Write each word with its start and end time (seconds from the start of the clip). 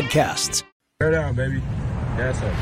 podcasts. 0.00 0.62
Bear 0.98 1.10
down, 1.10 1.34
baby. 1.34 1.62
That's 2.16 2.38
it. 2.38 2.54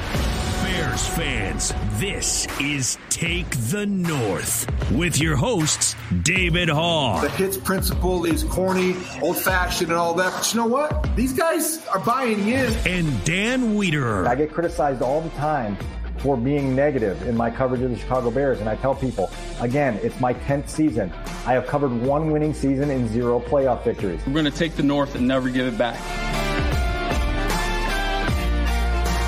Bears 0.63 1.07
fans, 1.09 1.73
this 1.95 2.47
is 2.61 2.99
Take 3.11 3.49
the 3.71 3.87
North 3.87 4.67
with 4.93 5.21
your 5.21 5.37
hosts, 5.37 5.95
David 6.23 6.69
Haugh. 6.69 7.21
The 7.21 7.31
hits 7.31 7.57
principle 7.57 8.25
is 8.25 8.45
corny, 8.45 8.97
old 9.23 9.39
fashioned, 9.39 9.91
and 9.91 9.99
all 9.99 10.15
that. 10.15 10.33
But 10.33 10.53
you 10.53 10.61
know 10.61 10.67
what? 10.67 11.17
These 11.17 11.33
guys 11.33 11.85
are 11.89 12.01
buying 12.01 12.49
in. 12.49 12.73
And 12.87 13.25
Dan 13.25 13.77
Wiederer. 13.77 14.27
I 14.27 14.35
get 14.35 14.53
criticized 14.53 15.03
all 15.03 15.21
the 15.21 15.31
time 15.31 15.77
for 16.19 16.37
being 16.37 16.75
negative 16.75 17.27
in 17.27 17.37
my 17.37 17.51
coverage 17.51 17.83
of 17.83 17.91
the 17.91 17.97
Chicago 17.97 18.31
Bears. 18.31 18.61
And 18.61 18.69
I 18.69 18.77
tell 18.77 18.95
people, 18.95 19.31
again, 19.61 19.99
it's 20.03 20.19
my 20.21 20.35
10th 20.35 20.69
season. 20.69 21.13
I 21.47 21.53
have 21.53 21.67
covered 21.67 21.93
one 21.93 22.33
winning 22.33 22.53
season 22.53 22.91
and 22.91 23.09
zero 23.09 23.41
playoff 23.41 23.85
victories. 23.85 24.21
We're 24.27 24.33
going 24.33 24.45
to 24.45 24.51
take 24.51 24.75
the 24.75 24.83
North 24.83 25.15
and 25.15 25.27
never 25.27 25.49
give 25.49 25.73
it 25.73 25.79
back. 25.79 25.99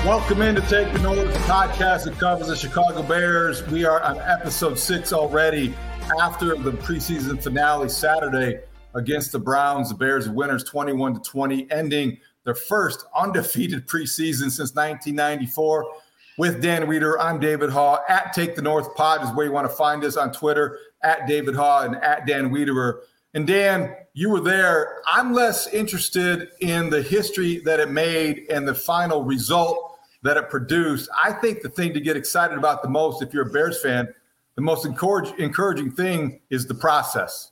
Welcome 0.05 0.41
in 0.41 0.55
to 0.55 0.61
Take 0.61 0.91
the 0.93 0.99
North 0.99 1.31
podcast 1.45 2.05
that 2.05 2.17
covers 2.17 2.47
the 2.47 2.55
Chicago 2.55 3.03
Bears. 3.03 3.61
We 3.67 3.85
are 3.85 4.01
on 4.01 4.17
episode 4.17 4.79
six 4.79 5.13
already 5.13 5.75
after 6.19 6.55
the 6.55 6.71
preseason 6.71 7.41
finale 7.41 7.87
Saturday 7.87 8.61
against 8.95 9.31
the 9.31 9.37
Browns. 9.37 9.89
The 9.89 9.95
Bears 9.95 10.27
winners 10.27 10.63
21 10.63 11.13
to 11.13 11.19
20, 11.19 11.69
ending 11.69 12.17
their 12.45 12.55
first 12.55 13.05
undefeated 13.15 13.87
preseason 13.87 14.49
since 14.49 14.73
1994. 14.73 15.93
With 16.39 16.63
Dan 16.63 16.87
Wiederer, 16.87 17.17
I'm 17.19 17.39
David 17.39 17.69
Haugh 17.69 17.99
at 18.09 18.33
Take 18.33 18.55
the 18.55 18.63
North 18.63 18.95
Pod 18.95 19.23
is 19.23 19.29
where 19.35 19.45
you 19.45 19.51
want 19.51 19.69
to 19.69 19.75
find 19.75 20.03
us 20.03 20.17
on 20.17 20.31
Twitter 20.31 20.79
at 21.03 21.27
David 21.27 21.53
Haugh 21.53 21.85
and 21.85 21.97
at 21.97 22.25
Dan 22.25 22.49
Wiederer. 22.49 23.01
And 23.35 23.45
Dan, 23.45 23.95
you 24.15 24.31
were 24.31 24.41
there. 24.41 25.03
I'm 25.05 25.31
less 25.31 25.67
interested 25.67 26.49
in 26.59 26.89
the 26.89 27.03
history 27.03 27.59
that 27.65 27.79
it 27.79 27.91
made 27.91 28.47
and 28.49 28.67
the 28.67 28.73
final 28.73 29.23
result 29.23 29.90
that 30.23 30.37
it 30.37 30.49
produced. 30.49 31.09
I 31.23 31.33
think 31.33 31.61
the 31.61 31.69
thing 31.69 31.93
to 31.93 31.99
get 31.99 32.15
excited 32.15 32.57
about 32.57 32.83
the 32.83 32.89
most, 32.89 33.21
if 33.21 33.33
you're 33.33 33.47
a 33.47 33.51
Bears 33.51 33.81
fan, 33.81 34.07
the 34.55 34.61
most 34.61 34.85
encourage, 34.85 35.31
encouraging 35.39 35.91
thing 35.91 36.41
is 36.49 36.67
the 36.67 36.75
process. 36.75 37.51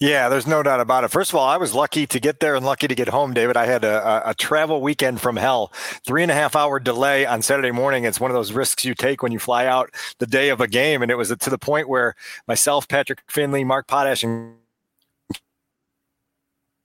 Yeah, 0.00 0.28
there's 0.28 0.46
no 0.46 0.62
doubt 0.62 0.80
about 0.80 1.04
it. 1.04 1.08
First 1.08 1.30
of 1.30 1.36
all, 1.36 1.48
I 1.48 1.56
was 1.56 1.72
lucky 1.74 2.06
to 2.06 2.20
get 2.20 2.40
there 2.40 2.56
and 2.56 2.64
lucky 2.64 2.88
to 2.88 2.94
get 2.94 3.08
home, 3.08 3.32
David. 3.32 3.56
I 3.56 3.66
had 3.66 3.84
a, 3.84 4.28
a, 4.28 4.34
travel 4.34 4.80
weekend 4.80 5.20
from 5.20 5.36
hell, 5.36 5.72
three 6.04 6.22
and 6.22 6.30
a 6.30 6.34
half 6.34 6.56
hour 6.56 6.80
delay 6.80 7.26
on 7.26 7.42
Saturday 7.42 7.70
morning. 7.70 8.04
It's 8.04 8.20
one 8.20 8.30
of 8.30 8.34
those 8.34 8.52
risks 8.52 8.84
you 8.84 8.94
take 8.94 9.22
when 9.22 9.32
you 9.32 9.38
fly 9.38 9.66
out 9.66 9.94
the 10.18 10.26
day 10.26 10.48
of 10.48 10.60
a 10.60 10.66
game. 10.66 11.00
And 11.02 11.10
it 11.10 11.14
was 11.14 11.34
to 11.34 11.50
the 11.50 11.58
point 11.58 11.88
where 11.88 12.14
myself, 12.46 12.88
Patrick 12.88 13.22
Finley, 13.28 13.64
Mark 13.64 13.86
Potash, 13.86 14.24
and 14.24 14.56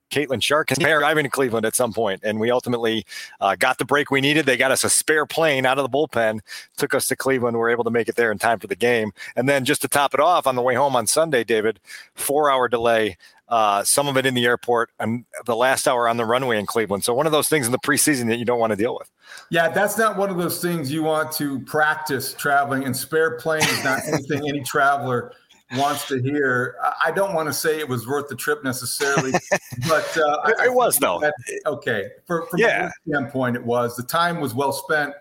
Caitlin 0.10 0.42
Shark 0.42 0.72
and 0.72 0.84
arriving 0.84 1.26
in 1.26 1.32
Cleveland 1.32 1.66
at 1.66 1.76
some 1.76 1.94
point, 1.94 2.22
and 2.24 2.40
we 2.40 2.52
ultimately 2.52 3.06
uh, 3.40 3.56
got 3.56 3.78
the 3.78 3.86
break 3.86 4.12
we 4.12 4.22
needed. 4.22 4.46
They 4.46 4.58
got 4.58 4.72
us 4.72 4.84
a 4.84 4.90
spare 4.90 5.26
plane 5.26 5.66
out 5.66 5.78
of 5.78 5.90
the 5.90 5.98
bullpen, 5.98 6.40
took 6.78 6.94
us 6.94 7.08
to 7.08 7.16
Cleveland. 7.16 7.56
We 7.56 7.60
were 7.60 7.70
able 7.70 7.84
to 7.84 7.92
make 7.92 8.10
it 8.10 8.16
there 8.16 8.32
in 8.32 8.40
time 8.40 8.60
for 8.60 8.68
the 8.68 8.76
game, 8.76 9.12
and 9.36 9.48
then 9.48 9.66
just 9.66 9.82
to 9.82 9.88
top 9.88 10.14
it 10.14 10.20
off, 10.20 10.48
on 10.48 10.56
the 10.56 10.62
way 10.62 10.76
home 10.76 10.95
on 10.95 11.08
Sunday, 11.08 11.44
David, 11.44 11.80
four-hour 12.16 12.67
delay. 12.67 13.17
Uh, 13.48 13.83
some 13.83 14.08
of 14.08 14.16
it 14.16 14.28
in 14.28 14.36
the 14.36 14.45
airport, 14.45 14.92
and 15.00 15.26
the 15.45 15.56
last 15.56 15.88
hour 15.88 16.08
on 16.08 16.17
the 16.17 16.26
runway 16.26 16.60
in 16.60 16.67
Cleveland. 16.67 17.04
So 17.04 17.16
one 17.16 17.26
of 17.26 17.32
those 17.32 17.50
things 17.50 17.66
in 17.66 17.72
the 17.72 17.80
preseason 17.80 18.28
that 18.28 18.38
you 18.38 18.45
don't 18.45 18.60
want 18.60 18.70
to 18.72 18.78
deal 18.78 18.95
with. 18.95 19.10
Yeah, 19.50 19.70
that's 19.70 19.98
not 19.98 20.17
one 20.17 20.30
of 20.30 20.38
those 20.38 20.62
things 20.62 20.92
you 20.92 21.02
want 21.02 21.32
to 21.33 21.60
practice 21.62 22.33
traveling. 22.33 22.83
And 22.83 22.95
spare 22.95 23.38
plane 23.39 23.64
is 23.64 23.83
not 23.83 24.02
anything 24.08 24.48
any 24.48 24.62
traveler 24.62 25.33
wants 25.74 26.08
to 26.08 26.22
hear. 26.22 26.76
I 27.04 27.12
don't 27.12 27.34
want 27.34 27.48
to 27.48 27.54
say 27.54 27.80
it 27.80 27.88
was 27.88 28.08
worth 28.08 28.28
the 28.28 28.36
trip 28.36 28.64
necessarily, 28.64 29.32
but 29.88 30.18
uh, 30.18 30.42
it, 30.48 30.66
it 30.66 30.74
was 30.74 30.98
though. 30.98 31.20
That, 31.20 31.34
okay, 31.66 32.10
For, 32.26 32.46
from 32.48 32.60
yeah. 32.60 32.88
a 32.88 32.92
standpoint, 33.10 33.56
it 33.56 33.64
was. 33.64 33.96
The 33.96 34.04
time 34.04 34.40
was 34.40 34.54
well 34.54 34.72
spent. 34.72 35.14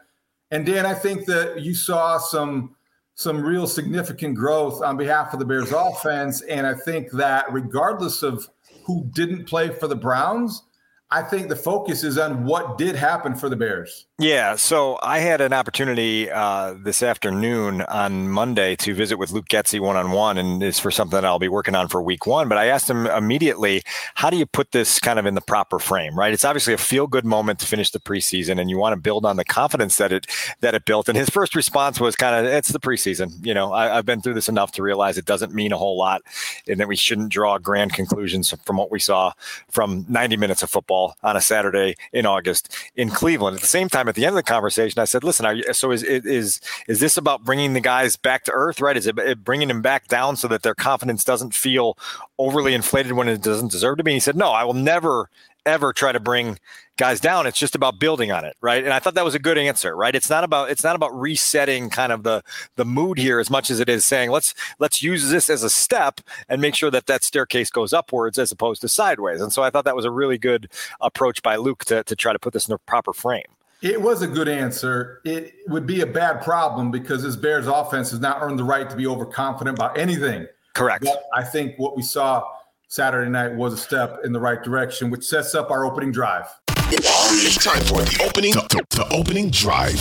And 0.51 0.65
Dan, 0.65 0.87
I 0.87 0.95
think 0.95 1.27
that 1.27 1.61
you 1.61 1.75
saw 1.75 2.19
some 2.19 2.75
some 3.15 3.43
real 3.43 3.67
significant 3.67 4.37
growth 4.37 4.81
on 4.81 4.97
behalf 4.97 5.33
of 5.33 5.41
the 5.41 5.45
Bears 5.45 5.73
offense, 5.73 6.43
and 6.43 6.67
I 6.67 6.75
think 6.75 7.11
that 7.13 7.53
regardless 7.53 8.23
of 8.23 8.49
who 8.85 9.11
didn't 9.13 9.47
play 9.47 9.71
for 9.71 9.89
the 9.89 9.97
Browns, 9.97 10.63
I 11.11 11.23
think 11.23 11.49
the 11.49 11.57
focus 11.57 12.05
is 12.05 12.17
on 12.17 12.45
what 12.45 12.79
did 12.79 12.95
happen 12.95 13.35
for 13.35 13.49
the 13.49 13.57
Bears. 13.57 14.07
Yeah, 14.21 14.57
so 14.57 14.99
I 15.01 15.21
had 15.21 15.41
an 15.41 15.53
opportunity 15.53 16.29
uh, 16.29 16.75
this 16.77 17.05
afternoon 17.05 17.83
on 17.83 18.29
Monday 18.29 18.75
to 18.75 18.93
visit 18.93 19.17
with 19.17 19.31
Luke 19.31 19.47
Getsy 19.47 19.79
one 19.79 19.95
on 19.95 20.11
one, 20.11 20.39
and 20.39 20.61
it's 20.61 20.81
for 20.81 20.91
something 20.91 21.15
that 21.15 21.25
I'll 21.25 21.39
be 21.39 21.47
working 21.47 21.77
on 21.77 21.87
for 21.87 22.03
week 22.03 22.27
one. 22.27 22.49
But 22.49 22.59
I 22.59 22.67
asked 22.67 22.91
him 22.91 23.07
immediately, 23.07 23.85
how 24.17 24.29
do 24.29 24.37
you 24.37 24.45
put 24.45 24.73
this 24.73 24.99
kind 24.99 25.21
of 25.21 25.27
in 25.27 25.37
the 25.37 25.41
proper 25.41 25.79
frame, 25.79 26.19
right? 26.19 26.33
It's 26.33 26.45
obviously 26.45 26.75
a 26.75 26.79
feel 26.79 27.07
good 27.07 27.25
moment 27.25 27.61
to 27.61 27.67
finish 27.67 27.93
the 27.93 28.01
preseason, 28.01 28.61
and 28.61 28.69
you 28.69 28.77
want 28.77 28.93
to 28.93 29.01
build 29.01 29.25
on 29.25 29.37
the 29.37 29.45
confidence 29.45 29.99
that 29.99 30.11
it 30.11 30.27
that 30.63 30.75
it 30.75 30.85
built. 30.85 31.09
And 31.09 31.17
his 31.17 31.29
first 31.31 31.55
response 31.55 32.01
was 32.01 32.17
kind 32.17 32.35
of, 32.35 32.53
"It's 32.53 32.71
the 32.71 32.81
preseason. 32.81 33.47
You 33.47 33.55
know, 33.55 33.73
I, 33.73 33.99
I've 33.99 34.07
been 34.07 34.21
through 34.21 34.35
this 34.35 34.49
enough 34.49 34.73
to 34.73 34.83
realize 34.83 35.17
it 35.17 35.27
doesn't 35.27 35.55
mean 35.55 35.71
a 35.71 35.79
whole 35.79 35.97
lot, 35.97 36.23
and 36.67 36.81
that 36.81 36.89
we 36.89 36.97
shouldn't 36.97 37.31
draw 37.31 37.57
grand 37.59 37.93
conclusions 37.93 38.53
from 38.65 38.79
what 38.79 38.91
we 38.91 38.99
saw 38.99 39.31
from 39.71 40.07
90 40.09 40.37
minutes 40.37 40.65
of 40.65 40.71
football." 40.71 40.89
football 40.89 41.17
on 41.23 41.37
a 41.37 41.41
Saturday 41.41 41.95
in 42.13 42.27
August 42.27 42.75
in 42.97 43.11
Cleveland. 43.11 43.55
At 43.57 43.61
the 43.61 43.67
same 43.67 43.89
time, 43.89 44.08
at 44.09 44.15
the 44.15 44.25
end 44.25 44.31
of 44.31 44.37
the 44.37 44.43
conversation, 44.43 45.01
I 45.01 45.05
said, 45.05 45.25
"Listen, 45.25 45.57
you, 45.57 45.73
so 45.73 45.91
is 45.91 46.03
is 46.03 46.61
is 46.87 47.01
this 47.01 47.17
about 47.17 47.45
bringing 47.45 47.75
the 47.75 47.81
guys 47.81 48.17
back 48.17 48.45
to 48.45 48.53
earth? 48.53 48.81
Right? 48.81 48.97
Is 48.97 49.07
it 49.07 49.45
bringing 49.45 49.69
them 49.69 49.83
back 49.83 50.09
down 50.09 50.37
so 50.37 50.49
that 50.49 50.63
their 50.63 50.75
confidence 50.75 51.25
doesn't 51.25 51.55
feel 51.55 51.97
overly 52.39 52.75
inflated 52.75 53.13
when 53.13 53.29
it 53.29 53.43
doesn't 53.43 53.73
deserve 53.73 53.99
to 53.99 54.05
be?" 54.05 54.13
And 54.13 54.17
he 54.17 54.21
said, 54.21 54.37
"No, 54.37 54.51
I 54.51 54.65
will 54.65 54.75
never." 54.75 55.29
ever 55.67 55.93
try 55.93 56.13
to 56.13 56.21
bring 56.21 56.59
guys 56.97 57.21
down. 57.21 57.47
It's 57.47 57.59
just 57.59 57.75
about 57.75 58.01
building 58.01 58.33
on 58.33 58.45
it, 58.45 58.57
right? 58.61 58.83
And 58.83 58.93
I 58.93 58.99
thought 58.99 59.15
that 59.15 59.25
was 59.25 59.35
a 59.35 59.39
good 59.39 59.59
answer, 59.59 59.95
right? 59.95 60.15
It's 60.15 60.31
not 60.31 60.43
about 60.43 60.71
it's 60.71 60.83
not 60.83 60.97
about 60.97 61.19
resetting 61.19 61.91
kind 61.91 62.11
of 62.11 62.23
the 62.23 62.43
the 62.77 62.85
mood 62.85 63.19
here 63.19 63.39
as 63.39 63.51
much 63.51 63.71
as 63.71 63.79
it 63.79 63.89
is 63.89 64.05
saying 64.05 64.31
let's 64.31 64.55
let's 64.79 65.03
use 65.03 65.31
this 65.31 65.49
as 65.49 65.63
a 65.63 65.71
step 65.71 66.21
and 66.49 66.61
make 66.61 66.75
sure 66.75 66.91
that 66.91 67.07
that 67.07 67.23
staircase 67.23 67.71
goes 67.71 67.93
upwards 67.93 68.39
as 68.39 68.51
opposed 68.51 68.81
to 68.81 68.89
sideways. 68.89 69.41
And 69.41 69.53
so 69.53 69.63
I 69.63 69.71
thought 69.71 69.85
that 69.85 69.97
was 69.97 70.05
a 70.07 70.11
really 70.11 70.39
good 70.39 70.71
approach 71.01 71.43
by 71.43 71.57
Luke 71.57 71.85
to 71.87 72.03
to 72.03 72.17
try 72.17 72.33
to 72.33 72.39
put 72.39 72.53
this 72.53 72.67
in 72.67 72.73
the 72.73 72.79
proper 72.79 73.13
frame. 73.13 73.58
It 73.81 74.01
was 74.01 74.23
a 74.23 74.27
good 74.27 74.49
answer. 74.49 75.21
It 75.25 75.55
would 75.69 75.87
be 75.87 76.01
a 76.01 76.07
bad 76.07 76.43
problem 76.43 76.91
because 76.91 77.23
this 77.23 77.37
Bears 77.37 77.69
offense 77.69 78.11
has 78.11 78.19
not 78.19 78.43
earned 78.43 78.59
the 78.59 78.65
right 78.65 78.91
to 78.91 78.97
be 78.97 79.07
overconfident 79.07 79.79
about 79.79 79.97
anything. 79.97 80.49
Correct. 80.75 81.05
But 81.05 81.23
I 81.33 81.45
think 81.45 81.79
what 81.79 81.97
we 81.97 82.03
saw 82.03 82.45
Saturday 82.89 83.31
night 83.31 83.55
was 83.55 83.73
a 83.75 83.77
step 83.77 84.19
in 84.25 84.33
the 84.33 84.41
right 84.41 84.61
direction, 84.65 85.11
which 85.11 85.25
sets 85.25 85.55
up 85.55 85.71
our 85.71 85.85
opening 85.85 86.11
drive. 86.11 86.47
It's 86.91 87.65
time 87.65 87.83
for 87.85 88.03
the 88.03 88.25
opening, 88.27 88.53
the, 88.53 88.85
the 88.91 89.09
opening 89.15 89.51
drive. 89.51 90.01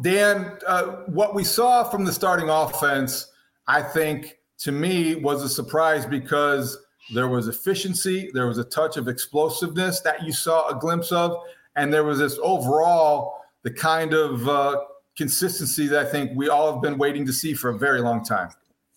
Dan, 0.00 0.56
uh, 0.66 0.84
what 1.08 1.34
we 1.34 1.44
saw 1.44 1.84
from 1.84 2.06
the 2.06 2.12
starting 2.12 2.48
offense, 2.48 3.32
I 3.66 3.82
think, 3.82 4.38
to 4.60 4.72
me, 4.72 5.16
was 5.16 5.42
a 5.42 5.48
surprise 5.48 6.06
because 6.06 6.78
there 7.12 7.28
was 7.28 7.48
efficiency, 7.48 8.30
there 8.32 8.46
was 8.46 8.56
a 8.56 8.64
touch 8.64 8.96
of 8.96 9.08
explosiveness 9.08 10.00
that 10.00 10.22
you 10.22 10.32
saw 10.32 10.68
a 10.68 10.80
glimpse 10.80 11.12
of, 11.12 11.36
and 11.76 11.92
there 11.92 12.04
was 12.04 12.18
this 12.18 12.38
overall 12.42 13.40
the 13.62 13.70
kind 13.70 14.12
of 14.14 14.48
uh, 14.48 14.80
consistency 15.16 15.86
that 15.86 16.06
I 16.06 16.08
think 16.08 16.32
we 16.34 16.48
all 16.48 16.72
have 16.72 16.82
been 16.82 16.98
waiting 16.98 17.26
to 17.26 17.32
see 17.32 17.54
for 17.54 17.70
a 17.70 17.78
very 17.78 18.00
long 18.00 18.24
time. 18.24 18.50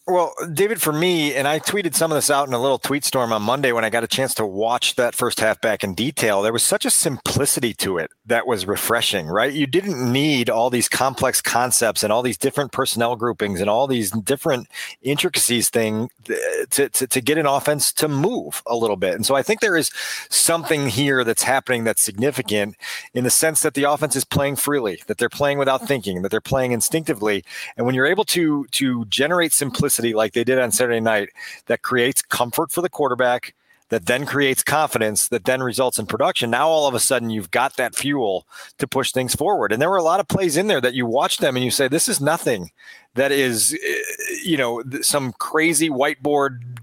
Well, 0.07 0.35
David, 0.53 0.83
for 0.83 0.93
me, 0.93 1.33
and 1.33 1.47
I 1.47 1.57
tweeted 1.57 1.95
some 1.95 2.11
of 2.11 2.15
this 2.15 2.29
out 2.29 2.47
in 2.47 2.53
a 2.53 2.61
little 2.61 2.77
tweet 2.77 3.03
storm 3.03 3.33
on 3.33 3.41
Monday 3.41 3.71
when 3.71 3.83
I 3.83 3.89
got 3.89 4.03
a 4.03 4.07
chance 4.07 4.35
to 4.35 4.45
watch 4.45 4.97
that 4.97 5.15
first 5.15 5.39
half 5.39 5.59
back 5.59 5.83
in 5.83 5.95
detail. 5.95 6.43
There 6.43 6.53
was 6.53 6.61
such 6.61 6.85
a 6.85 6.91
simplicity 6.91 7.73
to 7.73 7.97
it 7.97 8.11
that 8.27 8.45
was 8.45 8.67
refreshing, 8.67 9.25
right? 9.25 9.51
You 9.51 9.65
didn't 9.65 10.11
need 10.11 10.47
all 10.47 10.69
these 10.69 10.87
complex 10.87 11.41
concepts 11.41 12.03
and 12.03 12.13
all 12.13 12.21
these 12.21 12.37
different 12.37 12.71
personnel 12.71 13.15
groupings 13.15 13.59
and 13.59 13.67
all 13.67 13.87
these 13.87 14.11
different 14.11 14.67
intricacies 15.01 15.69
thing 15.69 16.11
to, 16.69 16.87
to, 16.87 17.07
to 17.07 17.19
get 17.19 17.39
an 17.39 17.47
offense 17.47 17.91
to 17.93 18.07
move 18.07 18.61
a 18.67 18.75
little 18.75 18.97
bit. 18.97 19.15
And 19.15 19.25
so 19.25 19.33
I 19.33 19.41
think 19.41 19.59
there 19.59 19.75
is 19.75 19.89
something 20.29 20.87
here 20.87 21.23
that's 21.23 21.41
happening 21.41 21.83
that's 21.83 22.03
significant 22.03 22.75
in 23.15 23.23
the 23.23 23.31
sense 23.31 23.63
that 23.63 23.73
the 23.73 23.85
offense 23.85 24.15
is 24.15 24.23
playing 24.23 24.57
freely, 24.57 25.01
that 25.07 25.17
they're 25.17 25.29
playing 25.29 25.57
without 25.57 25.87
thinking, 25.87 26.21
that 26.21 26.29
they're 26.29 26.41
playing 26.41 26.73
instinctively. 26.73 27.43
And 27.75 27.87
when 27.87 27.95
you're 27.95 28.05
able 28.05 28.25
to 28.25 28.65
to 28.65 29.05
generate 29.05 29.51
simplicity 29.51 29.94
like 29.99 30.33
they 30.33 30.43
did 30.43 30.59
on 30.59 30.71
Saturday 30.71 30.99
night 30.99 31.29
that 31.67 31.81
creates 31.81 32.21
comfort 32.21 32.71
for 32.71 32.81
the 32.81 32.89
quarterback 32.89 33.53
that 33.89 34.07
then 34.07 34.25
creates 34.25 34.63
confidence 34.63 35.27
that 35.27 35.45
then 35.45 35.61
results 35.61 35.99
in 35.99 36.05
production. 36.05 36.49
Now 36.49 36.67
all 36.67 36.87
of 36.87 36.95
a 36.95 36.99
sudden 36.99 37.29
you've 37.29 37.51
got 37.51 37.77
that 37.77 37.95
fuel 37.95 38.47
to 38.79 38.87
push 38.87 39.11
things 39.11 39.35
forward. 39.35 39.71
And 39.71 39.81
there 39.81 39.89
were 39.89 39.97
a 39.97 40.03
lot 40.03 40.19
of 40.19 40.27
plays 40.27 40.57
in 40.57 40.67
there 40.67 40.81
that 40.81 40.95
you 40.95 41.05
watch 41.05 41.37
them 41.37 41.55
and 41.55 41.63
you 41.63 41.71
say, 41.71 41.87
this 41.87 42.09
is 42.09 42.19
nothing 42.19 42.71
that 43.13 43.31
is, 43.31 43.73
eh, 43.73 44.35
you 44.43 44.57
know, 44.57 44.83
some 45.01 45.33
crazy 45.33 45.89
whiteboard 45.89 46.74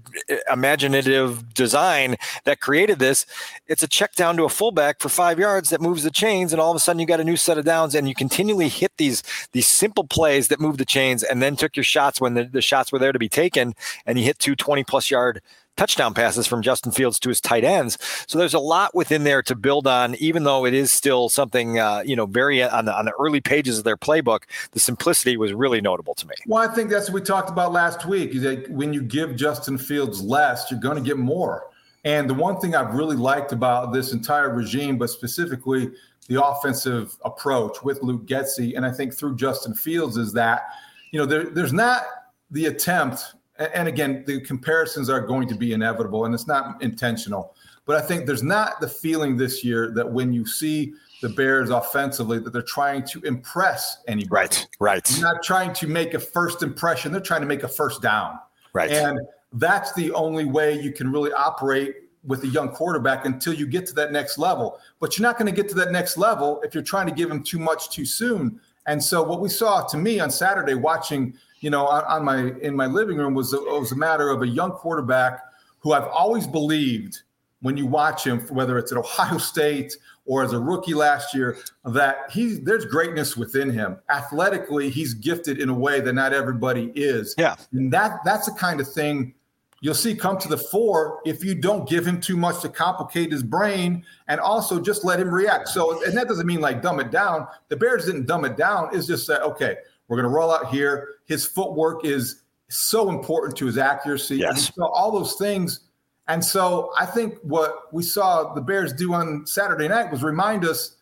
imaginative 0.51 1.53
design 1.53 2.15
that 2.45 2.59
created 2.59 2.99
this. 2.99 3.25
It's 3.67 3.83
a 3.83 3.87
check 3.87 4.15
down 4.15 4.37
to 4.37 4.43
a 4.43 4.49
fullback 4.49 4.99
for 4.99 5.09
five 5.09 5.39
yards 5.39 5.69
that 5.69 5.81
moves 5.81 6.03
the 6.03 6.11
chains, 6.11 6.51
and 6.53 6.61
all 6.61 6.71
of 6.71 6.75
a 6.75 6.79
sudden 6.79 6.99
you 6.99 7.05
got 7.05 7.19
a 7.19 7.23
new 7.23 7.37
set 7.37 7.57
of 7.57 7.65
downs, 7.65 7.95
and 7.95 8.07
you 8.07 8.15
continually 8.15 8.69
hit 8.69 8.91
these 8.97 9.23
these 9.51 9.67
simple 9.67 10.05
plays 10.05 10.47
that 10.47 10.59
move 10.59 10.77
the 10.77 10.85
chains, 10.85 11.23
and 11.23 11.41
then 11.41 11.55
took 11.55 11.75
your 11.75 11.83
shots 11.83 12.21
when 12.21 12.33
the, 12.33 12.43
the 12.45 12.61
shots 12.61 12.91
were 12.91 12.99
there 12.99 13.11
to 13.11 13.19
be 13.19 13.29
taken, 13.29 13.73
and 14.05 14.17
you 14.17 14.25
hit 14.25 14.39
two 14.39 14.55
20 14.55 14.83
plus 14.83 15.09
yard 15.09 15.41
touchdown 15.77 16.13
passes 16.13 16.47
from 16.47 16.61
Justin 16.61 16.91
Fields 16.91 17.19
to 17.19 17.29
his 17.29 17.41
tight 17.41 17.63
ends. 17.63 17.97
So 18.27 18.37
there's 18.37 18.53
a 18.53 18.59
lot 18.59 18.93
within 18.95 19.23
there 19.23 19.41
to 19.43 19.55
build 19.55 19.87
on, 19.87 20.15
even 20.15 20.43
though 20.43 20.65
it 20.65 20.73
is 20.73 20.91
still 20.91 21.29
something 21.29 21.79
uh, 21.79 22.03
you 22.05 22.15
know 22.15 22.25
very 22.25 22.61
uh, 22.61 22.77
on 22.77 22.85
the 22.85 22.97
on 22.97 23.05
the 23.05 23.13
early 23.19 23.41
pages 23.41 23.77
of 23.77 23.83
their 23.83 23.97
playbook. 23.97 24.43
The 24.71 24.79
simplicity 24.79 25.37
was 25.37 25.53
really 25.53 25.81
notable 25.81 26.13
to 26.15 26.27
me. 26.27 26.35
Well, 26.47 26.67
I 26.67 26.73
think 26.73 26.89
that's 26.89 27.09
what 27.09 27.15
we 27.15 27.21
talked 27.21 27.49
about 27.49 27.71
last 27.71 28.05
week. 28.05 28.35
Is 28.35 28.41
that 28.43 28.69
when 28.69 28.93
you 28.93 29.01
give 29.01 29.35
Justin 29.35 29.77
Fields 29.77 30.21
less, 30.21 30.69
you're 30.69 30.79
going 30.79 30.97
to 30.97 31.03
get 31.03 31.17
more. 31.17 31.69
And 32.05 32.29
the 32.29 32.33
one 32.33 32.59
thing 32.59 32.75
I've 32.75 32.93
really 32.93 33.15
liked 33.15 33.53
about 33.53 33.93
this 33.93 34.11
entire 34.11 34.53
regime, 34.53 34.97
but 34.97 35.09
specifically 35.09 35.89
the 36.27 36.43
offensive 36.43 37.17
approach 37.23 37.81
with 37.83 38.01
Luke 38.01 38.25
Getsy, 38.25 38.75
and 38.75 38.85
I 38.85 38.91
think 38.91 39.13
through 39.13 39.35
Justin 39.35 39.73
Fields, 39.73 40.17
is 40.17 40.33
that 40.33 40.63
you 41.11 41.19
know 41.19 41.25
there, 41.25 41.45
there's 41.45 41.73
not 41.73 42.03
the 42.51 42.65
attempt 42.67 43.35
and 43.57 43.87
again, 43.87 44.23
the 44.25 44.41
comparisons 44.41 45.09
are 45.09 45.19
going 45.19 45.47
to 45.47 45.55
be 45.55 45.73
inevitable 45.73 46.25
and 46.25 46.33
it's 46.33 46.47
not 46.47 46.81
intentional. 46.81 47.55
But 47.85 47.97
I 47.97 48.05
think 48.05 48.25
there's 48.25 48.43
not 48.43 48.79
the 48.79 48.87
feeling 48.87 49.37
this 49.37 49.63
year 49.63 49.91
that 49.91 50.09
when 50.09 50.33
you 50.33 50.45
see 50.45 50.93
the 51.21 51.29
Bears 51.29 51.69
offensively, 51.69 52.39
that 52.39 52.51
they're 52.51 52.61
trying 52.61 53.03
to 53.07 53.21
impress 53.21 53.99
anybody. 54.07 54.29
Right, 54.31 54.67
right. 54.79 55.03
They're 55.03 55.21
not 55.21 55.43
trying 55.43 55.73
to 55.73 55.87
make 55.87 56.13
a 56.13 56.19
first 56.19 56.63
impression, 56.63 57.11
they're 57.11 57.21
trying 57.21 57.41
to 57.41 57.47
make 57.47 57.63
a 57.63 57.67
first 57.67 58.01
down. 58.01 58.39
Right. 58.73 58.89
And 58.89 59.19
that's 59.53 59.93
the 59.93 60.11
only 60.13 60.45
way 60.45 60.79
you 60.79 60.91
can 60.91 61.11
really 61.11 61.31
operate 61.31 61.95
with 62.25 62.43
a 62.45 62.47
young 62.47 62.69
quarterback 62.69 63.25
until 63.25 63.53
you 63.53 63.67
get 63.67 63.85
to 63.87 63.93
that 63.95 64.11
next 64.11 64.37
level. 64.37 64.79
But 64.99 65.17
you're 65.17 65.27
not 65.27 65.37
going 65.37 65.53
to 65.53 65.55
get 65.55 65.69
to 65.69 65.75
that 65.75 65.91
next 65.91 66.17
level 66.17 66.61
if 66.63 66.73
you're 66.73 66.83
trying 66.83 67.07
to 67.07 67.13
give 67.13 67.29
him 67.29 67.43
too 67.43 67.59
much 67.59 67.89
too 67.89 68.05
soon. 68.05 68.59
And 68.87 69.01
so 69.03 69.21
what 69.21 69.41
we 69.41 69.49
saw 69.49 69.85
to 69.87 69.97
me 69.97 70.19
on 70.19 70.31
Saturday 70.31 70.73
watching– 70.73 71.37
you 71.63 71.69
know, 71.69 71.87
on, 71.87 72.25
my 72.25 72.51
in 72.61 72.75
my 72.75 72.87
living 72.87 73.17
room 73.17 73.33
was 73.33 73.53
a, 73.53 73.57
was 73.57 73.93
a 73.93 73.95
matter 73.95 74.29
of 74.29 74.41
a 74.41 74.47
young 74.47 74.71
quarterback 74.71 75.39
who 75.79 75.93
I've 75.93 76.07
always 76.07 76.45
believed 76.45 77.21
when 77.61 77.77
you 77.77 77.87
watch 77.87 78.27
him, 78.27 78.41
whether 78.49 78.77
it's 78.77 78.91
at 78.91 78.97
Ohio 78.97 79.37
State 79.53 79.95
or 80.25 80.43
as 80.43 80.51
a 80.51 80.59
rookie 80.59 80.93
last 80.93 81.33
year, 81.33 81.57
that 81.85 82.29
he 82.29 82.55
there's 82.55 82.83
greatness 82.85 83.37
within 83.37 83.69
him. 83.69 83.97
Athletically, 84.09 84.89
he's 84.89 85.13
gifted 85.13 85.57
in 85.57 85.69
a 85.69 85.73
way 85.73 86.01
that 86.01 86.11
not 86.11 86.33
everybody 86.33 86.91
is. 86.95 87.33
Yeah, 87.37 87.55
and 87.71 87.93
that 87.93 88.19
that's 88.25 88.45
the 88.45 88.59
kind 88.59 88.81
of 88.81 88.91
thing 88.91 89.33
you'll 89.79 89.93
see 89.93 90.15
come 90.15 90.37
to 90.39 90.49
the 90.49 90.57
fore 90.57 91.19
if 91.25 91.43
you 91.45 91.55
don't 91.55 91.87
give 91.87 92.05
him 92.05 92.19
too 92.19 92.37
much 92.37 92.61
to 92.61 92.69
complicate 92.69 93.31
his 93.31 93.43
brain 93.43 94.03
and 94.27 94.39
also 94.39 94.81
just 94.81 95.03
let 95.03 95.19
him 95.19 95.29
react. 95.29 95.67
So, 95.67 96.03
and 96.05 96.15
that 96.17 96.27
doesn't 96.27 96.47
mean 96.47 96.61
like 96.61 96.81
dumb 96.81 97.01
it 97.01 97.11
down. 97.11 97.47
The 97.67 97.75
Bears 97.75 98.05
didn't 98.05 98.25
dumb 98.25 98.43
it 98.43 98.57
down. 98.57 98.89
It's 98.93 99.07
just 99.07 99.27
that 99.27 99.43
okay, 99.43 99.77
we're 100.07 100.17
going 100.17 100.29
to 100.29 100.35
roll 100.35 100.51
out 100.51 100.69
here. 100.69 101.15
His 101.25 101.45
footwork 101.45 102.05
is 102.05 102.41
so 102.69 103.09
important 103.09 103.55
to 103.57 103.65
his 103.65 103.77
accuracy. 103.77 104.37
Yes. 104.37 104.71
So 104.73 104.85
all 104.85 105.11
those 105.11 105.35
things. 105.35 105.81
And 106.27 106.43
so 106.43 106.91
I 106.97 107.05
think 107.05 107.37
what 107.41 107.93
we 107.93 108.03
saw 108.03 108.53
the 108.53 108.61
Bears 108.61 108.93
do 108.93 109.13
on 109.13 109.45
Saturday 109.45 109.87
night 109.87 110.11
was 110.11 110.23
remind 110.23 110.65
us 110.65 110.97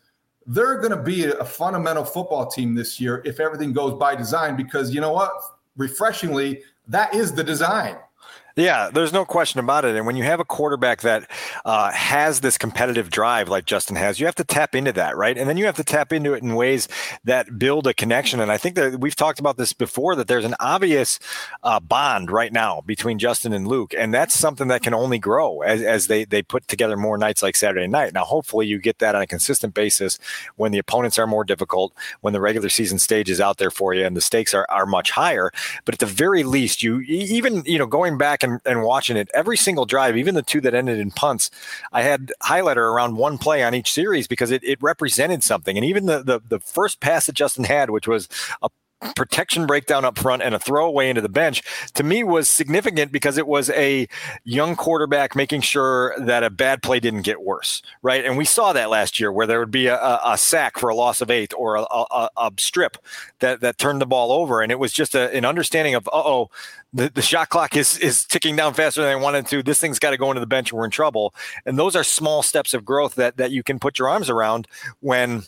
they're 0.46 0.78
going 0.78 0.90
to 0.90 1.02
be 1.02 1.26
a 1.26 1.44
fundamental 1.44 2.04
football 2.04 2.46
team 2.46 2.74
this 2.74 3.00
year 3.00 3.22
if 3.24 3.38
everything 3.38 3.72
goes 3.72 3.94
by 3.94 4.16
design, 4.16 4.56
because 4.56 4.92
you 4.92 5.00
know 5.00 5.12
what? 5.12 5.30
Refreshingly, 5.76 6.62
that 6.88 7.14
is 7.14 7.32
the 7.32 7.44
design. 7.44 7.96
Yeah, 8.56 8.90
there's 8.92 9.12
no 9.12 9.24
question 9.24 9.60
about 9.60 9.84
it. 9.84 9.96
And 9.96 10.06
when 10.06 10.16
you 10.16 10.24
have 10.24 10.40
a 10.40 10.44
quarterback 10.44 11.00
that 11.02 11.30
uh, 11.64 11.90
has 11.90 12.40
this 12.40 12.58
competitive 12.58 13.08
drive 13.08 13.48
like 13.48 13.64
Justin 13.64 13.96
has, 13.96 14.20
you 14.20 14.26
have 14.26 14.34
to 14.34 14.44
tap 14.44 14.74
into 14.74 14.92
that, 14.92 15.16
right? 15.16 15.38
And 15.38 15.48
then 15.48 15.56
you 15.56 15.64
have 15.64 15.76
to 15.76 15.84
tap 15.84 16.12
into 16.12 16.34
it 16.34 16.42
in 16.42 16.54
ways 16.54 16.86
that 17.24 17.58
build 17.58 17.86
a 17.86 17.94
connection. 17.94 18.40
And 18.40 18.52
I 18.52 18.58
think 18.58 18.74
that 18.74 19.00
we've 19.00 19.16
talked 19.16 19.40
about 19.40 19.56
this 19.56 19.72
before 19.72 20.14
that 20.16 20.28
there's 20.28 20.44
an 20.44 20.54
obvious 20.60 21.18
uh, 21.62 21.80
bond 21.80 22.30
right 22.30 22.52
now 22.52 22.82
between 22.84 23.18
Justin 23.18 23.54
and 23.54 23.66
Luke. 23.66 23.94
And 23.96 24.12
that's 24.12 24.38
something 24.38 24.68
that 24.68 24.82
can 24.82 24.92
only 24.92 25.18
grow 25.18 25.62
as, 25.62 25.80
as 25.82 26.06
they, 26.08 26.24
they 26.24 26.42
put 26.42 26.68
together 26.68 26.96
more 26.96 27.16
nights 27.16 27.42
like 27.42 27.56
Saturday 27.56 27.86
night. 27.86 28.12
Now, 28.12 28.24
hopefully, 28.24 28.66
you 28.66 28.78
get 28.78 28.98
that 28.98 29.14
on 29.14 29.22
a 29.22 29.26
consistent 29.26 29.72
basis 29.72 30.18
when 30.56 30.72
the 30.72 30.78
opponents 30.78 31.18
are 31.18 31.26
more 31.26 31.44
difficult, 31.44 31.94
when 32.20 32.34
the 32.34 32.40
regular 32.40 32.68
season 32.68 32.98
stage 32.98 33.30
is 33.30 33.40
out 33.40 33.56
there 33.56 33.70
for 33.70 33.94
you 33.94 34.04
and 34.04 34.16
the 34.16 34.20
stakes 34.20 34.52
are, 34.52 34.66
are 34.68 34.84
much 34.84 35.10
higher. 35.10 35.50
But 35.84 35.94
at 35.94 36.00
the 36.00 36.06
very 36.06 36.44
least, 36.44 36.82
you 36.82 37.00
even, 37.00 37.62
you 37.64 37.78
know, 37.78 37.86
going 37.86 38.18
back 38.18 38.41
and, 38.42 38.60
and 38.64 38.82
watching 38.82 39.16
it 39.16 39.30
every 39.34 39.56
single 39.56 39.86
drive, 39.86 40.16
even 40.16 40.34
the 40.34 40.42
two 40.42 40.60
that 40.62 40.74
ended 40.74 40.98
in 40.98 41.10
punts, 41.10 41.50
I 41.92 42.02
had 42.02 42.32
highlighter 42.42 42.76
around 42.76 43.16
one 43.16 43.38
play 43.38 43.62
on 43.62 43.74
each 43.74 43.92
series 43.92 44.26
because 44.26 44.50
it, 44.50 44.62
it 44.64 44.78
represented 44.82 45.42
something. 45.42 45.76
And 45.76 45.84
even 45.84 46.06
the, 46.06 46.22
the 46.22 46.40
the 46.46 46.60
first 46.60 47.00
pass 47.00 47.26
that 47.26 47.34
Justin 47.34 47.64
had, 47.64 47.90
which 47.90 48.08
was 48.08 48.28
a 48.62 48.70
protection 49.16 49.66
breakdown 49.66 50.04
up 50.04 50.18
front 50.18 50.42
and 50.42 50.54
a 50.54 50.58
throwaway 50.58 51.08
into 51.08 51.20
the 51.20 51.28
bench 51.28 51.62
to 51.94 52.02
me 52.02 52.22
was 52.22 52.48
significant 52.48 53.12
because 53.12 53.36
it 53.36 53.46
was 53.46 53.70
a 53.70 54.08
young 54.44 54.76
quarterback 54.76 55.34
making 55.34 55.60
sure 55.60 56.14
that 56.18 56.42
a 56.42 56.50
bad 56.50 56.82
play 56.82 57.00
didn't 57.00 57.22
get 57.22 57.42
worse 57.42 57.82
right 58.02 58.24
and 58.24 58.36
we 58.36 58.44
saw 58.44 58.72
that 58.72 58.90
last 58.90 59.18
year 59.18 59.32
where 59.32 59.46
there 59.46 59.58
would 59.58 59.70
be 59.70 59.86
a, 59.86 60.20
a 60.24 60.38
sack 60.38 60.78
for 60.78 60.88
a 60.88 60.94
loss 60.94 61.20
of 61.20 61.30
eight 61.30 61.52
or 61.56 61.76
a, 61.76 61.82
a, 61.82 62.28
a, 62.36 62.50
strip 62.58 62.96
that, 63.40 63.60
that 63.60 63.78
turned 63.78 64.00
the 64.00 64.06
ball 64.06 64.30
over 64.30 64.60
and 64.62 64.70
it 64.70 64.78
was 64.78 64.92
just 64.92 65.14
an 65.14 65.44
understanding 65.44 65.94
of 65.94 66.08
oh 66.12 66.50
the, 66.92 67.08
the 67.08 67.22
shot 67.22 67.48
clock 67.48 67.76
is 67.76 67.98
is 67.98 68.24
ticking 68.24 68.56
down 68.56 68.74
faster 68.74 69.00
than 69.00 69.10
I 69.10 69.16
wanted 69.16 69.46
to. 69.48 69.62
This 69.62 69.80
thing's 69.80 69.98
got 69.98 70.10
to 70.10 70.16
go 70.16 70.30
into 70.30 70.40
the 70.40 70.46
bench. 70.46 70.72
We're 70.72 70.84
in 70.84 70.90
trouble. 70.90 71.34
And 71.64 71.78
those 71.78 71.96
are 71.96 72.04
small 72.04 72.42
steps 72.42 72.74
of 72.74 72.84
growth 72.84 73.14
that 73.14 73.36
that 73.38 73.50
you 73.50 73.62
can 73.62 73.78
put 73.78 73.98
your 73.98 74.08
arms 74.08 74.28
around 74.28 74.68
when 75.00 75.44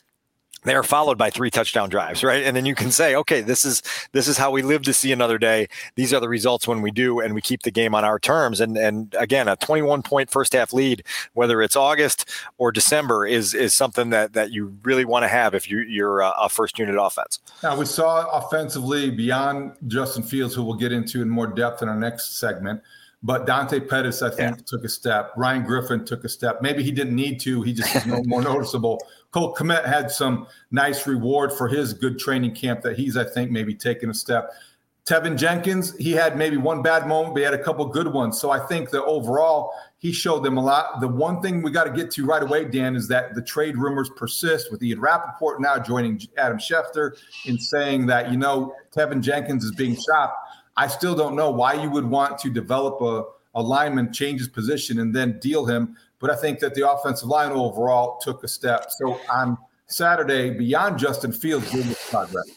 they 0.64 0.74
are 0.74 0.82
followed 0.82 1.16
by 1.16 1.30
three 1.30 1.50
touchdown 1.50 1.88
drives 1.88 2.24
right 2.24 2.42
and 2.42 2.56
then 2.56 2.66
you 2.66 2.74
can 2.74 2.90
say 2.90 3.14
okay 3.14 3.40
this 3.40 3.64
is 3.64 3.82
this 4.12 4.26
is 4.26 4.36
how 4.36 4.50
we 4.50 4.62
live 4.62 4.82
to 4.82 4.92
see 4.92 5.12
another 5.12 5.38
day 5.38 5.68
these 5.94 6.12
are 6.12 6.20
the 6.20 6.28
results 6.28 6.66
when 6.66 6.82
we 6.82 6.90
do 6.90 7.20
and 7.20 7.34
we 7.34 7.40
keep 7.40 7.62
the 7.62 7.70
game 7.70 7.94
on 7.94 8.04
our 8.04 8.18
terms 8.18 8.60
and 8.60 8.76
and 8.76 9.14
again 9.18 9.48
a 9.48 9.56
21 9.56 10.02
point 10.02 10.30
first 10.30 10.52
half 10.52 10.72
lead 10.72 11.02
whether 11.34 11.62
it's 11.62 11.76
august 11.76 12.28
or 12.58 12.72
december 12.72 13.26
is 13.26 13.54
is 13.54 13.74
something 13.74 14.10
that 14.10 14.32
that 14.32 14.50
you 14.50 14.76
really 14.82 15.04
want 15.04 15.22
to 15.22 15.28
have 15.28 15.54
if 15.54 15.70
you 15.70 15.80
you're 15.80 16.20
a, 16.20 16.30
a 16.40 16.48
first 16.48 16.78
unit 16.78 16.96
offense 16.98 17.38
now 17.62 17.76
we 17.76 17.84
saw 17.84 18.26
offensively 18.30 19.10
beyond 19.10 19.72
justin 19.86 20.22
fields 20.22 20.54
who 20.54 20.62
we'll 20.64 20.74
get 20.74 20.92
into 20.92 21.22
in 21.22 21.28
more 21.28 21.46
depth 21.46 21.82
in 21.82 21.88
our 21.88 21.98
next 21.98 22.38
segment 22.38 22.80
but 23.24 23.46
Dante 23.46 23.80
Pettis, 23.80 24.20
I 24.20 24.28
think, 24.28 24.58
yeah. 24.58 24.62
took 24.66 24.84
a 24.84 24.88
step. 24.88 25.32
Ryan 25.34 25.64
Griffin 25.64 26.04
took 26.04 26.24
a 26.24 26.28
step. 26.28 26.60
Maybe 26.60 26.82
he 26.82 26.92
didn't 26.92 27.16
need 27.16 27.40
to. 27.40 27.62
He 27.62 27.72
just 27.72 27.94
was 27.94 28.04
no 28.04 28.22
more 28.26 28.42
noticeable. 28.42 29.00
Cole 29.34 29.52
Kmet 29.52 29.84
had 29.84 30.12
some 30.12 30.46
nice 30.70 31.08
reward 31.08 31.52
for 31.52 31.66
his 31.66 31.92
good 31.92 32.20
training 32.20 32.54
camp 32.54 32.82
that 32.82 32.96
he's, 32.96 33.16
I 33.16 33.24
think, 33.24 33.50
maybe 33.50 33.74
taken 33.74 34.08
a 34.08 34.14
step. 34.14 34.52
Teven 35.06 35.36
Jenkins, 35.36 35.92
he 35.96 36.12
had 36.12 36.38
maybe 36.38 36.56
one 36.56 36.82
bad 36.82 37.08
moment, 37.08 37.34
but 37.34 37.40
he 37.40 37.44
had 37.44 37.52
a 37.52 37.62
couple 37.62 37.84
good 37.86 38.06
ones. 38.06 38.40
So 38.40 38.52
I 38.52 38.60
think 38.60 38.90
that 38.90 39.02
overall, 39.02 39.72
he 39.98 40.12
showed 40.12 40.44
them 40.44 40.56
a 40.56 40.62
lot. 40.62 41.00
The 41.00 41.08
one 41.08 41.42
thing 41.42 41.62
we 41.62 41.72
got 41.72 41.82
to 41.82 41.90
get 41.90 42.12
to 42.12 42.24
right 42.24 42.44
away, 42.44 42.66
Dan, 42.66 42.94
is 42.94 43.08
that 43.08 43.34
the 43.34 43.42
trade 43.42 43.76
rumors 43.76 44.08
persist 44.10 44.70
with 44.70 44.80
Ian 44.84 45.00
Rapoport 45.00 45.60
now 45.60 45.80
joining 45.80 46.22
Adam 46.38 46.58
Schefter 46.58 47.16
in 47.44 47.58
saying 47.58 48.06
that, 48.06 48.30
you 48.30 48.36
know, 48.36 48.72
Teven 48.94 49.20
Jenkins 49.20 49.64
is 49.64 49.72
being 49.72 49.96
shopped. 49.96 50.38
I 50.76 50.86
still 50.86 51.16
don't 51.16 51.34
know 51.34 51.50
why 51.50 51.72
you 51.74 51.90
would 51.90 52.06
want 52.06 52.38
to 52.38 52.50
develop 52.50 53.00
a, 53.00 53.24
a 53.58 53.60
lineman, 53.60 54.12
change 54.12 54.38
his 54.38 54.48
position, 54.48 55.00
and 55.00 55.12
then 55.12 55.40
deal 55.40 55.66
him. 55.66 55.96
But 56.24 56.30
I 56.30 56.36
think 56.36 56.60
that 56.60 56.74
the 56.74 56.90
offensive 56.90 57.28
line 57.28 57.52
overall 57.52 58.16
took 58.16 58.44
a 58.44 58.48
step. 58.48 58.86
So 58.92 59.20
on 59.30 59.58
Saturday, 59.88 60.48
beyond 60.48 60.98
Justin 60.98 61.34
Fields, 61.34 61.70
doing 61.70 61.94
progress. 62.08 62.50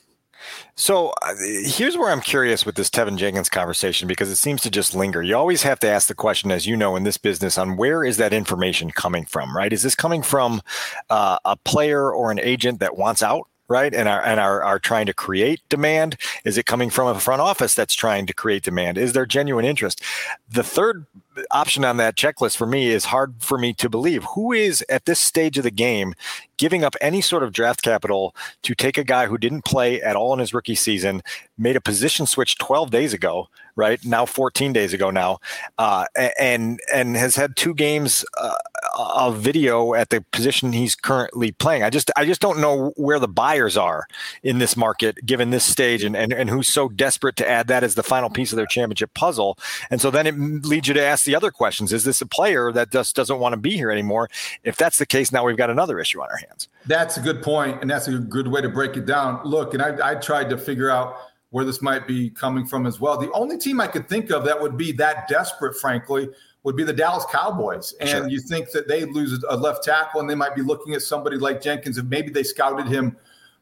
So 0.76 1.12
uh, 1.22 1.34
here's 1.66 1.98
where 1.98 2.10
I'm 2.10 2.22
curious 2.22 2.66
with 2.66 2.76
this 2.76 2.90
Teven 2.90 3.18
Jenkins 3.18 3.50
conversation 3.50 4.08
because 4.08 4.30
it 4.30 4.38
seems 4.38 4.62
to 4.62 4.72
just 4.72 4.96
linger. 4.96 5.22
You 5.22 5.36
always 5.36 5.64
have 5.64 5.80
to 5.80 5.90
ask 5.90 6.08
the 6.08 6.16
question, 6.16 6.50
as 6.50 6.66
you 6.66 6.78
know, 6.78 6.96
in 6.96 7.04
this 7.04 7.18
business, 7.18 7.58
on 7.58 7.76
where 7.76 8.06
is 8.06 8.16
that 8.16 8.32
information 8.32 8.90
coming 8.90 9.26
from, 9.26 9.54
right? 9.54 9.74
Is 9.74 9.84
this 9.84 9.96
coming 9.96 10.24
from 10.24 10.62
uh, 11.10 11.38
a 11.44 11.58
player 11.58 12.10
or 12.10 12.32
an 12.32 12.40
agent 12.40 12.80
that 12.80 12.96
wants 12.96 13.22
out? 13.22 13.50
right? 13.68 13.94
And 13.94 14.08
are 14.08 14.24
and 14.24 14.40
are, 14.40 14.64
are 14.64 14.80
trying 14.80 15.06
to 15.08 15.14
create 15.14 15.62
demand? 15.70 16.18
Is 16.46 16.58
it 16.58 16.66
coming 16.66 16.90
from 16.90 17.08
a 17.08 17.20
front 17.20 17.42
office 17.42 17.76
that's 17.76 17.94
trying 17.94 18.26
to 18.28 18.34
create 18.34 18.64
demand? 18.64 18.98
Is 18.98 19.14
there 19.14 19.26
genuine 19.26 19.66
interest? 19.66 20.02
The 20.50 20.64
third 20.64 21.06
option 21.52 21.86
on 21.86 21.98
that 21.98 22.16
checklist 22.16 22.58
for 22.58 22.66
me 22.66 22.90
is 22.90 23.06
hard 23.06 23.36
for 23.40 23.58
me 23.58 23.74
to 23.74 23.90
believe. 23.90 24.24
Who 24.36 24.52
is 24.52 24.84
at 24.90 25.06
this 25.06 25.20
stage 25.20 25.58
of 25.58 25.64
the 25.64 25.72
game 25.72 26.16
giving 26.58 26.84
up 26.84 26.96
any 27.02 27.22
sort 27.22 27.44
of 27.44 27.54
draft 27.54 27.82
capital 27.82 28.36
to 28.64 28.76
take 28.76 28.98
a 28.98 29.04
guy 29.04 29.28
who 29.28 29.38
didn't 29.38 29.64
play 29.66 30.02
at 30.02 30.16
all 30.16 30.34
in 30.34 30.40
his 30.40 30.54
rookie 30.54 30.76
season, 30.76 31.22
made 31.58 31.76
a 31.76 31.82
position 31.82 32.26
switch 32.26 32.58
12 32.58 32.92
days 32.92 33.14
ago, 33.14 33.48
right 33.78 34.04
now 34.04 34.26
14 34.26 34.74
days 34.74 34.94
ago 34.94 35.10
now, 35.10 35.40
uh, 35.78 36.06
and 36.38 36.82
and 36.94 37.16
has 37.16 37.36
had 37.36 37.56
two 37.56 37.74
games 37.74 38.26
uh, 38.38 38.56
of 38.98 39.38
video 39.38 39.94
at 39.94 40.10
the 40.10 40.22
position 40.32 40.74
he's 40.74 40.96
currently 40.96 41.52
playing. 41.54 41.84
I 41.84 41.90
just 41.90 42.12
I 42.18 42.26
just 42.26 42.42
don't 42.42 42.60
know 42.60 42.92
where 42.98 43.20
the 43.20 43.28
buyers 43.28 43.78
are 43.78 44.08
in 44.44 44.58
this 44.58 44.76
market 44.76 45.26
given 45.26 45.52
this 45.52 45.64
stage 45.64 46.04
and, 46.04 46.18
and 46.18 46.34
and 46.34 46.50
who's 46.50 46.68
so 46.68 46.90
desperate 46.90 47.38
to 47.38 47.50
add 47.50 47.68
that 47.68 47.84
as 47.84 47.96
the 47.96 48.04
final 48.04 48.30
piece 48.30 48.52
of 48.52 48.58
their 48.58 48.66
championship 48.66 49.14
puzzle. 49.14 49.58
And 49.90 50.02
so 50.02 50.12
then 50.12 50.28
it 50.28 50.36
leads 50.66 50.88
you 50.88 50.94
to 50.96 51.04
ask 51.04 51.24
the 51.24 51.36
other 51.36 51.52
questions: 51.52 51.94
Is 51.94 52.04
this 52.04 52.20
a 52.20 52.26
player 52.26 52.72
that 52.74 52.92
just 52.92 53.16
doesn't 53.16 53.40
want 53.40 53.54
to 53.54 53.58
be 53.58 53.72
here 53.72 53.92
anymore? 53.92 54.30
If 54.64 54.76
that's 54.76 54.98
the 54.98 55.06
case, 55.06 55.32
now 55.32 55.46
we've 55.46 55.56
got 55.56 55.70
another 55.70 56.00
issue 56.00 56.22
on 56.22 56.30
our 56.30 56.38
hands. 56.38 56.47
That's 56.86 57.18
a 57.18 57.22
good 57.22 57.44
point, 57.44 57.82
and 57.82 57.90
that's 57.90 58.08
a 58.08 58.18
good 58.18 58.48
way 58.48 58.62
to 58.62 58.70
break 58.70 58.96
it 58.98 59.06
down. 59.06 59.42
Look, 59.44 59.74
and 59.74 59.84
I, 59.84 60.12
I 60.12 60.16
tried 60.16 60.50
to 60.50 60.58
figure 60.58 60.90
out 60.90 61.18
where 61.50 61.66
this 61.66 61.82
might 61.82 62.08
be 62.08 62.30
coming 62.30 62.66
from 62.66 62.86
as 62.86 63.00
well. 63.00 63.18
The 63.18 63.32
only 63.32 63.58
team 63.58 63.80
I 63.80 63.88
could 63.88 64.10
think 64.10 64.32
of 64.32 64.44
that 64.46 64.62
would 64.62 64.78
be 64.78 64.92
that 64.94 65.28
desperate, 65.28 65.76
frankly, 65.78 66.30
would 66.64 66.76
be 66.76 66.84
the 66.84 66.94
Dallas 66.94 67.26
Cowboys. 67.32 67.94
And 68.02 68.10
sure. 68.10 68.28
you 68.28 68.40
think 68.40 68.72
that 68.72 68.88
they 68.88 69.06
lose 69.06 69.44
a 69.48 69.56
left 69.56 69.84
tackle 69.84 70.20
and 70.20 70.30
they 70.30 70.36
might 70.36 70.56
be 70.56 70.62
looking 70.62 70.94
at 70.94 71.02
somebody 71.02 71.38
like 71.38 71.62
Jenkins 71.62 71.98
if 71.98 72.06
maybe 72.06 72.30
they 72.30 72.44
scouted 72.44 72.88
him 72.88 73.16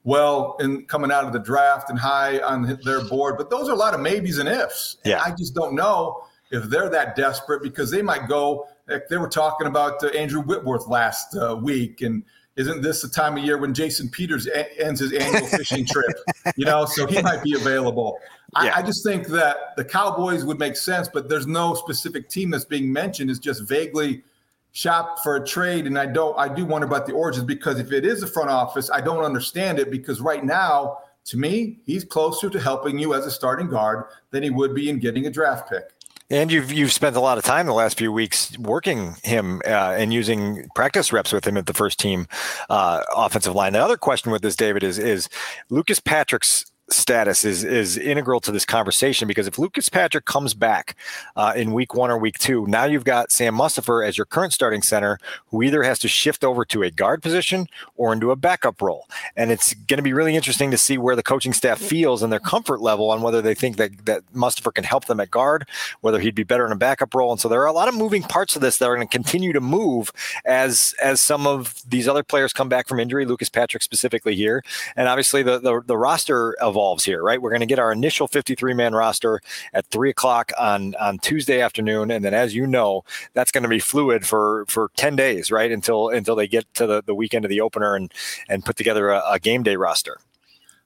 well 0.04 0.56
in 0.60 0.86
coming 0.86 1.12
out 1.12 1.25
of 1.25 1.34
the 1.34 1.39
draft 1.39 1.89
and 1.89 2.00
high 2.00 2.39
on 2.39 2.80
their 2.84 3.04
board. 3.06 3.38
But 3.38 3.50
those 3.50 3.70
are 3.70 3.74
a 3.74 3.77
lot 3.77 3.94
of 3.94 4.00
maybes 4.00 4.39
and 4.39 4.50
ifs. 4.50 4.98
Yeah. 5.06 5.24
And 5.24 5.34
I 5.34 5.36
just 5.36 5.54
don't 5.54 5.75
know 5.75 6.24
if 6.51 6.63
they're 6.65 6.89
that 6.89 7.15
desperate 7.15 7.62
because 7.62 7.92
they 7.92 8.01
might 8.01 8.27
go. 8.27 8.68
Like 8.88 9.08
they 9.10 9.18
were 9.18 9.30
talking 9.30 9.68
about 9.68 10.04
uh, 10.04 10.08
Andrew 10.08 10.42
Whitworth 10.42 10.88
last 10.88 11.36
uh, 11.36 11.56
week 11.56 12.01
and 12.01 12.24
isn't 12.55 12.81
this 12.81 13.01
the 13.01 13.09
time 13.09 13.38
of 13.38 13.43
year 13.43 13.57
when 13.57 13.74
Jason 13.74 14.09
Peters 14.09 14.47
a- 14.47 14.81
ends 14.81 15.00
his 15.01 15.12
annual 15.12 15.45
fishing 15.47 15.85
trip? 15.85 16.15
You 16.55 16.65
know, 16.65 16.85
so 16.85 17.05
he 17.05 17.21
might 17.21 17.43
be 17.43 17.53
available. 17.53 18.17
I, 18.53 18.67
yeah. 18.67 18.77
I, 18.77 18.81
just 18.81 19.03
think 19.03 19.27
that 19.27 19.75
the 19.75 19.83
Cowboys 19.83 20.45
would 20.45 20.59
make 20.59 20.77
sense, 20.77 21.09
but 21.12 21.27
there's 21.27 21.47
no 21.47 21.74
specific 21.74 22.29
team 22.29 22.51
that's 22.51 22.63
being 22.63 22.91
mentioned. 22.91 23.29
It's 23.29 23.39
just 23.39 23.67
vaguely 23.67 24.24
shop 24.71 25.19
for 25.24 25.38
a 25.38 25.45
trade, 25.45 25.88
and 25.88 25.97
I 25.97 26.05
don't. 26.05 26.38
I 26.38 26.53
do 26.53 26.65
wonder 26.65 26.88
about 26.88 27.07
the 27.07 27.13
origins 27.13 27.45
because 27.45 27.79
if 27.79 27.91
it 27.91 28.05
is 28.05 28.24
a 28.24 28.27
front 28.27 28.50
office, 28.50 28.89
I 28.91 29.01
don't 29.01 29.24
understand 29.24 29.79
it 29.79 29.89
because 29.89 30.21
right 30.21 30.43
now, 30.43 31.00
to 31.25 31.38
me, 31.38 31.79
he's 31.85 32.05
closer 32.05 32.50
to 32.50 32.59
helping 32.59 33.00
you 33.00 33.13
as 33.13 33.25
a 33.25 33.31
starting 33.31 33.67
guard 33.67 34.05
than 34.31 34.43
he 34.43 34.50
would 34.50 34.75
be 34.75 34.89
in 34.89 35.00
getting 35.00 35.25
a 35.25 35.29
draft 35.29 35.69
pick. 35.69 35.94
And 36.29 36.51
you've 36.51 36.74
you've 36.74 36.91
spent 36.91 37.15
a 37.15 37.20
lot 37.20 37.38
of 37.38 37.44
time 37.44 37.67
the 37.67 37.74
last 37.74 38.00
few 38.00 38.12
weeks 38.12 38.58
working 38.58 39.15
him 39.24 39.62
uh, 39.65 39.96
and 39.98 40.12
using 40.12 40.67
practice 40.74 41.13
reps 41.13 41.32
with 41.32 41.46
him 41.46 41.55
at 41.55 41.67
the 41.67 41.74
first 41.74 42.00
team 42.00 42.27
uh, 42.70 43.03
offensive 43.15 43.53
line. 43.53 43.74
The 43.74 43.84
other 43.84 43.98
question 43.98 44.32
with 44.32 44.41
this, 44.41 44.55
David, 44.55 44.84
is 44.84 44.98
is 44.98 45.29
Lucas 45.70 46.00
Patrick's 46.00 46.65
status 46.89 47.44
is 47.44 47.63
is 47.63 47.98
integral 47.98 48.39
to 48.39 48.51
this 48.51 48.65
conversation 48.65 49.27
because 49.27 49.48
if 49.48 49.58
Lucas 49.58 49.89
Patrick 49.89 50.25
comes 50.25 50.54
back 50.54 50.96
uh, 51.36 51.54
in 51.56 51.74
week 51.74 51.96
one 51.96 52.12
or 52.12 52.18
week 52.18 52.38
two, 52.38 52.68
now 52.68 52.86
you've 52.86 53.04
got 53.04 53.32
Sam 53.32 53.56
Mustipher 53.56 54.08
as 54.08 54.18
your 54.18 54.25
current 54.25 54.54
starting 54.54 54.82
center, 54.82 55.18
who 55.48 55.63
either 55.63 55.84
has 55.84 55.98
to 56.00 56.08
shift 56.08 56.44
over 56.44 56.63
to 56.65 56.84
a 56.84 56.92
guard 56.92 57.24
position 57.24 57.68
or 57.96 58.13
into 58.13 58.32
a 58.32 58.36
backup 58.36 58.82
role. 58.82 59.08
And 59.36 59.51
it's 59.51 59.74
going 59.74 59.98
to 59.98 60.04
be 60.04 60.13
really 60.13 60.36
interesting 60.36 60.70
to 60.72 60.77
see 60.77 60.98
where 60.98 61.15
the 61.15 61.24
coaching 61.24 61.54
staff 61.54 61.80
feels 61.80 62.22
and 62.22 62.32
their 62.32 62.39
comfort 62.39 62.82
level 62.82 63.10
on 63.10 63.22
whether 63.22 63.42
they 63.42 63.56
think 63.56 63.77
that 63.77 64.06
that 64.06 64.22
Mustipher 64.34 64.74
can 64.74 64.84
help 64.84 65.06
them 65.06 65.20
at 65.20 65.32
guard, 65.32 65.68
whether 66.01 66.20
he'd 66.20 66.36
be 66.36 66.44
better 66.44 66.65
in 66.65 66.72
a 66.72 66.77
backup 66.77 67.15
role. 67.15 67.32
And 67.32 67.42
so 67.42 67.50
there 67.50 67.62
are 67.62 67.68
a 67.68 67.74
lot 67.74 67.88
of 67.88 67.96
moving 67.96 68.22
parts 68.22 68.56
of 68.56 68.62
this 68.62 68.77
that 68.77 68.88
are 68.88 68.96
going 68.96 69.08
to 69.08 69.12
continue 69.12 69.54
to 69.54 69.62
move 69.62 70.12
as 70.46 70.94
as 71.01 71.20
some 71.20 71.48
of 71.48 71.82
these 71.89 72.08
other 72.08 72.24
players 72.24 72.54
come 72.54 72.70
back 72.70 72.88
from 72.88 73.00
injury, 73.00 73.25
Lucas 73.25 73.50
Patrick 73.50 73.82
specifically 73.82 74.36
here, 74.36 74.63
and 74.96 75.08
obviously 75.08 75.42
the 75.42 75.58
the, 75.60 75.82
the 75.82 75.98
roster 75.98 76.54
of 76.60 76.75
evolves 76.75 77.05
here, 77.05 77.24
right? 77.24 77.41
We're 77.41 77.51
going 77.51 77.62
to 77.62 77.65
get 77.65 77.79
our 77.79 77.94
initial 77.94 78.27
53 78.27 78.74
man 78.74 78.94
roster 78.94 79.39
at 79.74 79.86
three 79.88 80.10
o'clock 80.10 80.51
on 80.60 80.94
on 80.96 81.20
Tuesday 81.20 81.62
afternoon, 81.62 82.12
and 82.12 82.24
then 82.24 82.34
as 82.34 82.53
you 82.53 82.67
know, 82.67 83.05
that's 83.34 83.51
going 83.51 83.63
to 83.63 83.70
be 83.70 83.79
fluid 83.79 84.27
for 84.27 84.65
for 84.67 84.91
10 84.98 85.15
days, 85.15 85.51
right? 85.51 85.72
Until 85.72 86.10
until 86.10 86.36
they 86.36 86.48
get 86.48 86.72
to 86.74 86.86
the, 86.86 87.01
the 87.01 87.15
weekend 87.15 87.46
of 87.46 87.50
the 87.50 87.62
opener 87.62 87.96
and 87.96 88.13
and 88.50 88.65
put 88.65 88.75
together 88.75 89.10
a, 89.10 89.24
a 89.32 89.39
game 89.39 89.63
day 89.63 89.77
roster. 89.77 90.20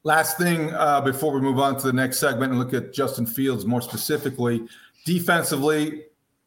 Last 0.04 0.38
thing 0.38 0.72
uh, 0.76 1.02
before 1.02 1.34
we 1.34 1.42
move 1.42 1.60
on 1.60 1.76
to 1.78 1.88
the 1.88 1.94
next 1.94 2.20
segment 2.20 2.52
and 2.52 2.60
look 2.60 2.74
at 2.74 2.94
Justin 2.94 3.26
Fields 3.26 3.66
more 3.66 3.82
specifically, 3.82 4.66
defensively, 5.06 6.04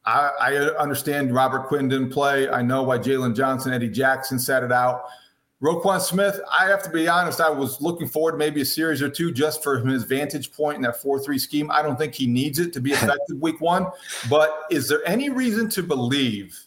I, 0.07 0.31
I, 0.41 0.55
understand 0.79 1.35
Robert 1.35 1.67
Quinn 1.67 1.87
didn't 1.87 2.11
play. 2.11 2.49
I 2.49 2.63
know 2.63 2.83
why 2.83 2.97
Jaylon 2.97 3.37
Johnson, 3.37 3.75
Eddie 3.75 3.91
Jackson 3.91 4.39
sat 4.39 4.63
it 4.63 4.73
out. 4.73 5.05
Roquan 5.63 6.01
Smith, 6.01 6.41
I 6.59 6.67
have 6.67 6.83
to 6.83 6.91
be 6.91 7.07
honest, 7.07 7.41
I 7.41 7.49
was 7.49 7.81
looking 7.81 8.09
forward 8.09 8.33
to 8.33 8.37
maybe 8.37 8.63
a 8.63 8.65
series 8.65 9.01
or 9.01 9.09
two 9.09 9.31
just 9.31 9.63
for 9.63 9.79
his 9.79 10.03
vantage 10.03 10.53
point 10.53 10.77
in 10.77 10.83
that 10.83 11.01
4 11.01 11.21
3 11.21 11.39
scheme. 11.39 11.71
I 11.71 11.83
don't 11.83 11.97
think 11.97 12.15
he 12.15 12.27
needs 12.27 12.59
it 12.59 12.73
to 12.73 12.81
be 12.81 12.91
effective 12.93 13.39
week 13.39 13.61
one. 13.61 13.87
But 14.29 14.65
is 14.71 14.89
there 14.89 15.07
any 15.07 15.31
reason 15.31 15.71
to 15.71 15.85
believe 15.85 16.59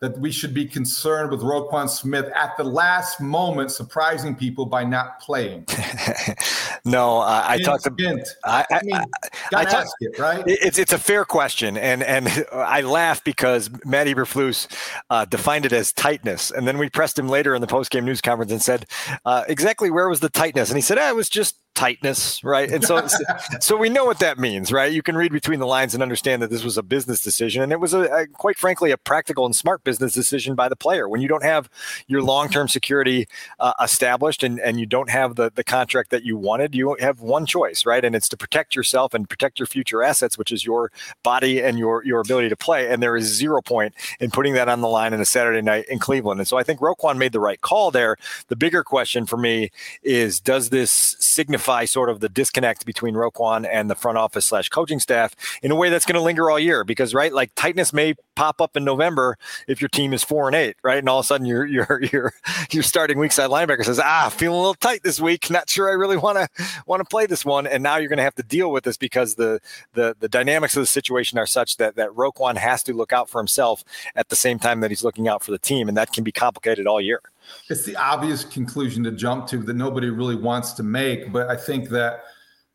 that 0.00 0.18
we 0.18 0.30
should 0.30 0.52
be 0.52 0.66
concerned 0.66 1.30
with 1.30 1.40
Roquan 1.40 1.88
Smith 1.88 2.26
at 2.34 2.54
the 2.58 2.64
last 2.64 3.18
moment, 3.20 3.70
surprising 3.70 4.34
people 4.34 4.66
by 4.66 4.84
not 4.84 5.18
playing? 5.20 5.64
no, 6.84 7.18
uh, 7.18 7.44
I 7.46 7.58
talked 7.58 7.84
to. 7.84 8.24
I, 8.44 8.66
I, 8.70 8.76
I 8.76 8.82
mean, 8.82 8.96
I, 8.96 9.04
I 9.52 9.84
it, 10.00 10.18
right? 10.18 10.42
It's 10.46 10.78
it's 10.78 10.92
a 10.92 10.98
fair 10.98 11.24
question, 11.24 11.76
and 11.76 12.02
and 12.02 12.46
I 12.52 12.80
laugh 12.80 13.22
because 13.22 13.70
Matt 13.84 14.08
Eberflus 14.08 14.66
uh, 15.08 15.24
defined 15.24 15.64
it 15.64 15.72
as 15.72 15.92
tightness, 15.92 16.50
and 16.50 16.66
then 16.66 16.78
we 16.78 16.90
pressed 16.90 17.16
him 17.18 17.28
later 17.28 17.54
in 17.54 17.60
the 17.60 17.68
post 17.68 17.90
game 17.90 18.04
news 18.04 18.20
conference 18.20 18.50
and 18.50 18.60
said, 18.60 18.86
uh, 19.24 19.44
exactly 19.48 19.90
where 19.90 20.08
was 20.08 20.20
the 20.20 20.28
tightness? 20.28 20.70
And 20.70 20.76
he 20.76 20.82
said, 20.82 20.98
eh, 20.98 21.10
it 21.10 21.16
was 21.16 21.28
just 21.28 21.56
tightness, 21.74 22.42
right? 22.44 22.70
And 22.70 22.84
so, 22.84 23.06
so 23.60 23.76
we 23.76 23.88
know 23.88 24.04
what 24.04 24.18
that 24.18 24.38
means, 24.38 24.72
right? 24.72 24.92
You 24.92 25.02
can 25.02 25.16
read 25.16 25.32
between 25.32 25.60
the 25.60 25.66
lines 25.66 25.94
and 25.94 26.02
understand 26.02 26.42
that 26.42 26.50
this 26.50 26.64
was 26.64 26.78
a 26.78 26.82
business 26.82 27.22
decision, 27.22 27.62
and 27.62 27.72
it 27.72 27.80
was 27.80 27.94
a, 27.94 28.02
a, 28.02 28.26
quite 28.26 28.58
frankly 28.58 28.90
a 28.90 28.96
practical 28.96 29.46
and 29.46 29.56
smart 29.56 29.82
business 29.84 30.12
decision 30.12 30.54
by 30.54 30.68
the 30.68 30.76
player. 30.76 31.08
When 31.08 31.20
you 31.20 31.28
don't 31.28 31.44
have 31.44 31.70
your 32.06 32.22
long-term 32.22 32.68
security 32.68 33.26
uh, 33.58 33.72
established 33.82 34.42
and 34.42 34.60
and 34.60 34.78
you 34.78 34.86
don't 34.86 35.10
have 35.10 35.36
the 35.36 35.50
the 35.54 35.64
contract 35.64 36.10
that 36.10 36.24
you 36.24 36.36
wanted, 36.36 36.74
you 36.74 36.96
have 37.00 37.20
one 37.20 37.46
choice, 37.46 37.86
right? 37.86 38.04
And 38.04 38.14
it's 38.14 38.28
to 38.28 38.36
protect 38.36 38.74
yourself 38.74 39.14
and 39.14 39.28
protect 39.28 39.58
your 39.58 39.66
future 39.66 40.02
assets, 40.02 40.36
which 40.36 40.52
is 40.52 40.64
your 40.64 40.92
body 41.22 41.62
and 41.62 41.78
your 41.78 42.04
your 42.04 42.20
ability 42.20 42.48
to 42.48 42.56
play. 42.56 42.88
And 42.88 43.02
there 43.02 43.16
is 43.16 43.24
zero 43.24 43.62
point 43.62 43.94
in 44.20 44.30
putting 44.30 44.54
that 44.54 44.68
on 44.68 44.80
the 44.80 44.88
line 44.88 45.12
in 45.12 45.20
a 45.20 45.24
Saturday 45.24 45.62
night 45.62 45.86
in 45.88 45.98
Cleveland. 45.98 46.40
And 46.40 46.48
so 46.48 46.58
I 46.58 46.62
think 46.62 46.80
Roquan 46.80 47.16
made 47.16 47.32
the 47.32 47.40
right 47.40 47.60
call 47.60 47.90
there. 47.90 48.16
The 48.48 48.56
bigger 48.56 48.84
question 48.84 49.26
for 49.26 49.36
me 49.36 49.70
is, 50.02 50.40
does 50.40 50.70
this 50.70 51.16
signify 51.18 51.61
sort 51.84 52.10
of 52.10 52.20
the 52.20 52.28
disconnect 52.28 52.84
between 52.86 53.14
Roquan 53.14 53.68
and 53.70 53.90
the 53.90 53.94
front 53.94 54.18
office 54.18 54.46
slash 54.46 54.68
coaching 54.68 55.00
staff 55.00 55.34
in 55.62 55.70
a 55.70 55.74
way 55.74 55.88
that's 55.88 56.04
going 56.04 56.14
to 56.14 56.20
linger 56.20 56.50
all 56.50 56.58
year. 56.58 56.84
Because 56.84 57.14
right, 57.14 57.32
like 57.32 57.54
tightness 57.54 57.92
may 57.92 58.14
pop 58.34 58.60
up 58.60 58.76
in 58.76 58.84
November 58.84 59.36
if 59.68 59.80
your 59.80 59.88
team 59.88 60.12
is 60.12 60.24
four 60.24 60.48
and 60.48 60.56
eight, 60.56 60.76
right, 60.82 60.98
and 60.98 61.08
all 61.08 61.20
of 61.20 61.24
a 61.24 61.26
sudden 61.26 61.46
your 61.46 61.64
your 61.66 62.02
your 62.12 62.32
your 62.70 62.82
starting 62.82 63.18
weak 63.18 63.32
side 63.32 63.50
linebacker 63.50 63.84
says, 63.84 64.00
ah, 64.00 64.28
feeling 64.28 64.56
a 64.56 64.60
little 64.60 64.74
tight 64.74 65.02
this 65.02 65.20
week, 65.20 65.50
not 65.50 65.68
sure 65.68 65.88
I 65.88 65.92
really 65.92 66.16
want 66.16 66.38
to 66.38 66.64
want 66.86 67.00
to 67.00 67.04
play 67.04 67.26
this 67.26 67.44
one, 67.44 67.66
and 67.66 67.82
now 67.82 67.96
you're 67.96 68.08
going 68.08 68.18
to 68.18 68.22
have 68.22 68.34
to 68.36 68.42
deal 68.42 68.70
with 68.70 68.84
this 68.84 68.96
because 68.96 69.34
the 69.36 69.60
the 69.94 70.16
the 70.18 70.28
dynamics 70.28 70.76
of 70.76 70.82
the 70.82 70.86
situation 70.86 71.38
are 71.38 71.46
such 71.46 71.76
that 71.76 71.96
that 71.96 72.10
Roquan 72.10 72.56
has 72.56 72.82
to 72.84 72.92
look 72.92 73.12
out 73.12 73.28
for 73.28 73.40
himself 73.40 73.84
at 74.14 74.28
the 74.28 74.36
same 74.36 74.58
time 74.58 74.80
that 74.80 74.90
he's 74.90 75.04
looking 75.04 75.28
out 75.28 75.42
for 75.42 75.50
the 75.50 75.58
team, 75.58 75.88
and 75.88 75.96
that 75.96 76.12
can 76.12 76.24
be 76.24 76.32
complicated 76.32 76.86
all 76.86 77.00
year 77.00 77.20
it's 77.68 77.84
the 77.84 77.96
obvious 77.96 78.44
conclusion 78.44 79.04
to 79.04 79.12
jump 79.12 79.46
to 79.48 79.58
that 79.58 79.74
nobody 79.74 80.10
really 80.10 80.36
wants 80.36 80.72
to 80.74 80.82
make. 80.82 81.32
But 81.32 81.48
I 81.48 81.56
think 81.56 81.88
that 81.90 82.24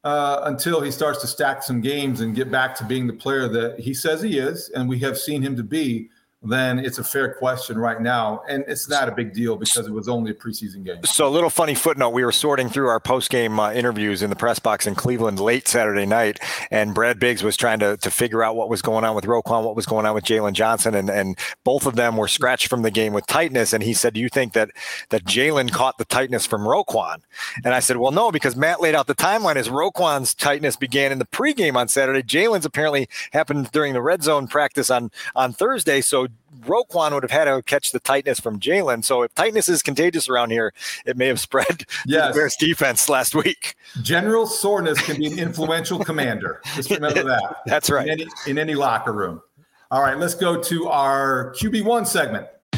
uh, 0.03 0.41
until 0.43 0.81
he 0.81 0.91
starts 0.91 1.19
to 1.21 1.27
stack 1.27 1.63
some 1.63 1.81
games 1.81 2.21
and 2.21 2.35
get 2.35 2.51
back 2.51 2.75
to 2.75 2.85
being 2.85 3.07
the 3.07 3.13
player 3.13 3.47
that 3.47 3.79
he 3.79 3.93
says 3.93 4.21
he 4.21 4.37
is, 4.37 4.69
and 4.69 4.87
we 4.87 4.99
have 4.99 5.17
seen 5.17 5.41
him 5.41 5.55
to 5.55 5.63
be, 5.63 6.09
then 6.43 6.77
it's 6.79 6.99
a 6.99 7.03
fair 7.03 7.33
question 7.33 7.77
right 7.77 7.99
now. 7.99 8.43
And 8.47 8.63
it's 8.67 8.87
not 8.87 9.09
a 9.09 9.11
big 9.11 9.33
deal 9.33 9.55
because 9.55 9.87
it 9.87 9.91
was 9.91 10.07
only 10.07 10.31
a 10.31 10.33
preseason 10.33 10.85
game. 10.85 11.03
So, 11.03 11.27
a 11.27 11.29
little 11.29 11.49
funny 11.49 11.73
footnote 11.73 12.11
we 12.11 12.23
were 12.23 12.31
sorting 12.31 12.69
through 12.69 12.87
our 12.87 12.99
post 12.99 13.29
game 13.29 13.59
uh, 13.59 13.71
interviews 13.71 14.21
in 14.21 14.29
the 14.29 14.35
press 14.35 14.59
box 14.59 14.85
in 14.85 14.95
Cleveland 14.95 15.39
late 15.39 15.67
Saturday 15.67 16.05
night, 16.05 16.39
and 16.69 16.93
Brad 16.93 17.19
Biggs 17.19 17.43
was 17.43 17.57
trying 17.57 17.79
to, 17.79 17.97
to 17.97 18.11
figure 18.11 18.43
out 18.43 18.55
what 18.55 18.69
was 18.69 18.81
going 18.81 19.03
on 19.03 19.15
with 19.15 19.25
Roquan, 19.25 19.63
what 19.63 19.75
was 19.75 19.85
going 19.85 20.05
on 20.05 20.13
with 20.13 20.23
Jaylon 20.23 20.53
Johnson. 20.53 20.93
And, 20.93 21.09
and 21.09 21.37
both 21.63 21.85
of 21.85 21.95
them 21.95 22.17
were 22.17 22.27
scratched 22.27 22.67
from 22.67 22.83
the 22.83 22.91
game 22.91 23.13
with 23.13 23.25
tightness. 23.25 23.73
And 23.73 23.83
he 23.83 23.93
said, 23.93 24.13
Do 24.13 24.19
you 24.19 24.29
think 24.29 24.53
that, 24.53 24.69
that 25.09 25.25
Jaylon 25.25 25.71
caught 25.71 25.97
the 25.97 26.05
tightness 26.05 26.45
from 26.45 26.61
Roquan? 26.61 27.21
And 27.63 27.73
I 27.73 27.79
said, 27.79 27.97
Well, 27.97 28.11
no, 28.11 28.31
because 28.31 28.55
Matt 28.55 28.79
laid 28.79 28.93
out 28.93 29.07
the 29.07 29.15
timeline 29.15 29.55
as 29.55 29.69
Roquan's 29.69 30.35
tightness 30.35 30.75
began 30.75 31.11
in 31.11 31.17
the 31.17 31.25
pregame 31.25 31.75
on 31.75 31.87
Saturday. 31.87 32.21
Jaylon's 32.21 32.65
apparently 32.65 33.09
happened 33.33 33.71
during 33.71 33.93
the 33.93 34.01
red 34.01 34.21
zone 34.21 34.47
practice 34.47 34.89
on, 34.91 35.09
on 35.35 35.51
Thursday. 35.51 36.01
So, 36.01 36.26
Roquan 36.61 37.13
would 37.13 37.23
have 37.23 37.31
had 37.31 37.45
to 37.45 37.61
catch 37.63 37.91
the 37.91 37.99
tightness 37.99 38.39
from 38.39 38.59
Jaylon. 38.59 39.03
So 39.03 39.21
if 39.23 39.33
tightness 39.35 39.69
is 39.69 39.81
contagious 39.81 40.27
around 40.27 40.51
here, 40.51 40.73
it 41.05 41.17
may 41.17 41.27
have 41.27 41.39
spread 41.39 41.85
yes. 42.05 42.33
the 42.33 42.39
Bears 42.39 42.55
defense 42.55 43.09
last 43.09 43.35
week. 43.35 43.75
General 44.01 44.45
soreness 44.45 45.01
can 45.01 45.17
be 45.17 45.27
an 45.27 45.39
influential 45.39 46.03
commander. 46.03 46.61
Just 46.75 46.89
remember 46.89 47.23
that. 47.23 47.57
That's 47.65 47.89
right. 47.89 48.07
In 48.07 48.13
any, 48.13 48.25
in 48.47 48.57
any 48.57 48.75
locker 48.75 49.13
room. 49.13 49.41
All 49.89 50.01
right, 50.01 50.17
let's 50.17 50.35
go 50.35 50.61
to 50.61 50.87
our 50.89 51.53
QB1 51.57 52.07
segment. 52.07 52.47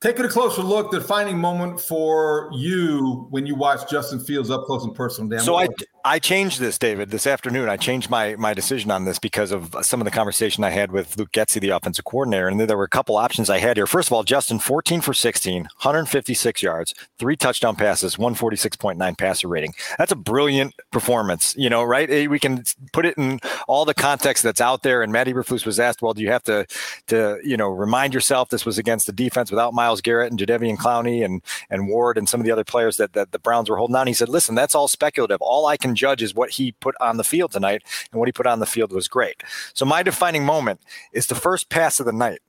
Taking 0.00 0.26
a 0.26 0.28
closer 0.28 0.62
look, 0.62 0.92
the 0.92 1.00
defining 1.00 1.38
moment 1.38 1.80
for 1.80 2.50
you 2.52 3.26
when 3.30 3.46
you 3.46 3.56
watch 3.56 3.90
Justin 3.90 4.20
Fields 4.20 4.48
up 4.48 4.64
close 4.64 4.84
and 4.84 4.94
personal. 4.94 5.28
Dan, 5.28 5.40
so 5.40 5.56
I, 5.56 5.66
I 6.08 6.18
changed 6.18 6.58
this, 6.58 6.78
David, 6.78 7.10
this 7.10 7.26
afternoon. 7.26 7.68
I 7.68 7.76
changed 7.76 8.08
my 8.08 8.34
my 8.36 8.54
decision 8.54 8.90
on 8.90 9.04
this 9.04 9.18
because 9.18 9.52
of 9.52 9.76
some 9.82 10.00
of 10.00 10.06
the 10.06 10.10
conversation 10.10 10.64
I 10.64 10.70
had 10.70 10.90
with 10.90 11.18
Luke 11.18 11.32
Getsy, 11.32 11.60
the 11.60 11.68
offensive 11.68 12.06
coordinator. 12.06 12.48
And 12.48 12.58
there 12.58 12.78
were 12.78 12.84
a 12.84 12.88
couple 12.88 13.18
options 13.18 13.50
I 13.50 13.58
had 13.58 13.76
here. 13.76 13.86
First 13.86 14.08
of 14.08 14.14
all, 14.14 14.22
Justin, 14.22 14.58
14 14.58 15.02
for 15.02 15.12
16, 15.12 15.64
156 15.64 16.62
yards, 16.62 16.94
three 17.18 17.36
touchdown 17.36 17.76
passes, 17.76 18.16
146.9 18.16 19.18
passer 19.18 19.48
rating. 19.48 19.74
That's 19.98 20.10
a 20.10 20.16
brilliant 20.16 20.74
performance, 20.92 21.54
you 21.58 21.68
know, 21.68 21.82
right? 21.82 22.08
Eh, 22.10 22.26
we 22.26 22.38
can 22.38 22.64
put 22.94 23.04
it 23.04 23.18
in 23.18 23.38
all 23.66 23.84
the 23.84 23.92
context 23.92 24.42
that's 24.42 24.62
out 24.62 24.84
there. 24.84 25.02
And 25.02 25.12
Matt 25.12 25.26
Eberflus 25.26 25.66
was 25.66 25.78
asked, 25.78 26.00
well, 26.00 26.14
do 26.14 26.22
you 26.22 26.30
have 26.30 26.44
to, 26.44 26.66
to 27.08 27.38
you 27.44 27.58
know, 27.58 27.68
remind 27.68 28.14
yourself 28.14 28.48
this 28.48 28.64
was 28.64 28.78
against 28.78 29.04
the 29.06 29.12
defense 29.12 29.50
without 29.50 29.74
Myles 29.74 30.00
Garrett 30.00 30.30
and 30.30 30.40
Jadeveon 30.40 30.78
Clowney 30.78 31.22
and, 31.22 31.42
and 31.68 31.86
Ward 31.86 32.16
and 32.16 32.26
some 32.26 32.40
of 32.40 32.46
the 32.46 32.52
other 32.52 32.64
players 32.64 32.96
that, 32.96 33.12
that 33.12 33.32
the 33.32 33.38
Browns 33.38 33.68
were 33.68 33.76
holding 33.76 33.96
on? 33.96 34.06
He 34.06 34.14
said, 34.14 34.30
listen, 34.30 34.54
that's 34.54 34.74
all 34.74 34.88
speculative. 34.88 35.42
All 35.42 35.66
I 35.66 35.76
can 35.76 35.97
judge 35.98 36.22
is 36.22 36.34
what 36.34 36.50
he 36.52 36.72
put 36.72 36.94
on 37.00 37.16
the 37.16 37.24
field 37.24 37.52
tonight, 37.52 37.82
and 38.10 38.18
what 38.18 38.28
he 38.28 38.32
put 38.32 38.46
on 38.46 38.60
the 38.60 38.66
field 38.66 38.92
was 38.92 39.08
great. 39.08 39.42
So 39.74 39.84
my 39.84 40.02
defining 40.02 40.44
moment 40.44 40.80
is 41.12 41.26
the 41.26 41.34
first 41.34 41.68
pass 41.68 42.00
of 42.00 42.06
the 42.06 42.12
night, 42.12 42.40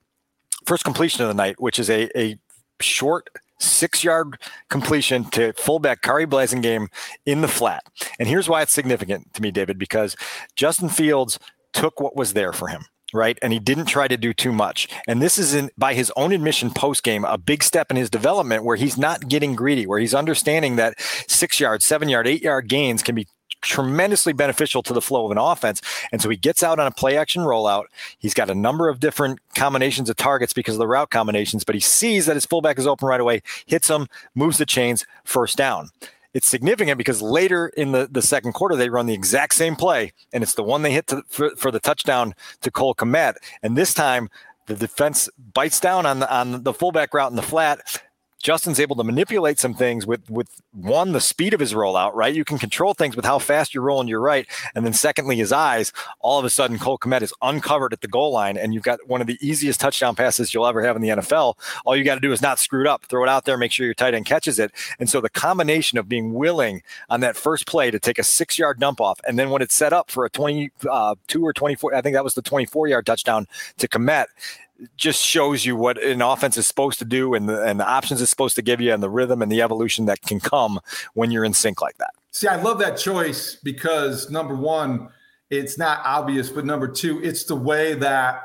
first 0.66 0.84
completion 0.84 1.22
of 1.24 1.28
the 1.28 1.34
night, 1.34 1.60
which 1.60 1.80
is 1.80 1.90
a, 1.90 2.10
a 2.18 2.38
short 2.82 3.30
six 3.60 4.04
yard 4.04 4.38
completion 4.70 5.26
to 5.26 5.54
fullback 5.54 6.02
Khari 6.02 6.26
Blasingame 6.26 6.88
in 7.26 7.42
the 7.42 7.48
flat. 7.48 7.84
And 8.18 8.28
here's 8.28 8.48
why 8.48 8.62
it's 8.62 8.72
significant 8.72 9.34
to 9.34 9.42
me, 9.42 9.52
David, 9.52 9.78
because 9.78 10.16
Justin 10.56 10.90
Fields 10.90 11.40
took 11.74 12.00
what 12.00 12.16
was 12.16 12.34
there 12.34 12.54
for 12.54 12.68
him 12.68 12.86
right? 13.14 13.40
And 13.42 13.52
he 13.54 13.60
didn't 13.60 13.86
try 13.86 14.08
to 14.08 14.18
do 14.18 14.34
too 14.34 14.52
much. 14.52 14.88
And 15.08 15.22
this 15.22 15.38
is 15.38 15.54
in 15.54 15.72
by 15.78 15.94
his 15.94 16.12
own 16.16 16.32
admission 16.32 16.72
post 16.72 17.04
game, 17.04 17.26
a 17.26 17.38
big 17.38 17.64
step 17.64 17.90
in 17.90 17.98
his 17.98 18.10
development 18.10 18.64
where 18.64 18.76
he's 18.76 18.98
not 18.98 19.28
getting 19.28 19.56
greedy, 19.56 19.88
where 19.88 20.00
he's 20.00 20.14
understanding 20.14 20.76
that 20.76 21.00
six 21.28 21.60
yard, 21.60 21.82
seven 21.82 22.10
yard, 22.10 22.28
eight 22.28 22.44
yard 22.44 22.68
gains 22.68 23.02
can 23.02 23.16
be 23.16 23.28
tremendously 23.62 24.34
beneficial 24.34 24.82
to 24.84 24.94
the 24.94 25.02
flow 25.02 25.26
of 25.26 25.32
an 25.32 25.38
offense. 25.38 25.82
And 26.12 26.22
so 26.22 26.30
he 26.30 26.38
gets 26.38 26.64
out 26.64 26.80
on 26.80 26.88
a 26.88 26.92
play 26.92 27.18
action 27.18 27.44
rollout. 27.44 27.86
He's 28.18 28.34
got 28.34 28.50
a 28.50 28.56
number 28.56 28.90
of 28.90 29.00
different 29.00 29.40
combinations 29.56 30.10
of 30.10 30.18
targets 30.18 30.54
because 30.54 30.76
of 30.76 30.80
the 30.80 30.88
route 30.88 31.10
combinations, 31.10 31.64
but 31.64 31.76
he 31.76 31.82
sees 31.82 32.26
that 32.26 32.36
his 32.36 32.46
fullback 32.46 32.80
is 32.80 32.88
open 32.88 33.08
right 33.08 33.22
away, 33.22 33.42
hits 33.66 33.90
him, 33.90 34.08
moves 34.36 34.58
the 34.58 34.66
chains, 34.66 35.06
first 35.24 35.58
down 35.58 35.90
it's 36.34 36.48
significant 36.48 36.98
because 36.98 37.22
later 37.22 37.70
in 37.70 37.92
the, 37.92 38.08
the 38.10 38.22
second 38.22 38.54
quarter 38.54 38.76
they 38.76 38.90
run 38.90 39.06
the 39.06 39.14
exact 39.14 39.54
same 39.54 39.76
play 39.76 40.14
and 40.32 40.44
it's 40.44 40.54
the 40.54 40.64
one 40.64 40.82
they 40.82 40.92
hit 40.92 41.08
to, 41.08 41.24
for, 41.28 41.56
for 41.56 41.72
the 41.72 41.80
touchdown 41.80 42.34
to 42.62 42.72
Cole 42.72 42.96
Kmet 42.96 43.36
and 43.64 43.76
this 43.76 43.94
time 43.94 44.30
the 44.68 44.76
defense 44.76 45.30
bites 45.54 45.80
down 45.80 46.06
on 46.06 46.20
the 46.20 46.34
on 46.34 46.64
the 46.64 46.74
fullback 46.74 47.14
route 47.14 47.32
in 47.32 47.36
the 47.36 47.42
flat 47.42 48.02
Justin's 48.42 48.80
able 48.80 48.96
to 48.96 49.04
manipulate 49.04 49.60
some 49.60 49.74
things 49.74 50.08
with 50.08 50.30
with 50.30 50.62
one 50.72 51.12
the 51.12 51.20
speed 51.20 51.54
of 51.54 51.60
his 51.60 51.74
rollout, 51.74 52.14
right? 52.14 52.34
You 52.34 52.46
can 52.46 52.58
control 52.58 52.94
things 52.94 53.16
with 53.16 53.26
how 53.26 53.38
fast 53.38 53.74
you're 53.74 53.84
rolling 53.84 54.08
your 54.08 54.22
right, 54.22 54.48
and 54.74 54.86
then 54.86 54.94
secondly 54.94 55.36
his 55.36 55.52
eyes. 55.52 55.92
All 56.22 56.40
of 56.40 56.46
a 56.46 56.50
sudden, 56.50 56.80
Cole 56.80 56.98
Kmet 56.98 57.22
is 57.22 57.34
uncovered 57.42 57.92
at 57.92 58.02
the 58.02 58.08
goal 58.08 58.32
line, 58.32 58.58
and 58.58 58.74
you've 58.74 58.84
got 58.84 59.00
one 59.08 59.20
of 59.20 59.28
the 59.28 59.38
easiest 59.42 59.80
touchdown 59.82 60.16
passes 60.16 60.54
you'll 60.54 60.68
ever 60.68 60.82
have 60.82 60.96
in 60.96 61.02
the 61.02 61.10
NFL. 61.10 61.56
All 61.86 61.96
you 61.96 62.04
got 62.04 62.16
to 62.16 62.22
do 62.22 62.32
is 62.32 62.42
not 62.42 62.60
screw 62.60 62.82
it 62.82 62.88
up, 62.88 63.06
throw 63.06 63.24
it 63.24 63.30
out 63.30 63.46
there, 63.46 63.58
make 63.58 63.72
sure 63.72 63.86
your 63.86 63.94
tight 63.94 64.14
end 64.14 64.26
catches 64.26 64.58
it. 64.58 64.72
And 65.00 65.10
so 65.10 65.20
the 65.20 65.30
combination 65.30 65.98
of 65.98 66.08
being 66.08 66.34
willing 66.34 66.82
on 67.10 67.20
that 67.20 67.36
first 67.36 67.68
play 67.68 67.92
to 67.92 68.00
take 68.00 68.20
a 68.20 68.24
six 68.24 68.58
yard 68.58 68.80
dump 68.80 69.02
off, 69.02 69.20
and 69.28 69.38
then 69.38 69.50
when 69.50 69.62
it's 69.62 69.76
set 69.76 69.92
up 69.92 70.10
for 70.10 70.24
a 70.24 70.30
22 70.30 70.90
uh, 70.90 71.16
or 71.42 71.54
24, 71.54 71.94
I 71.94 72.02
think 72.02 72.14
that 72.14 72.24
was 72.24 72.36
the 72.36 72.42
24 72.42 72.88
yard 72.88 73.06
touchdown 73.06 73.48
to 73.78 73.88
Kmet 73.88 74.28
just 74.96 75.24
shows 75.24 75.66
you 75.66 75.76
what 75.76 76.02
an 76.02 76.22
offense 76.22 76.58
is 76.58 76.68
supposed 76.68 77.00
to 77.00 77.06
do 77.06 77.34
and 77.34 77.50
the, 77.50 77.64
and 77.64 77.80
the 77.80 77.88
options 77.88 78.22
it's 78.22 78.30
supposed 78.30 78.56
to 78.56 78.62
give 78.62 78.80
you 78.80 78.94
and 78.94 79.04
the 79.04 79.10
rhythm 79.10 79.42
and 79.42 79.52
the 79.52 79.62
evolution 79.62 80.06
that 80.06 80.22
can 80.22 80.40
come 80.40 80.80
when 81.14 81.32
you're 81.32 81.46
in 81.46 81.54
sync 81.54 81.82
like 81.82 81.98
that. 81.98 82.12
See, 82.32 82.48
I 82.48 82.62
love 82.62 82.80
that 82.80 82.98
choice 82.98 83.56
because 83.56 84.30
number 84.30 84.56
one, 84.56 85.10
it's 85.50 85.78
not 85.78 86.02
obvious, 86.06 86.50
but 86.50 86.66
number 86.66 86.88
two, 86.88 87.22
it's 87.24 87.44
the 87.44 87.56
way 87.56 87.96
that 87.96 88.44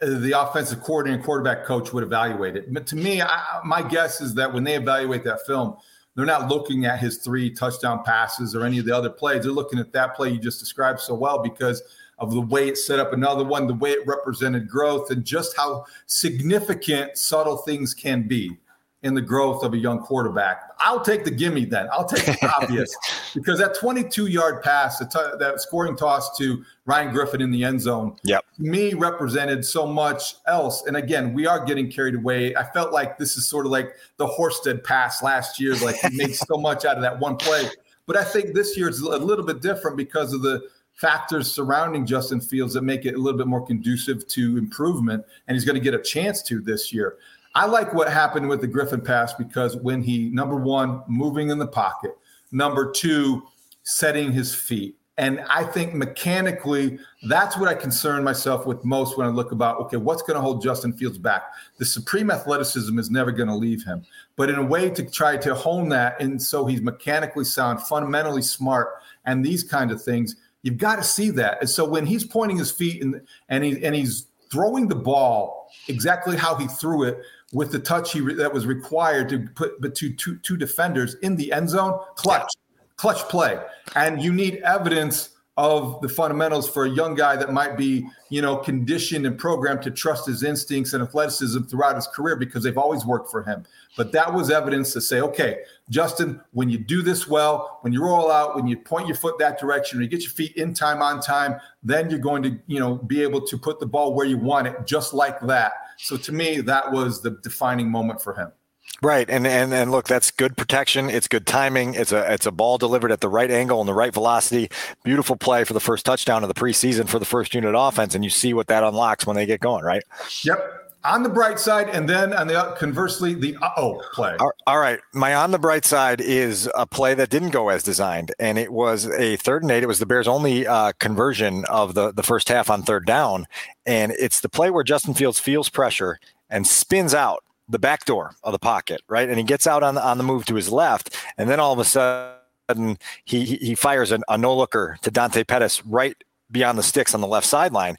uh, 0.00 0.18
the 0.18 0.32
offensive 0.40 0.80
coordinator 0.82 1.16
and 1.16 1.24
quarterback 1.24 1.64
coach 1.64 1.92
would 1.92 2.02
evaluate 2.02 2.56
it. 2.56 2.72
But 2.72 2.86
to 2.88 2.96
me, 2.96 3.20
I, 3.20 3.60
my 3.64 3.82
guess 3.82 4.20
is 4.20 4.34
that 4.34 4.52
when 4.52 4.64
they 4.64 4.74
evaluate 4.74 5.24
that 5.24 5.46
film, 5.46 5.76
they're 6.16 6.26
not 6.26 6.48
looking 6.48 6.86
at 6.86 6.98
his 6.98 7.18
three 7.18 7.50
touchdown 7.50 8.02
passes 8.02 8.54
or 8.56 8.64
any 8.64 8.78
of 8.78 8.86
the 8.86 8.96
other 8.96 9.10
plays. 9.10 9.44
They're 9.44 9.52
looking 9.52 9.78
at 9.78 9.92
that 9.92 10.16
play 10.16 10.30
you 10.30 10.38
just 10.38 10.58
described 10.58 11.00
so 11.00 11.14
well 11.14 11.42
because– 11.42 11.82
of 12.18 12.32
the 12.32 12.40
way 12.40 12.68
it 12.68 12.76
set 12.76 12.98
up 12.98 13.12
another 13.12 13.44
one, 13.44 13.66
the 13.66 13.74
way 13.74 13.90
it 13.90 14.06
represented 14.06 14.68
growth, 14.68 15.10
and 15.10 15.24
just 15.24 15.56
how 15.56 15.84
significant 16.06 17.16
subtle 17.16 17.58
things 17.58 17.94
can 17.94 18.26
be 18.26 18.58
in 19.02 19.14
the 19.14 19.22
growth 19.22 19.62
of 19.62 19.74
a 19.74 19.76
young 19.76 20.00
quarterback. 20.00 20.72
I'll 20.80 21.00
take 21.00 21.24
the 21.24 21.30
gimme 21.30 21.64
then. 21.64 21.88
I'll 21.92 22.04
take 22.04 22.26
the 22.26 22.52
obvious 22.60 22.94
because 23.32 23.60
that 23.60 23.76
22 23.76 24.26
yard 24.26 24.62
pass, 24.62 24.98
that 24.98 25.54
scoring 25.58 25.96
toss 25.96 26.36
to 26.38 26.64
Ryan 26.84 27.14
Griffin 27.14 27.40
in 27.40 27.52
the 27.52 27.62
end 27.62 27.80
zone, 27.80 28.16
yep. 28.24 28.44
me 28.58 28.94
represented 28.94 29.64
so 29.64 29.86
much 29.86 30.34
else. 30.48 30.84
And 30.86 30.96
again, 30.96 31.32
we 31.32 31.46
are 31.46 31.64
getting 31.64 31.88
carried 31.90 32.16
away. 32.16 32.56
I 32.56 32.64
felt 32.64 32.92
like 32.92 33.18
this 33.18 33.36
is 33.36 33.46
sort 33.46 33.66
of 33.66 33.72
like 33.72 33.94
the 34.16 34.26
Horsted 34.26 34.82
pass 34.82 35.22
last 35.22 35.60
year. 35.60 35.76
Like 35.76 35.96
he 35.96 36.16
made 36.16 36.34
so 36.34 36.56
much 36.56 36.84
out 36.84 36.96
of 36.96 37.02
that 37.02 37.20
one 37.20 37.36
play. 37.36 37.68
But 38.06 38.16
I 38.16 38.24
think 38.24 38.54
this 38.54 38.76
year 38.76 38.88
is 38.88 39.00
a 39.00 39.18
little 39.18 39.44
bit 39.44 39.60
different 39.60 39.96
because 39.96 40.32
of 40.32 40.42
the 40.42 40.62
factors 40.98 41.50
surrounding 41.52 42.04
Justin 42.04 42.40
Fields 42.40 42.74
that 42.74 42.82
make 42.82 43.06
it 43.06 43.14
a 43.14 43.18
little 43.18 43.38
bit 43.38 43.46
more 43.46 43.64
conducive 43.64 44.26
to 44.28 44.58
improvement, 44.58 45.24
and 45.46 45.54
he's 45.54 45.64
going 45.64 45.76
to 45.76 45.80
get 45.80 45.94
a 45.94 46.02
chance 46.02 46.42
to 46.42 46.60
this 46.60 46.92
year. 46.92 47.16
I 47.54 47.66
like 47.66 47.94
what 47.94 48.10
happened 48.12 48.48
with 48.48 48.60
the 48.60 48.66
Griffin 48.66 49.00
pass 49.00 49.32
because 49.32 49.76
when 49.76 50.02
he, 50.02 50.28
number 50.30 50.56
one, 50.56 51.02
moving 51.06 51.50
in 51.50 51.58
the 51.58 51.66
pocket, 51.66 52.16
number 52.50 52.90
two, 52.90 53.42
setting 53.84 54.32
his 54.32 54.54
feet. 54.54 54.96
And 55.16 55.40
I 55.48 55.64
think 55.64 55.94
mechanically, 55.94 56.98
that's 57.28 57.56
what 57.56 57.68
I 57.68 57.74
concern 57.74 58.22
myself 58.22 58.66
with 58.66 58.84
most 58.84 59.18
when 59.18 59.26
I 59.26 59.30
look 59.30 59.50
about, 59.50 59.80
okay, 59.80 59.96
what's 59.96 60.22
going 60.22 60.36
to 60.36 60.40
hold 60.40 60.62
Justin 60.62 60.92
Fields 60.92 61.18
back? 61.18 61.42
The 61.78 61.84
supreme 61.84 62.30
athleticism 62.30 62.96
is 62.98 63.10
never 63.10 63.32
going 63.32 63.48
to 63.48 63.54
leave 63.54 63.82
him. 63.82 64.04
But 64.36 64.48
in 64.48 64.56
a 64.56 64.64
way 64.64 64.90
to 64.90 65.02
try 65.02 65.36
to 65.38 65.54
hone 65.54 65.88
that, 65.88 66.20
and 66.20 66.40
so 66.40 66.66
he's 66.66 66.82
mechanically 66.82 67.44
sound, 67.44 67.82
fundamentally 67.82 68.42
smart, 68.42 68.90
and 69.24 69.44
these 69.44 69.62
kind 69.62 69.92
of 69.92 70.02
things– 70.02 70.34
You've 70.62 70.78
got 70.78 70.96
to 70.96 71.04
see 71.04 71.30
that. 71.30 71.58
And 71.60 71.70
so 71.70 71.84
when 71.84 72.06
he's 72.06 72.24
pointing 72.24 72.58
his 72.58 72.70
feet 72.70 73.02
and 73.02 73.20
and 73.48 73.64
he 73.64 73.84
and 73.84 73.94
he's 73.94 74.26
throwing 74.50 74.88
the 74.88 74.96
ball 74.96 75.70
exactly 75.88 76.36
how 76.36 76.54
he 76.56 76.66
threw 76.66 77.04
it 77.04 77.18
with 77.52 77.70
the 77.70 77.78
touch 77.78 78.12
he 78.12 78.20
re- 78.20 78.34
that 78.34 78.52
was 78.52 78.66
required 78.66 79.28
to 79.28 79.40
put 79.54 79.80
but 79.80 79.94
two 79.94 80.56
defenders 80.56 81.14
in 81.22 81.36
the 81.36 81.52
end 81.52 81.70
zone, 81.70 81.98
clutch, 82.16 82.50
clutch 82.96 83.20
play. 83.28 83.58
And 83.94 84.22
you 84.22 84.32
need 84.32 84.56
evidence 84.56 85.30
of 85.58 86.00
the 86.02 86.08
fundamentals 86.08 86.70
for 86.70 86.84
a 86.84 86.88
young 86.88 87.16
guy 87.16 87.34
that 87.34 87.52
might 87.52 87.76
be, 87.76 88.06
you 88.28 88.40
know, 88.40 88.56
conditioned 88.56 89.26
and 89.26 89.36
programmed 89.36 89.82
to 89.82 89.90
trust 89.90 90.24
his 90.24 90.44
instincts 90.44 90.92
and 90.92 91.02
athleticism 91.02 91.62
throughout 91.64 91.96
his 91.96 92.06
career 92.06 92.36
because 92.36 92.62
they've 92.62 92.78
always 92.78 93.04
worked 93.04 93.28
for 93.28 93.42
him. 93.42 93.64
But 93.96 94.12
that 94.12 94.32
was 94.32 94.50
evidence 94.52 94.92
to 94.92 95.00
say, 95.00 95.20
okay, 95.20 95.62
Justin, 95.90 96.40
when 96.52 96.70
you 96.70 96.78
do 96.78 97.02
this 97.02 97.26
well, 97.26 97.78
when 97.80 97.92
you 97.92 98.04
roll 98.04 98.30
out, 98.30 98.54
when 98.54 98.68
you 98.68 98.76
point 98.76 99.08
your 99.08 99.16
foot 99.16 99.36
that 99.40 99.58
direction, 99.58 99.98
when 99.98 100.04
you 100.04 100.08
get 100.08 100.22
your 100.22 100.30
feet 100.30 100.56
in 100.56 100.74
time 100.74 101.02
on 101.02 101.20
time, 101.20 101.60
then 101.82 102.08
you're 102.08 102.20
going 102.20 102.44
to, 102.44 102.56
you 102.68 102.78
know, 102.78 102.94
be 102.94 103.20
able 103.20 103.40
to 103.44 103.58
put 103.58 103.80
the 103.80 103.86
ball 103.86 104.14
where 104.14 104.26
you 104.26 104.38
want 104.38 104.68
it, 104.68 104.86
just 104.86 105.12
like 105.12 105.40
that. 105.40 105.72
So 105.96 106.16
to 106.16 106.30
me, 106.30 106.60
that 106.60 106.92
was 106.92 107.20
the 107.20 107.32
defining 107.42 107.90
moment 107.90 108.22
for 108.22 108.32
him. 108.32 108.52
Right, 109.00 109.30
and 109.30 109.46
and 109.46 109.72
and 109.72 109.92
look, 109.92 110.08
that's 110.08 110.32
good 110.32 110.56
protection. 110.56 111.08
It's 111.08 111.28
good 111.28 111.46
timing. 111.46 111.94
It's 111.94 112.10
a 112.10 112.32
it's 112.32 112.46
a 112.46 112.50
ball 112.50 112.78
delivered 112.78 113.12
at 113.12 113.20
the 113.20 113.28
right 113.28 113.50
angle 113.50 113.78
and 113.78 113.88
the 113.88 113.94
right 113.94 114.12
velocity. 114.12 114.70
Beautiful 115.04 115.36
play 115.36 115.62
for 115.62 115.72
the 115.72 115.80
first 115.80 116.04
touchdown 116.04 116.42
of 116.42 116.48
the 116.48 116.54
preseason 116.54 117.08
for 117.08 117.20
the 117.20 117.24
first 117.24 117.54
unit 117.54 117.76
offense, 117.78 118.16
and 118.16 118.24
you 118.24 118.30
see 118.30 118.54
what 118.54 118.66
that 118.66 118.82
unlocks 118.82 119.24
when 119.24 119.36
they 119.36 119.46
get 119.46 119.60
going. 119.60 119.84
Right. 119.84 120.02
Yep. 120.42 120.86
On 121.04 121.22
the 121.22 121.28
bright 121.28 121.60
side, 121.60 121.88
and 121.90 122.08
then 122.08 122.32
on 122.32 122.48
the 122.48 122.74
conversely, 122.76 123.34
the 123.34 123.56
uh 123.62 123.70
oh 123.76 124.02
play. 124.14 124.36
All 124.66 124.80
right, 124.80 124.98
my 125.14 125.32
on 125.32 125.52
the 125.52 125.58
bright 125.60 125.84
side 125.84 126.20
is 126.20 126.68
a 126.74 126.84
play 126.84 127.14
that 127.14 127.30
didn't 127.30 127.50
go 127.50 127.68
as 127.68 127.84
designed, 127.84 128.34
and 128.40 128.58
it 128.58 128.72
was 128.72 129.06
a 129.06 129.36
third 129.36 129.62
and 129.62 129.70
eight. 129.70 129.84
It 129.84 129.86
was 129.86 130.00
the 130.00 130.06
Bears' 130.06 130.26
only 130.26 130.66
uh, 130.66 130.90
conversion 130.98 131.64
of 131.66 131.94
the 131.94 132.12
the 132.12 132.24
first 132.24 132.48
half 132.48 132.68
on 132.68 132.82
third 132.82 133.06
down, 133.06 133.46
and 133.86 134.10
it's 134.18 134.40
the 134.40 134.48
play 134.48 134.70
where 134.70 134.82
Justin 134.82 135.14
Fields 135.14 135.38
feels 135.38 135.68
pressure 135.68 136.18
and 136.50 136.66
spins 136.66 137.14
out 137.14 137.44
the 137.68 137.78
back 137.78 138.04
door 138.04 138.34
of 138.42 138.52
the 138.52 138.58
pocket, 138.58 139.00
right? 139.08 139.28
And 139.28 139.38
he 139.38 139.44
gets 139.44 139.66
out 139.66 139.82
on 139.82 139.94
the, 139.94 140.04
on 140.04 140.18
the 140.18 140.24
move 140.24 140.46
to 140.46 140.54
his 140.54 140.70
left, 140.70 141.16
and 141.36 141.48
then 141.48 141.60
all 141.60 141.72
of 141.72 141.78
a 141.78 141.84
sudden 141.84 142.98
he 143.24 143.44
he 143.44 143.74
fires 143.74 144.12
a, 144.12 144.20
a 144.28 144.38
no 144.38 144.56
looker 144.56 144.98
to 145.02 145.10
Dante 145.10 145.44
Pettis 145.44 145.84
right 145.86 146.16
beyond 146.50 146.78
the 146.78 146.82
sticks 146.82 147.14
on 147.14 147.20
the 147.20 147.26
left 147.26 147.46
sideline. 147.46 147.96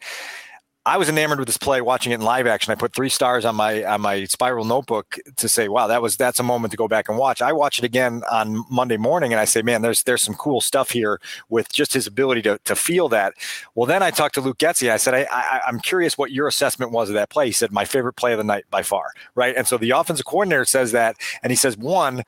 I 0.89 0.97
was 0.97 1.07
enamored 1.07 1.37
with 1.37 1.47
this 1.47 1.57
play 1.59 1.81
watching 1.81 2.13
it 2.13 2.15
in 2.15 2.21
live 2.21 2.47
action. 2.47 2.71
I 2.71 2.75
put 2.75 2.95
three 2.95 3.09
stars 3.09 3.45
on 3.45 3.55
my 3.55 3.83
on 3.83 4.01
my 4.01 4.23
spiral 4.23 4.65
notebook 4.65 5.19
to 5.37 5.47
say, 5.47 5.67
wow, 5.67 5.85
that 5.85 6.01
was 6.01 6.17
that's 6.17 6.39
a 6.39 6.43
moment 6.43 6.71
to 6.71 6.77
go 6.77 6.87
back 6.87 7.07
and 7.09 7.15
watch. 7.15 7.43
I 7.43 7.53
watch 7.53 7.77
it 7.77 7.85
again 7.85 8.23
on 8.31 8.65
Monday 8.71 8.97
morning 8.97 9.31
and 9.31 9.39
I 9.39 9.45
say, 9.45 9.61
man, 9.61 9.83
there's 9.83 10.01
there's 10.01 10.23
some 10.23 10.33
cool 10.33 10.61
stuff 10.61 10.89
here 10.89 11.21
with 11.47 11.71
just 11.71 11.93
his 11.93 12.07
ability 12.07 12.41
to 12.41 12.59
to 12.65 12.75
feel 12.75 13.07
that. 13.09 13.35
Well, 13.75 13.85
then 13.85 14.01
I 14.01 14.09
talked 14.09 14.33
to 14.33 14.41
Luke 14.41 14.57
Getsy. 14.57 14.89
I 14.89 14.97
said, 14.97 15.13
I, 15.13 15.27
I 15.29 15.61
I'm 15.67 15.79
curious 15.79 16.17
what 16.17 16.31
your 16.31 16.47
assessment 16.47 16.91
was 16.91 17.09
of 17.09 17.13
that 17.13 17.29
play. 17.29 17.45
He 17.45 17.51
said, 17.51 17.71
my 17.71 17.85
favorite 17.85 18.13
play 18.13 18.31
of 18.31 18.39
the 18.39 18.43
night 18.43 18.65
by 18.71 18.81
far. 18.81 19.13
Right. 19.35 19.55
And 19.55 19.67
so 19.67 19.77
the 19.77 19.91
offensive 19.91 20.25
coordinator 20.25 20.65
says 20.65 20.91
that, 20.93 21.17
and 21.43 21.51
he 21.51 21.55
says, 21.55 21.77
one, 21.77 22.23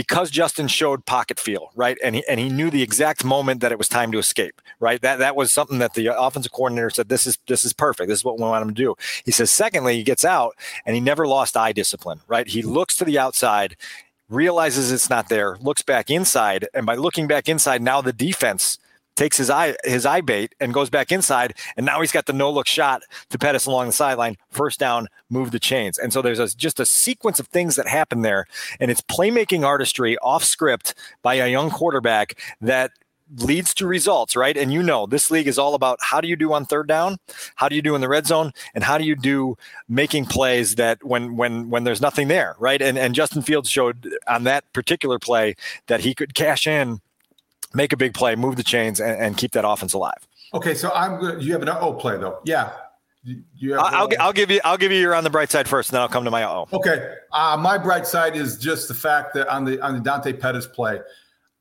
because 0.00 0.30
Justin 0.30 0.66
showed 0.66 1.04
pocket 1.04 1.38
feel, 1.38 1.72
right? 1.76 1.98
And 2.02 2.14
he 2.14 2.24
and 2.26 2.40
he 2.40 2.48
knew 2.48 2.70
the 2.70 2.80
exact 2.80 3.22
moment 3.22 3.60
that 3.60 3.70
it 3.70 3.76
was 3.76 3.86
time 3.86 4.10
to 4.12 4.18
escape, 4.18 4.62
right? 4.78 4.98
That 5.02 5.18
that 5.18 5.36
was 5.36 5.52
something 5.52 5.78
that 5.80 5.92
the 5.92 6.06
offensive 6.18 6.52
coordinator 6.52 6.88
said, 6.88 7.10
This 7.10 7.26
is 7.26 7.36
this 7.48 7.66
is 7.66 7.74
perfect. 7.74 8.08
This 8.08 8.20
is 8.20 8.24
what 8.24 8.38
we 8.38 8.44
want 8.44 8.62
him 8.62 8.74
to 8.74 8.82
do. 8.82 8.94
He 9.26 9.30
says, 9.30 9.50
secondly, 9.50 9.96
he 9.96 10.02
gets 10.02 10.24
out 10.24 10.56
and 10.86 10.94
he 10.94 11.02
never 11.02 11.26
lost 11.26 11.54
eye 11.54 11.72
discipline, 11.72 12.20
right? 12.28 12.48
He 12.48 12.62
looks 12.62 12.96
to 12.96 13.04
the 13.04 13.18
outside, 13.18 13.76
realizes 14.30 14.90
it's 14.90 15.10
not 15.10 15.28
there, 15.28 15.58
looks 15.60 15.82
back 15.82 16.08
inside, 16.08 16.66
and 16.72 16.86
by 16.86 16.94
looking 16.94 17.26
back 17.26 17.46
inside, 17.46 17.82
now 17.82 18.00
the 18.00 18.14
defense 18.14 18.78
takes 19.16 19.36
his 19.36 19.50
eye 19.50 19.76
his 19.84 20.06
eye 20.06 20.20
bait 20.20 20.54
and 20.60 20.72
goes 20.74 20.90
back 20.90 21.12
inside, 21.12 21.54
and 21.76 21.84
now 21.84 22.00
he's 22.00 22.12
got 22.12 22.26
the 22.26 22.32
no 22.32 22.50
look 22.50 22.66
shot 22.66 23.02
to 23.30 23.38
Pettis 23.38 23.66
along 23.66 23.86
the 23.86 23.92
sideline. 23.92 24.36
First 24.50 24.78
down, 24.78 25.08
move 25.28 25.50
the 25.50 25.58
chains, 25.58 25.98
and 25.98 26.12
so 26.12 26.22
there's 26.22 26.38
a, 26.38 26.48
just 26.48 26.80
a 26.80 26.86
sequence 26.86 27.38
of 27.40 27.46
things 27.48 27.76
that 27.76 27.88
happen 27.88 28.22
there, 28.22 28.46
and 28.78 28.90
it's 28.90 29.02
playmaking 29.02 29.64
artistry 29.64 30.16
off 30.18 30.44
script 30.44 30.94
by 31.22 31.34
a 31.34 31.48
young 31.48 31.70
quarterback 31.70 32.40
that 32.60 32.92
leads 33.36 33.72
to 33.74 33.86
results, 33.86 34.34
right? 34.34 34.56
And 34.56 34.72
you 34.72 34.82
know, 34.82 35.06
this 35.06 35.30
league 35.30 35.46
is 35.46 35.58
all 35.58 35.74
about 35.74 35.98
how 36.02 36.20
do 36.20 36.28
you 36.28 36.36
do 36.36 36.52
on 36.52 36.64
third 36.64 36.88
down, 36.88 37.18
how 37.56 37.68
do 37.68 37.76
you 37.76 37.82
do 37.82 37.94
in 37.94 38.00
the 38.00 38.08
red 38.08 38.26
zone, 38.26 38.52
and 38.74 38.84
how 38.84 38.98
do 38.98 39.04
you 39.04 39.14
do 39.14 39.56
making 39.88 40.26
plays 40.26 40.74
that 40.76 41.02
when 41.04 41.36
when 41.36 41.70
when 41.70 41.84
there's 41.84 42.00
nothing 42.00 42.28
there, 42.28 42.56
right? 42.58 42.80
And 42.82 42.98
and 42.98 43.14
Justin 43.14 43.42
Fields 43.42 43.70
showed 43.70 44.12
on 44.26 44.44
that 44.44 44.70
particular 44.72 45.18
play 45.18 45.54
that 45.86 46.00
he 46.00 46.14
could 46.14 46.34
cash 46.34 46.66
in 46.66 47.00
make 47.74 47.92
a 47.92 47.96
big 47.96 48.14
play, 48.14 48.36
move 48.36 48.56
the 48.56 48.62
chains, 48.62 49.00
and, 49.00 49.20
and 49.20 49.36
keep 49.36 49.52
that 49.52 49.66
offense 49.66 49.92
alive. 49.92 50.26
Okay, 50.54 50.74
so 50.74 50.90
I'm 50.92 51.20
good. 51.20 51.42
You 51.42 51.52
have 51.52 51.62
an 51.62 51.68
O 51.68 51.94
play 51.94 52.16
though. 52.16 52.40
Yeah. 52.44 52.72
You 53.22 53.74
have 53.74 53.82
I'll, 53.82 54.08
I'll, 54.18 54.32
give 54.32 54.50
you 54.50 54.60
I'll 54.64 54.78
give 54.78 54.90
you 54.92 54.98
your 54.98 55.14
on 55.14 55.24
the 55.24 55.30
bright 55.30 55.50
side 55.50 55.68
first, 55.68 55.90
and 55.90 55.94
then 55.94 56.00
I'll 56.00 56.08
come 56.08 56.24
to 56.24 56.30
my 56.30 56.44
O. 56.44 56.66
Okay, 56.72 57.14
uh, 57.32 57.54
my 57.60 57.76
bright 57.76 58.06
side 58.06 58.34
is 58.34 58.56
just 58.56 58.88
the 58.88 58.94
fact 58.94 59.34
that 59.34 59.46
on 59.48 59.64
the 59.64 59.78
on 59.82 59.94
the 59.94 60.00
Dante 60.00 60.32
Pettis 60.32 60.66
play, 60.66 61.00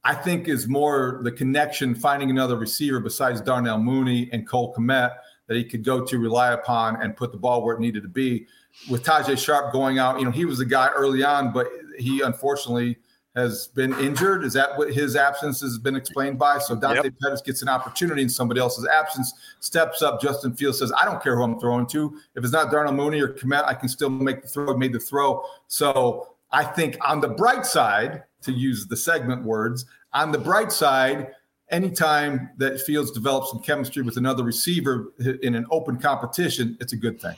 I 0.06 0.15
think 0.15 0.48
is 0.48 0.69
more 0.69 1.19
the 1.22 1.32
connection 1.32 1.95
finding 1.95 2.30
another 2.30 2.56
receiver 2.56 3.02
besides 3.02 3.41
Darnell 3.41 3.78
Mooney 3.78 4.30
and 4.32 4.48
Cole 4.48 4.74
Kmet 4.74 5.12
that 5.48 5.58
he 5.58 5.65
could 5.65 5.84
go 5.84 6.06
to 6.06 6.17
rely 6.17 6.54
upon 6.54 7.02
and 7.02 7.17
put 7.17 7.34
the 7.34 7.38
ball 7.38 7.62
where 7.62 7.76
it 7.76 7.82
needed 7.82 8.04
to 8.04 8.10
be. 8.10 8.48
With 8.89 9.04
Tajae 9.04 9.38
Sharpe 9.38 9.74
going 9.74 10.00
out, 10.00 10.17
you 10.19 10.26
know 10.26 10.32
he 10.32 10.45
was 10.45 10.60
the 10.60 10.65
guy 10.65 10.88
early 10.95 11.24
on, 11.24 11.52
but 11.52 11.67
he 11.98 12.22
unfortunately 12.22 12.98
has 13.39 13.67
been 13.69 13.93
injured. 13.99 14.43
Is 14.43 14.54
that 14.54 14.78
what 14.78 14.93
his 14.93 15.15
absence 15.15 15.62
has 15.62 15.78
been 15.78 15.95
explained 15.95 16.38
by? 16.38 16.60
So 16.60 16.75
Dante 16.75 17.04
yep. 17.04 17.13
Pettis 17.21 17.41
gets 17.41 17.62
an 17.62 17.69
opportunity 17.69 18.21
in 18.21 18.30
somebody 18.30 18.60
else's 18.60 18.86
absence, 18.86 19.34
steps 19.60 20.02
up. 20.02 20.21
Justin 20.21 20.54
Fields 20.54 20.80
says, 20.80 20.91
I 20.99 21.06
don't 21.06 21.21
care 21.23 21.36
who 21.36 21.43
I'm 21.43 21.60
throwing 21.60 21.88
to. 21.88 22.19
If 22.36 22.43
it's 22.43 22.54
not 22.54 22.71
Darnell 22.71 22.93
Mooney 22.93 23.21
or 23.21 23.30
Kmet, 23.30 23.65
I 23.65 23.73
can 23.73 23.89
still 23.89 24.10
make 24.10 24.41
the 24.41 24.47
throw, 24.47 24.73
I 24.73 24.78
made 24.78 24.93
the 24.93 24.99
throw. 24.99 25.43
So 25.67 26.36
I 26.52 26.63
think 26.63 26.97
on 27.08 27.21
the 27.21 27.30
bright 27.30 27.65
side, 27.65 28.23
to 28.41 28.52
use 28.52 28.88
the 28.88 28.95
segment 28.95 29.43
words, 29.43 29.86
on 30.13 30.32
the 30.32 30.38
bright 30.38 30.71
side, 30.71 31.32
anytime 31.69 32.49
that 32.58 32.80
Fields 32.82 33.12
develops 33.12 33.52
some 33.52 33.60
chemistry 33.60 34.02
with 34.02 34.17
another 34.17 34.43
receiver 34.43 35.13
in 35.41 35.56
an 35.56 35.65
open 35.71 35.97
competition, 35.97 36.78
it's 36.80 36.93
a 36.93 36.97
good 36.97 37.19
thing. 37.19 37.36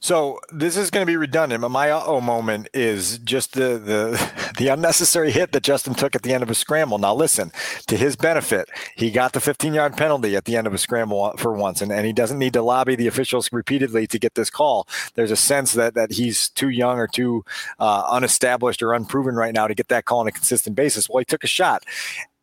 So 0.00 0.40
this 0.52 0.76
is 0.76 0.90
going 0.90 1.06
to 1.06 1.10
be 1.10 1.16
redundant, 1.16 1.60
but 1.60 1.68
my 1.68 1.90
oh 1.90 2.20
moment 2.20 2.68
is 2.74 3.18
just 3.18 3.52
the 3.52 3.78
the 3.78 4.32
the 4.62 4.68
unnecessary 4.68 5.32
hit 5.32 5.50
that 5.50 5.64
Justin 5.64 5.92
took 5.92 6.14
at 6.14 6.22
the 6.22 6.32
end 6.32 6.44
of 6.44 6.48
a 6.48 6.54
scramble. 6.54 6.96
Now 6.96 7.16
listen, 7.16 7.50
to 7.88 7.96
his 7.96 8.14
benefit, 8.14 8.68
he 8.94 9.10
got 9.10 9.32
the 9.32 9.40
15 9.40 9.74
yard 9.74 9.96
penalty 9.96 10.36
at 10.36 10.44
the 10.44 10.56
end 10.56 10.68
of 10.68 10.72
a 10.72 10.78
scramble 10.78 11.34
for 11.36 11.52
once, 11.52 11.82
and, 11.82 11.90
and 11.90 12.06
he 12.06 12.12
doesn't 12.12 12.38
need 12.38 12.52
to 12.52 12.62
lobby 12.62 12.94
the 12.94 13.08
officials 13.08 13.52
repeatedly 13.52 14.06
to 14.06 14.20
get 14.20 14.36
this 14.36 14.50
call. 14.50 14.86
There's 15.14 15.32
a 15.32 15.36
sense 15.36 15.72
that 15.72 15.94
that 15.94 16.12
he's 16.12 16.48
too 16.48 16.68
young 16.68 16.98
or 17.00 17.08
too 17.08 17.44
uh, 17.80 18.04
unestablished 18.12 18.84
or 18.84 18.92
unproven 18.92 19.34
right 19.34 19.52
now 19.52 19.66
to 19.66 19.74
get 19.74 19.88
that 19.88 20.04
call 20.04 20.20
on 20.20 20.28
a 20.28 20.32
consistent 20.32 20.76
basis. 20.76 21.08
Well, 21.08 21.18
he 21.18 21.24
took 21.24 21.42
a 21.42 21.48
shot 21.48 21.84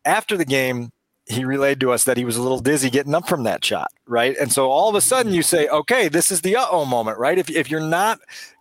after 0.04 0.36
the 0.36 0.44
game 0.44 0.92
he 1.26 1.46
relayed 1.46 1.80
to 1.80 1.92
us 1.92 2.04
that 2.04 2.18
he 2.18 2.26
was 2.26 2.36
a 2.36 2.42
little 2.42 2.60
dizzy 2.60 2.90
getting 2.90 3.16
up 3.16 3.30
from 3.30 3.44
that 3.44 3.64
shot, 3.64 3.94
right? 4.08 4.36
And 4.38 4.52
so 4.52 4.70
all 4.70 4.90
of 4.90 4.96
a 4.96 5.02
sudden 5.02 5.32
you 5.32 5.44
say, 5.44 5.70
okay, 5.70 6.10
this 6.10 6.32
is 6.32 6.42
the 6.42 6.58
uh 6.58 6.66
oh 6.70 6.84
moment, 6.84 7.18
right? 7.18 7.38
If, 7.38 7.50
if 7.50 7.72
you're 7.72 7.80
not 7.80 8.20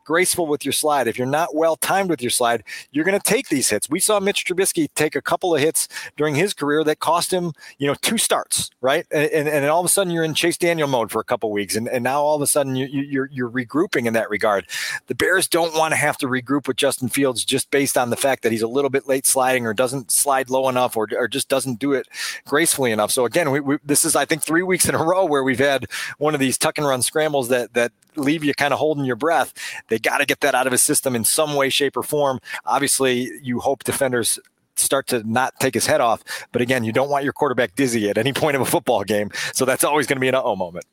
graceful 0.09 0.47
with 0.47 0.65
your 0.65 0.73
slide, 0.73 1.07
if 1.07 1.19
you're 1.19 1.27
not 1.27 1.55
well 1.55 1.77
timed 1.77 2.09
with 2.09 2.23
your 2.23 2.31
slide, 2.31 2.65
you're 2.93 3.05
going 3.05 3.21
to 3.21 3.31
take 3.31 3.51
these 3.51 3.69
hits. 3.69 3.91
We 3.91 4.01
saw 4.01 4.19
Mitch 4.19 4.47
Trubisky 4.47 4.89
take 4.95 5.15
a 5.15 5.21
couple 5.21 5.55
of 5.55 5.61
hits 5.61 5.87
during 6.17 6.35
his 6.35 6.55
career 6.55 6.83
that 6.85 6.99
cost 6.99 7.31
him, 7.31 7.53
you 7.77 7.87
know, 7.87 7.95
two 8.01 8.17
starts, 8.17 8.71
right? 8.81 9.05
And, 9.11 9.31
and, 9.31 9.49
and 9.49 9.67
all 9.67 9.81
of 9.81 9.85
a 9.85 9.91
sudden 9.91 10.11
you're 10.11 10.25
in 10.25 10.33
Chase 10.33 10.57
Daniel 10.57 10.89
mode 10.89 11.11
for 11.11 11.21
a 11.21 11.25
couple 11.25 11.53
weeks, 11.53 11.77
and, 11.77 11.89
and 11.89 12.03
now 12.03 12.23
all 12.23 12.37
of 12.37 12.41
a 12.41 12.47
sudden 12.47 12.75
you, 12.75 12.87
you, 12.87 13.03
you're 13.03 13.29
you're 13.31 13.51
regrouping 13.51 14.07
in 14.07 14.15
that 14.15 14.31
regard. 14.31 14.67
The 15.09 15.15
Bears 15.15 15.47
don't 15.47 15.75
want 15.75 15.93
to 15.93 15.97
have 15.97 16.17
to 16.19 16.27
regroup 16.27 16.67
with 16.67 16.79
Justin 16.79 17.11
Fields 17.11 17.45
just 17.45 17.71
based 17.71 17.99
on 17.99 18.09
the 18.09 18.17
fact 18.17 18.43
that 18.45 18.53
he's 18.53 18.63
a 18.63 18.67
little 18.69 18.91
bit 18.91 19.07
late 19.07 19.27
sliding 19.27 19.67
or 19.67 19.75
doesn't 19.75 20.11
slide 20.11 20.49
low 20.49 20.71
enough 20.71 20.97
or, 20.97 21.07
or 21.15 21.29
just 21.29 21.51
doesn't 21.51 21.79
do 21.79 21.93
it 21.93 22.09
gracefully 22.47 22.93
enough. 22.93 23.11
So 23.11 23.27
again, 23.27 23.51
we, 23.51 23.61
we, 23.61 23.77
this 23.85 24.07
is 24.07 24.17
I 24.17 24.25
think 24.25 24.43
three 24.43 24.63
weeks 24.63 24.89
in 24.89 24.95
a 24.95 25.05
row 25.05 25.27
where 25.27 25.45
we've 25.45 25.59
had 25.59 25.85
one 26.17 26.33
of 26.33 26.41
these 26.41 26.57
tuck 26.57 26.79
and 26.79 26.87
run 26.87 27.03
scrambles 27.03 27.49
that 27.49 27.75
that 27.75 27.93
leave 28.17 28.45
you 28.45 28.55
kind 28.55 28.73
of 28.73 28.79
holding 28.79 29.05
your 29.05 29.17
breath. 29.17 29.53
They 29.89 29.98
got 29.99 30.19
to 30.19 30.27
get 30.27 30.41
that 30.41 30.55
out 30.55 30.67
of 30.67 30.73
his 30.73 30.83
system 30.83 31.15
in 31.15 31.25
some 31.25 31.55
way, 31.55 31.69
shape, 31.69 31.97
or 31.97 32.03
form. 32.03 32.41
Obviously, 32.65 33.31
you 33.43 33.61
hope 33.61 33.85
defenders 33.85 34.39
start 34.79 35.07
to 35.09 35.29
not 35.29 35.59
take 35.61 35.75
his 35.75 35.87
head 35.87 36.01
off. 36.01 36.23
But 36.53 36.63
again, 36.63 36.85
you 36.85 36.93
don't 36.93 37.11
want 37.11 37.25
your 37.25 37.33
quarterback 37.33 37.75
dizzy 37.75 38.09
at 38.09 38.19
any 38.19 38.33
point 38.33 38.57
of 38.57 38.63
a 38.63 38.65
football 38.65 39.05
game. 39.05 39.31
So 39.53 39.65
that's 39.65 39.85
always 39.85 40.07
going 40.07 40.17
to 40.17 40.21
be 40.21 40.29
an 40.29 40.35
uh-oh 40.35 40.57
moment. 40.57 40.87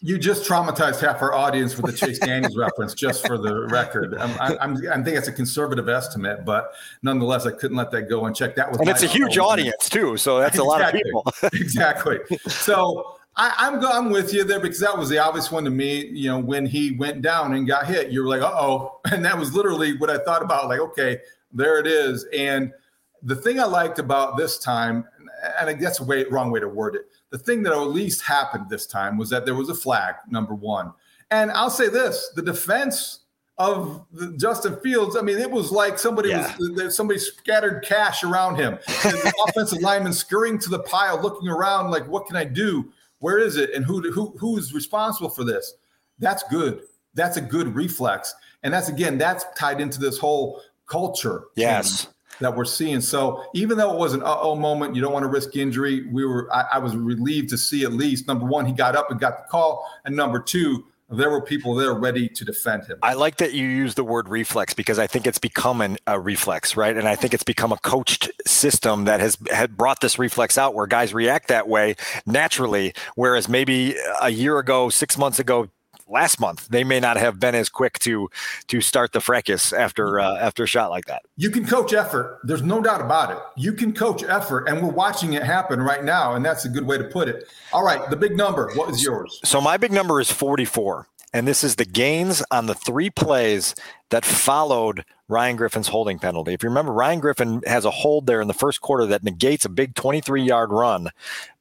You 0.00 0.18
just 0.18 0.48
traumatized 0.48 1.00
half 1.00 1.20
our 1.22 1.34
audience 1.34 1.76
with 1.76 1.86
the 1.86 2.06
Chase 2.06 2.18
Daniels 2.18 2.56
reference, 2.56 2.94
just 2.94 3.26
for 3.26 3.38
the 3.38 3.66
record. 3.68 4.14
I'm, 4.16 4.58
I'm, 4.60 4.76
I 4.88 5.02
think 5.02 5.16
it's 5.16 5.28
a 5.28 5.32
conservative 5.32 5.88
estimate, 5.88 6.44
but 6.44 6.72
nonetheless, 7.02 7.46
I 7.46 7.50
couldn't 7.50 7.76
let 7.76 7.90
that 7.90 8.02
go 8.02 8.26
and 8.26 8.36
check 8.36 8.54
that. 8.56 8.70
With 8.70 8.80
and 8.80 8.88
it's 8.88 9.02
a 9.02 9.08
huge 9.08 9.38
audience 9.38 9.88
too, 9.88 10.16
so 10.16 10.38
that's 10.38 10.58
exactly. 10.58 11.02
a 11.10 11.14
lot 11.14 11.24
of 11.24 11.42
people. 11.42 11.50
exactly. 11.60 12.18
So 12.46 13.15
I, 13.36 13.66
am 13.66 13.74
I'm, 13.74 13.84
I'm 13.84 14.10
with 14.10 14.32
you 14.32 14.44
there 14.44 14.60
because 14.60 14.80
that 14.80 14.96
was 14.96 15.08
the 15.08 15.18
obvious 15.18 15.50
one 15.50 15.64
to 15.64 15.70
me. 15.70 16.06
You 16.06 16.30
know, 16.30 16.38
when 16.38 16.64
he 16.64 16.92
went 16.92 17.22
down 17.22 17.52
and 17.54 17.66
got 17.66 17.86
hit, 17.86 18.10
you 18.10 18.22
were 18.22 18.28
like, 18.28 18.42
"Uh 18.42 18.54
oh," 18.54 19.00
and 19.12 19.24
that 19.24 19.38
was 19.38 19.54
literally 19.54 19.96
what 19.98 20.10
I 20.10 20.18
thought 20.18 20.42
about. 20.42 20.68
Like, 20.68 20.80
okay, 20.80 21.18
there 21.52 21.78
it 21.78 21.86
is. 21.86 22.26
And 22.36 22.72
the 23.22 23.36
thing 23.36 23.60
I 23.60 23.64
liked 23.64 23.98
about 23.98 24.36
this 24.36 24.58
time, 24.58 25.04
and 25.58 25.68
I 25.68 25.74
guess 25.74 26.00
a 26.00 26.04
way 26.04 26.24
wrong 26.24 26.50
way 26.50 26.60
to 26.60 26.68
word 26.68 26.94
it, 26.94 27.02
the 27.30 27.38
thing 27.38 27.62
that 27.64 27.72
at 27.72 27.78
least 27.78 28.22
happened 28.22 28.70
this 28.70 28.86
time 28.86 29.18
was 29.18 29.28
that 29.30 29.44
there 29.44 29.54
was 29.54 29.68
a 29.68 29.74
flag. 29.74 30.14
Number 30.30 30.54
one, 30.54 30.92
and 31.30 31.50
I'll 31.50 31.70
say 31.70 31.88
this: 31.88 32.30
the 32.34 32.42
defense 32.42 33.20
of 33.58 34.04
Justin 34.36 34.76
Fields, 34.80 35.16
I 35.16 35.22
mean, 35.22 35.38
it 35.38 35.50
was 35.50 35.70
like 35.70 35.98
somebody 35.98 36.28
yeah. 36.30 36.54
was 36.58 36.96
somebody 36.96 37.18
scattered 37.18 37.82
cash 37.82 38.22
around 38.22 38.56
him. 38.56 38.78
the 39.02 39.32
offensive 39.48 39.80
lineman 39.80 40.12
scurrying 40.12 40.58
to 40.58 40.68
the 40.68 40.80
pile, 40.80 41.20
looking 41.22 41.48
around, 41.48 41.90
like, 41.90 42.06
what 42.06 42.26
can 42.26 42.36
I 42.36 42.44
do? 42.44 42.92
Where 43.20 43.38
is 43.38 43.56
it? 43.56 43.72
And 43.74 43.84
who 43.84 44.10
who 44.12 44.34
who's 44.38 44.74
responsible 44.74 45.30
for 45.30 45.44
this? 45.44 45.74
That's 46.18 46.42
good. 46.44 46.82
That's 47.14 47.36
a 47.36 47.40
good 47.40 47.74
reflex. 47.74 48.34
And 48.62 48.72
that's 48.72 48.88
again, 48.88 49.18
that's 49.18 49.44
tied 49.56 49.80
into 49.80 49.98
this 50.00 50.18
whole 50.18 50.60
culture. 50.86 51.44
Yes. 51.54 52.08
That 52.40 52.54
we're 52.54 52.66
seeing. 52.66 53.00
So 53.00 53.44
even 53.54 53.78
though 53.78 53.94
it 53.94 53.98
was 53.98 54.12
an 54.12 54.22
uh-oh 54.22 54.56
moment, 54.56 54.94
you 54.94 55.00
don't 55.00 55.12
want 55.12 55.22
to 55.22 55.28
risk 55.28 55.56
injury. 55.56 56.06
We 56.08 56.26
were 56.26 56.54
I, 56.54 56.66
I 56.74 56.78
was 56.78 56.94
relieved 56.94 57.48
to 57.50 57.58
see 57.58 57.84
at 57.84 57.92
least 57.92 58.28
number 58.28 58.44
one, 58.44 58.66
he 58.66 58.72
got 58.72 58.94
up 58.94 59.10
and 59.10 59.18
got 59.18 59.38
the 59.38 59.44
call. 59.48 59.90
And 60.04 60.14
number 60.14 60.38
two, 60.38 60.84
there 61.08 61.30
were 61.30 61.40
people 61.40 61.74
there 61.74 61.94
ready 61.94 62.28
to 62.28 62.44
defend 62.44 62.84
him. 62.86 62.98
I 63.02 63.14
like 63.14 63.36
that 63.36 63.52
you 63.52 63.68
use 63.68 63.94
the 63.94 64.02
word 64.02 64.28
reflex 64.28 64.74
because 64.74 64.98
I 64.98 65.06
think 65.06 65.26
it's 65.26 65.38
become 65.38 65.80
an, 65.80 65.98
a 66.06 66.18
reflex, 66.18 66.76
right? 66.76 66.96
And 66.96 67.06
I 67.06 67.14
think 67.14 67.32
it's 67.32 67.44
become 67.44 67.72
a 67.72 67.78
coached 67.78 68.30
system 68.46 69.04
that 69.04 69.20
has 69.20 69.38
had 69.52 69.76
brought 69.76 70.00
this 70.00 70.18
reflex 70.18 70.58
out 70.58 70.74
where 70.74 70.86
guys 70.86 71.14
react 71.14 71.48
that 71.48 71.68
way 71.68 71.94
naturally, 72.26 72.92
whereas 73.14 73.48
maybe 73.48 73.94
a 74.20 74.30
year 74.30 74.58
ago, 74.58 74.88
six 74.88 75.16
months 75.16 75.38
ago, 75.38 75.68
last 76.08 76.40
month, 76.40 76.68
they 76.68 76.84
may 76.84 77.00
not 77.00 77.16
have 77.16 77.40
been 77.40 77.54
as 77.54 77.68
quick 77.68 77.98
to 78.00 78.28
to 78.68 78.80
start 78.80 79.12
the 79.12 79.20
fracas 79.20 79.72
after 79.72 80.20
uh, 80.20 80.36
after 80.36 80.64
a 80.64 80.66
shot 80.66 80.90
like 80.90 81.06
that. 81.06 81.22
You 81.36 81.50
can 81.50 81.66
coach 81.66 81.92
effort. 81.92 82.40
There's 82.44 82.62
no 82.62 82.80
doubt 82.80 83.00
about 83.00 83.30
it. 83.30 83.38
You 83.56 83.72
can 83.72 83.92
coach 83.92 84.22
effort, 84.22 84.68
and 84.68 84.82
we're 84.82 84.92
watching 84.92 85.34
it 85.34 85.42
happen 85.42 85.80
right 85.80 86.04
now, 86.04 86.34
and 86.34 86.44
that's 86.44 86.64
a 86.64 86.68
good 86.68 86.86
way 86.86 86.98
to 86.98 87.04
put 87.04 87.28
it. 87.28 87.48
All 87.72 87.84
right, 87.84 88.08
the 88.10 88.16
big 88.16 88.36
number. 88.36 88.70
What 88.74 88.90
is 88.90 89.02
yours? 89.02 89.40
So 89.44 89.60
my 89.60 89.76
big 89.76 89.92
number 89.92 90.20
is 90.20 90.30
44, 90.30 91.06
and 91.32 91.46
this 91.46 91.64
is 91.64 91.76
the 91.76 91.84
gains 91.84 92.42
on 92.50 92.66
the 92.66 92.74
three 92.74 93.10
plays 93.10 93.74
that 94.10 94.24
followed 94.24 95.04
Ryan 95.28 95.56
Griffin's 95.56 95.88
holding 95.88 96.18
penalty. 96.18 96.52
If 96.52 96.62
you 96.62 96.68
remember, 96.68 96.92
Ryan 96.92 97.18
Griffin 97.18 97.62
has 97.66 97.84
a 97.84 97.90
hold 97.90 98.26
there 98.26 98.40
in 98.40 98.46
the 98.46 98.54
first 98.54 98.80
quarter 98.80 99.06
that 99.06 99.24
negates 99.24 99.64
a 99.64 99.68
big 99.68 99.94
23 99.94 100.42
yard 100.42 100.70
run 100.70 101.10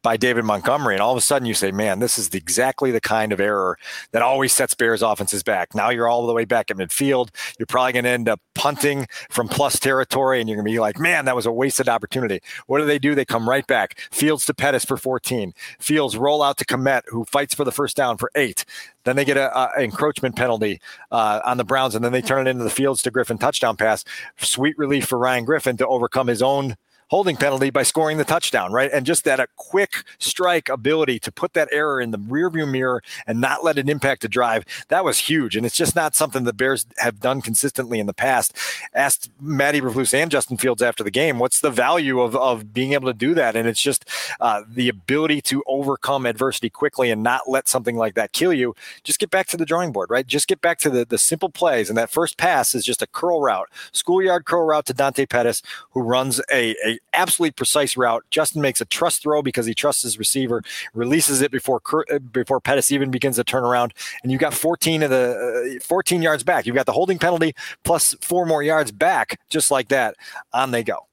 by 0.05 0.17
David 0.17 0.45
Montgomery. 0.45 0.93
And 0.93 1.01
all 1.01 1.11
of 1.13 1.17
a 1.17 1.21
sudden 1.21 1.47
you 1.47 1.55
say, 1.55 1.71
man, 1.71 1.97
this 1.97 2.19
is 2.19 2.29
exactly 2.29 2.91
the 2.91 3.01
kind 3.01 3.33
of 3.33 3.39
error 3.39 3.75
that 4.11 4.21
always 4.21 4.53
sets 4.53 4.75
Bears 4.75 5.01
offenses 5.01 5.41
back. 5.41 5.73
Now 5.73 5.89
you're 5.89 6.07
all 6.07 6.27
the 6.27 6.33
way 6.33 6.45
back 6.45 6.69
at 6.69 6.77
midfield. 6.77 7.29
You're 7.57 7.65
probably 7.65 7.93
going 7.93 8.05
to 8.05 8.11
end 8.11 8.29
up 8.29 8.39
punting 8.53 9.07
from 9.31 9.47
plus 9.47 9.79
territory 9.79 10.39
and 10.39 10.47
you're 10.47 10.57
going 10.57 10.65
to 10.67 10.71
be 10.71 10.79
like, 10.79 10.99
man, 10.99 11.25
that 11.25 11.35
was 11.35 11.47
a 11.47 11.51
wasted 11.51 11.89
opportunity. 11.89 12.39
What 12.67 12.77
do 12.77 12.85
they 12.85 12.99
do? 12.99 13.15
They 13.15 13.25
come 13.25 13.49
right 13.49 13.65
back. 13.65 13.99
Fields 14.11 14.45
to 14.45 14.53
Pettis 14.53 14.85
for 14.85 14.95
14. 14.95 15.55
Fields 15.79 16.15
roll 16.15 16.43
out 16.43 16.59
to 16.59 16.65
Kmet, 16.65 17.01
who 17.07 17.25
fights 17.25 17.55
for 17.55 17.63
the 17.63 17.71
first 17.71 17.97
down 17.97 18.17
for 18.17 18.29
eight. 18.35 18.63
Then 19.05 19.15
they 19.15 19.25
get 19.25 19.37
an 19.37 19.69
encroachment 19.79 20.35
penalty 20.35 20.81
uh, 21.11 21.39
on 21.45 21.57
the 21.57 21.63
Browns, 21.63 21.95
and 21.95 22.03
then 22.03 22.11
they 22.11 22.21
turn 22.21 22.47
it 22.47 22.49
into 22.49 22.63
the 22.63 22.69
Fields 22.71 23.01
to 23.03 23.11
Griffin 23.11 23.37
touchdown 23.37 23.77
pass. 23.77 24.03
Sweet 24.37 24.77
relief 24.77 25.05
for 25.05 25.17
Ryan 25.17 25.45
Griffin 25.45 25.77
to 25.77 25.87
overcome 25.87 26.27
his 26.27 26.41
own 26.41 26.75
holding 27.09 27.37
penalty 27.37 27.69
by 27.69 27.83
scoring 27.83 28.17
the 28.17 28.23
touchdown, 28.23 28.71
right? 28.71 28.91
And 28.91 29.05
just 29.05 29.23
that 29.25 29.39
a 29.39 29.47
quick 29.55 30.03
strike 30.19 30.69
ability 30.69 31.19
to 31.19 31.31
put 31.31 31.53
that 31.53 31.69
error 31.71 32.01
in 32.01 32.11
the 32.11 32.17
rearview 32.17 32.69
mirror 32.69 33.03
and 33.27 33.39
not 33.39 33.63
let 33.63 33.77
it 33.77 33.89
impact 33.89 34.21
the 34.21 34.27
drive, 34.27 34.65
that 34.87 35.05
was 35.05 35.19
huge. 35.19 35.55
And 35.55 35.65
it's 35.65 35.75
just 35.75 35.95
not 35.95 36.15
something 36.15 36.43
the 36.43 36.53
Bears 36.53 36.85
have 36.97 37.19
done 37.19 37.41
consistently 37.41 37.99
in 37.99 38.07
the 38.07 38.13
past. 38.13 38.55
Asked 38.93 39.29
Matt 39.39 39.75
Eberflus 39.75 40.13
and 40.13 40.31
Justin 40.31 40.57
Fields 40.57 40.81
after 40.81 41.03
the 41.03 41.11
game, 41.11 41.39
what's 41.39 41.59
the 41.59 41.69
value 41.69 42.21
of, 42.21 42.35
of 42.35 42.73
being 42.73 42.93
able 42.93 43.07
to 43.07 43.13
do 43.13 43.33
that? 43.33 43.55
And 43.55 43.67
it's 43.67 43.81
just 43.81 44.05
uh, 44.39 44.63
the 44.67 44.89
ability 44.89 45.41
to 45.41 45.63
overcome 45.67 46.25
adversity 46.25 46.69
quickly 46.69 47.11
and 47.11 47.21
not 47.21 47.47
let 47.47 47.67
something 47.67 47.95
like 47.95 48.15
that 48.15 48.31
kill 48.31 48.53
you. 48.53 48.75
Just 49.03 49.19
get 49.19 49.29
back 49.29 49.47
to 49.47 49.57
the 49.57 49.65
drawing 49.65 49.91
board, 49.91 50.09
right? 50.09 50.25
Just 50.25 50.47
get 50.47 50.61
back 50.61 50.79
to 50.79 50.89
the, 50.89 51.05
the 51.05 51.17
simple 51.17 51.49
plays. 51.49 51.89
And 51.89 51.97
that 51.97 52.09
first 52.09 52.37
pass 52.37 52.73
is 52.73 52.83
just 52.83 53.01
a 53.01 53.07
curl 53.07 53.41
route, 53.41 53.69
schoolyard 53.91 54.45
curl 54.45 54.65
route 54.65 54.85
to 54.87 54.93
Dante 54.93 55.25
Pettis, 55.25 55.61
who 55.91 56.01
runs 56.01 56.41
a, 56.51 56.75
a 56.85 56.94
absolutely 57.13 57.51
precise 57.51 57.97
route. 57.97 58.23
Justin 58.29 58.61
makes 58.61 58.81
a 58.81 58.85
trust 58.85 59.23
throw 59.23 59.41
because 59.41 59.65
he 59.65 59.73
trusts 59.73 60.03
his 60.03 60.17
receiver, 60.17 60.63
releases 60.93 61.41
it 61.41 61.51
before 61.51 61.81
uh, 62.11 62.19
before 62.19 62.59
Pettis 62.59 62.91
even 62.91 63.11
begins 63.11 63.35
to 63.37 63.43
turn 63.43 63.63
around, 63.63 63.93
and 64.23 64.31
you've 64.31 64.41
got 64.41 64.53
14 64.53 65.03
of 65.03 65.09
the 65.09 65.77
uh, 65.79 65.83
14 65.83 66.21
yards 66.21 66.43
back. 66.43 66.65
You've 66.65 66.75
got 66.75 66.85
the 66.85 66.93
holding 66.93 67.19
penalty 67.19 67.53
plus 67.83 68.15
four 68.21 68.45
more 68.45 68.63
yards 68.63 68.91
back, 68.91 69.39
just 69.49 69.71
like 69.71 69.89
that. 69.89 70.15
On 70.53 70.71
they 70.71 70.83
go. 70.83 71.07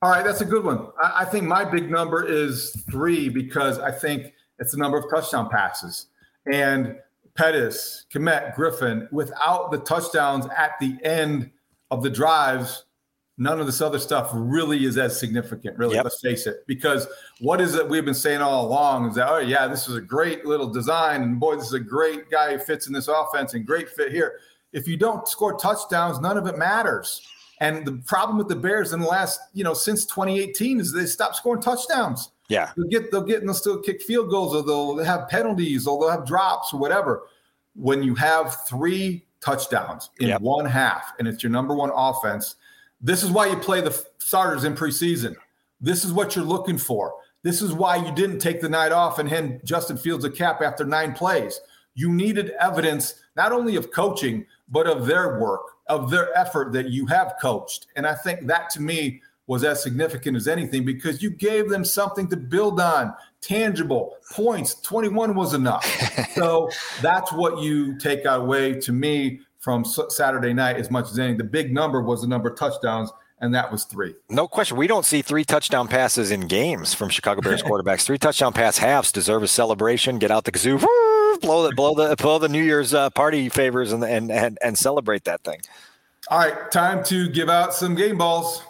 All 0.00 0.10
right, 0.10 0.24
that's 0.24 0.40
a 0.40 0.44
good 0.44 0.64
one. 0.64 0.88
I, 1.02 1.22
I 1.22 1.24
think 1.24 1.44
my 1.44 1.64
big 1.64 1.90
number 1.90 2.24
is 2.24 2.84
three 2.90 3.28
because 3.28 3.78
I 3.78 3.90
think 3.90 4.32
it's 4.58 4.72
the 4.72 4.78
number 4.78 4.98
of 4.98 5.10
touchdown 5.10 5.48
passes 5.48 6.06
and 6.50 6.96
Pettis, 7.38 8.06
Kmet, 8.12 8.56
Griffin, 8.56 9.08
without 9.12 9.70
the 9.70 9.78
touchdowns 9.78 10.46
at 10.56 10.72
the 10.80 10.96
end 11.04 11.50
of 11.90 12.02
the 12.02 12.10
drives, 12.10 12.84
none 13.38 13.60
of 13.60 13.66
this 13.66 13.80
other 13.80 14.00
stuff 14.00 14.30
really 14.34 14.84
is 14.84 14.98
as 14.98 15.18
significant, 15.18 15.78
really. 15.78 15.94
Yep. 15.94 16.04
Let's 16.04 16.20
face 16.20 16.46
it. 16.46 16.64
Because 16.66 17.06
what 17.38 17.60
is 17.60 17.76
it 17.76 17.88
we've 17.88 18.04
been 18.04 18.12
saying 18.12 18.42
all 18.42 18.66
along 18.66 19.08
is 19.08 19.14
that, 19.14 19.28
oh, 19.30 19.38
yeah, 19.38 19.68
this 19.68 19.88
is 19.88 19.94
a 19.94 20.00
great 20.00 20.44
little 20.44 20.68
design. 20.68 21.22
And 21.22 21.38
boy, 21.38 21.56
this 21.56 21.66
is 21.66 21.72
a 21.72 21.80
great 21.80 22.30
guy 22.30 22.52
who 22.52 22.58
fits 22.58 22.88
in 22.88 22.92
this 22.92 23.06
offense 23.06 23.54
and 23.54 23.64
great 23.64 23.88
fit 23.88 24.10
here. 24.10 24.40
If 24.72 24.88
you 24.88 24.96
don't 24.96 25.26
score 25.28 25.56
touchdowns, 25.56 26.20
none 26.20 26.36
of 26.36 26.46
it 26.46 26.58
matters. 26.58 27.26
And 27.60 27.86
the 27.86 28.02
problem 28.06 28.38
with 28.38 28.48
the 28.48 28.56
Bears 28.56 28.92
in 28.92 29.00
the 29.00 29.06
last, 29.06 29.40
you 29.54 29.64
know, 29.64 29.74
since 29.74 30.04
2018 30.04 30.80
is 30.80 30.92
they 30.92 31.06
stopped 31.06 31.36
scoring 31.36 31.62
touchdowns. 31.62 32.32
Yeah. 32.48 32.72
They'll 32.76 32.88
get, 32.88 33.10
they'll 33.12 33.22
get, 33.22 33.38
and 33.38 33.48
they'll 33.48 33.54
still 33.54 33.80
kick 33.80 34.02
field 34.02 34.30
goals 34.30 34.54
or 34.54 34.64
they'll 34.64 35.04
have 35.04 35.28
penalties 35.28 35.86
or 35.86 35.98
they'll 36.00 36.10
have 36.10 36.26
drops 36.26 36.72
or 36.72 36.80
whatever. 36.80 37.22
When 37.74 38.02
you 38.02 38.16
have 38.16 38.64
three 38.66 39.26
touchdowns 39.40 40.10
in 40.18 40.28
yep. 40.28 40.40
one 40.40 40.66
half 40.66 41.12
and 41.20 41.28
it's 41.28 41.44
your 41.44 41.52
number 41.52 41.76
one 41.76 41.92
offense– 41.94 42.56
this 43.00 43.22
is 43.22 43.30
why 43.30 43.46
you 43.46 43.56
play 43.56 43.80
the 43.80 44.04
starters 44.18 44.64
in 44.64 44.74
preseason. 44.74 45.36
This 45.80 46.04
is 46.04 46.12
what 46.12 46.34
you're 46.34 46.44
looking 46.44 46.78
for. 46.78 47.14
This 47.42 47.62
is 47.62 47.72
why 47.72 47.96
you 47.96 48.12
didn't 48.12 48.40
take 48.40 48.60
the 48.60 48.68
night 48.68 48.92
off 48.92 49.18
and 49.18 49.28
hand 49.28 49.60
Justin 49.64 49.96
Fields 49.96 50.24
a 50.24 50.30
cap 50.30 50.60
after 50.60 50.84
nine 50.84 51.12
plays. 51.12 51.60
You 51.94 52.12
needed 52.12 52.50
evidence 52.60 53.14
not 53.36 53.52
only 53.52 53.76
of 53.76 53.92
coaching, 53.92 54.44
but 54.68 54.86
of 54.86 55.06
their 55.06 55.38
work, 55.38 55.62
of 55.86 56.10
their 56.10 56.36
effort 56.36 56.72
that 56.72 56.90
you 56.90 57.06
have 57.06 57.34
coached. 57.40 57.86
And 57.96 58.06
I 58.06 58.14
think 58.14 58.46
that 58.46 58.70
to 58.70 58.82
me 58.82 59.22
was 59.46 59.64
as 59.64 59.82
significant 59.82 60.36
as 60.36 60.46
anything 60.46 60.84
because 60.84 61.22
you 61.22 61.30
gave 61.30 61.70
them 61.70 61.84
something 61.84 62.28
to 62.28 62.36
build 62.36 62.80
on, 62.80 63.14
tangible 63.40 64.16
points. 64.32 64.74
21 64.82 65.34
was 65.34 65.54
enough. 65.54 65.84
so 66.34 66.68
that's 67.00 67.32
what 67.32 67.62
you 67.62 67.98
take 67.98 68.24
away 68.26 68.78
to 68.80 68.92
me 68.92 69.40
from 69.68 69.84
Saturday 69.84 70.54
night 70.54 70.76
as 70.76 70.90
much 70.90 71.10
as 71.10 71.18
anything. 71.18 71.36
The 71.36 71.44
big 71.44 71.74
number 71.74 72.00
was 72.00 72.22
the 72.22 72.26
number 72.26 72.48
of 72.48 72.56
touchdowns, 72.56 73.10
and 73.42 73.54
that 73.54 73.70
was 73.70 73.84
three. 73.84 74.14
No 74.30 74.48
question. 74.48 74.78
We 74.78 74.86
don't 74.86 75.04
see 75.04 75.20
three 75.20 75.44
touchdown 75.44 75.88
passes 75.88 76.30
in 76.30 76.46
games 76.46 76.94
from 76.94 77.10
Chicago 77.10 77.42
Bears 77.42 77.62
quarterbacks. 77.64 78.06
Three 78.06 78.16
touchdown 78.16 78.54
pass 78.54 78.78
halves 78.78 79.12
deserve 79.12 79.42
a 79.42 79.46
celebration. 79.46 80.18
Get 80.18 80.30
out 80.30 80.44
the 80.44 80.52
kazoo, 80.52 80.80
blow 81.42 81.68
the 81.68 81.74
blow 81.74 81.94
the 81.94 82.16
blow 82.16 82.38
the 82.38 82.48
New 82.48 82.62
Year's 82.64 82.94
uh, 82.94 83.10
party 83.10 83.50
favors, 83.50 83.92
and, 83.92 84.02
and 84.02 84.32
and 84.32 84.56
and 84.62 84.78
celebrate 84.78 85.24
that 85.24 85.44
thing. 85.44 85.60
All 86.30 86.38
right, 86.38 86.72
time 86.72 87.04
to 87.04 87.28
give 87.28 87.50
out 87.50 87.74
some 87.74 87.94
game 87.94 88.16
balls. 88.16 88.62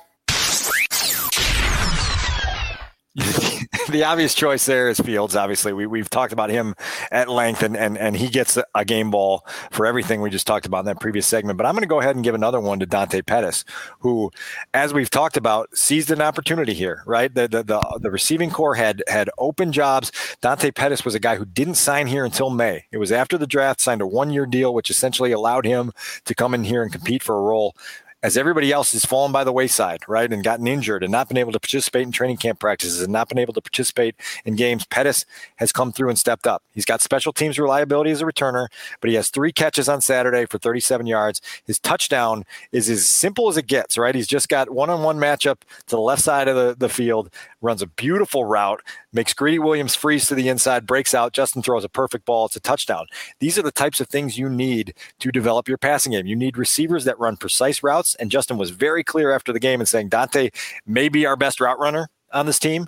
the 3.93 4.05
obvious 4.05 4.35
choice 4.35 4.67
there 4.67 4.89
is 4.89 5.01
Fields. 5.01 5.35
Obviously, 5.35 5.73
we 5.73 5.87
we've 5.87 6.11
talked 6.11 6.33
about 6.33 6.51
him 6.51 6.75
at 7.11 7.29
length, 7.29 7.63
and 7.63 7.77
and 7.77 7.97
and 7.97 8.17
he 8.17 8.29
gets 8.29 8.59
a 8.75 8.85
game 8.85 9.11
ball 9.11 9.47
for 9.71 9.87
everything 9.87 10.21
we 10.21 10.31
just 10.31 10.47
talked 10.47 10.67
about 10.67 10.81
in 10.81 10.87
that 10.87 11.01
previous 11.01 11.27
segment. 11.27 11.57
But 11.57 11.67
I'm 11.67 11.75
going 11.75 11.83
to 11.83 11.89
go 11.89 12.01
ahead 12.01 12.15
and 12.15 12.25
give 12.25 12.35
another 12.35 12.61
one 12.61 12.79
to 12.81 12.87
Dante 12.87 13.23
Pettis, 13.23 13.65
who, 14.01 14.31
as 14.75 14.93
we've 14.93 15.11
talked 15.11 15.37
about, 15.37 15.75
seized 15.77 16.11
an 16.11 16.21
opportunity 16.21 16.75
here. 16.75 17.03
Right, 17.07 17.33
the 17.33 17.49
the 17.49 17.63
the, 17.63 17.99
the 18.01 18.11
receiving 18.11 18.51
corps 18.51 18.75
had 18.75 19.03
had 19.09 19.31
open 19.39 19.73
jobs. 19.73 20.13
Dante 20.41 20.71
Pettis 20.71 21.05
was 21.05 21.15
a 21.15 21.21
guy 21.21 21.37
who 21.37 21.45
didn't 21.45 21.77
sign 21.77 22.07
here 22.07 22.25
until 22.25 22.51
May. 22.51 22.85
It 22.93 22.99
was 22.99 23.13
after 23.13 23.39
the 23.39 23.47
draft, 23.47 23.81
signed 23.81 24.03
a 24.03 24.07
one 24.07 24.31
year 24.31 24.47
deal, 24.47 24.75
which 24.75 24.91
essentially 24.91 25.33
allowed 25.33 25.65
him 25.65 25.93
to 26.25 26.35
come 26.35 26.55
in 26.55 26.65
here 26.65 26.83
and 26.83 26.93
compete 26.93 27.23
for 27.23 27.37
a 27.39 27.43
role 27.43 27.75
as 28.23 28.37
everybody 28.37 28.73
else 28.73 28.93
has 28.93 29.05
fallen 29.05 29.31
by 29.31 29.45
the 29.45 29.53
wayside, 29.53 30.01
right, 30.09 30.33
and 30.33 30.43
gotten 30.43 30.67
injured 30.67 31.05
and 31.05 31.13
not 31.13 31.29
been 31.29 31.37
able 31.37 31.53
to 31.53 31.61
participate 31.61 32.03
in 32.03 32.11
training 32.11 32.37
camp 32.37 32.59
practices 32.59 33.01
and 33.01 33.13
not 33.13 33.29
been 33.29 33.39
able 33.39 33.53
to 33.53 33.61
participate 33.61 34.17
in 34.45 34.57
games, 34.57 34.85
Pettis 34.87 35.25
has 35.57 35.71
come 35.71 35.93
through 35.93 36.09
and 36.09 36.19
stepped 36.19 36.47
up. 36.47 36.65
He's 36.73 36.85
got 36.85 37.01
special 37.01 37.33
teams 37.33 37.59
reliability 37.59 38.11
as 38.11 38.21
a 38.21 38.25
returner, 38.25 38.67
but 39.01 39.09
he 39.11 39.17
has 39.17 39.29
three 39.29 39.53
catches 39.53 39.89
on 39.89 40.01
Saturday 40.01 40.47
for 40.47 40.59
37 40.59 41.07
yards. 41.07 41.41
His 41.65 41.79
touchdown 41.79 42.45
is 42.73 42.91
as 42.91 43.07
simple 43.07 43.49
as 43.49 43.57
it 43.57 43.69
gets, 43.69 43.97
right? 43.97 44.15
He's 44.15 44.27
just 44.27 44.49
got 44.49 44.71
one 44.71 44.91
on 44.91 45.03
one 45.03 45.19
matchup 45.19 45.61
to 45.87 45.97
the 45.97 46.01
left 46.01 46.23
side 46.23 46.49
of 46.49 46.57
the, 46.57 46.75
the 46.77 46.89
field, 46.89 47.31
runs 47.61 47.83
a 47.83 47.87
beautiful 47.87 48.45
route, 48.45 48.83
makes 49.13 49.33
Greedy 49.33 49.59
Williams 49.59 49.95
freeze 49.95 50.27
to 50.27 50.35
the 50.35 50.49
inside, 50.49 50.87
breaks 50.87 51.15
out. 51.15 51.33
Justin 51.33 51.63
throws 51.63 51.85
a 51.85 51.89
perfect 51.89 52.25
ball. 52.25 52.47
It's 52.47 52.57
a 52.57 52.61
touchdown. 52.61 53.07
These 53.41 53.59
are 53.59 53.63
the 53.63 53.71
types 53.71 54.01
of 54.01 54.09
things 54.09 54.39
you 54.39 54.49
need 54.49 54.95
to 55.21 55.31
develop 55.31 55.69
your 55.69 55.79
passing 55.79 56.13
game. 56.13 56.27
You 56.27 56.37
need 56.37 56.59
receivers 56.59 57.05
that 57.05 57.19
run 57.19 57.37
precise 57.37 57.83
routes. 57.83 58.08
And 58.17 58.31
Justin 58.31 58.59
was 58.59 58.71
very 58.71 59.05
clear 59.05 59.33
after 59.33 59.53
the 59.53 59.61
game 59.61 59.81
and 59.81 59.89
saying 59.89 60.09
Dante 60.09 60.51
may 60.87 61.09
be 61.09 61.27
our 61.27 61.37
best 61.37 61.61
route 61.61 61.79
runner 61.79 62.09
on 62.33 62.47
this 62.47 62.59
team. 62.59 62.87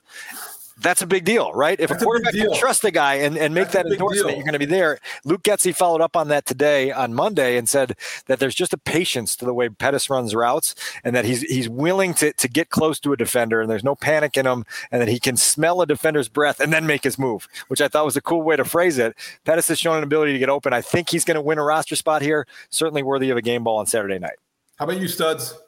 that's 0.81 1.03
a 1.03 1.07
big 1.07 1.25
deal, 1.25 1.53
right? 1.53 1.79
If 1.79 1.91
that's 1.91 2.03
a 2.03 2.05
quarterback 2.05 2.35
a 2.35 2.39
can 2.39 2.55
trust 2.55 2.85
a 2.85 2.91
guy 2.91 3.17
and, 3.17 3.37
and 3.37 3.55
make 3.55 3.69
that's 3.69 3.85
that 3.85 3.87
endorsement, 3.87 4.29
deal. 4.29 4.37
you're 4.37 4.45
going 4.45 4.55
to 4.55 4.59
be 4.59 4.65
there. 4.65 4.99
Luke 5.25 5.43
Getsy 5.43 5.75
followed 5.75 6.01
up 6.01 6.17
on 6.17 6.29
that 6.29 6.47
today 6.47 6.91
on 6.91 7.15
Monday 7.15 7.57
and 7.57 7.69
said 7.69 7.97
that 8.27 8.39
there's 8.39 8.55
just 8.55 8.73
a 8.73 8.79
patience 8.79 9.37
to 9.37 9.45
the 9.45 9.53
way 9.53 9.69
Pettis 9.69 10.09
runs 10.09 10.35
routes 10.35 10.75
and 11.05 11.15
that 11.15 11.25
he's 11.25 11.43
he's 11.43 11.69
willing 11.69 12.15
to, 12.15 12.33
to 12.33 12.49
get 12.49 12.71
close 12.71 12.99
to 13.01 13.13
a 13.13 13.17
defender 13.17 13.61
and 13.61 13.71
there's 13.71 13.85
no 13.85 13.95
panic 13.95 14.37
in 14.37 14.47
him 14.47 14.65
and 14.91 15.03
that 15.03 15.09
he 15.09 15.19
can 15.19 15.37
smell 15.37 15.83
a 15.83 15.87
defender's 15.87 16.29
breath 16.29 16.61
and 16.61 16.73
then 16.73 16.87
make 16.87 17.05
his 17.05 17.19
move, 17.19 17.47
which 17.69 17.81
I 17.81 17.89
thought 17.89 18.05
was 18.05 18.17
a 18.17 18.23
cool 18.23 18.43
way 18.43 18.57
to 18.57 18.65
phrase 18.65 18.99
it. 18.99 19.17
Pettis 19.45 19.69
has 19.69 19.79
shown 19.79 19.99
an 19.99 20.05
ability 20.05 20.33
to 20.33 20.39
get 20.39 20.49
open. 20.49 20.73
I 20.73 20.81
think 20.81 21.11
he's 21.11 21.25
going 21.25 21.37
to 21.37 21.43
win 21.43 21.59
a 21.59 21.65
roster 21.65 21.97
spot 21.97 22.23
here. 22.23 22.47
Certainly 22.71 23.03
worthy 23.03 23.31
of 23.31 23.37
a 23.37 23.43
game 23.43 23.65
ball 23.65 23.79
on 23.79 23.87
Saturday 23.87 24.19
night. 24.19 24.37
How 24.81 24.85
about 24.85 24.99
you, 24.99 25.09
Studs? 25.09 25.59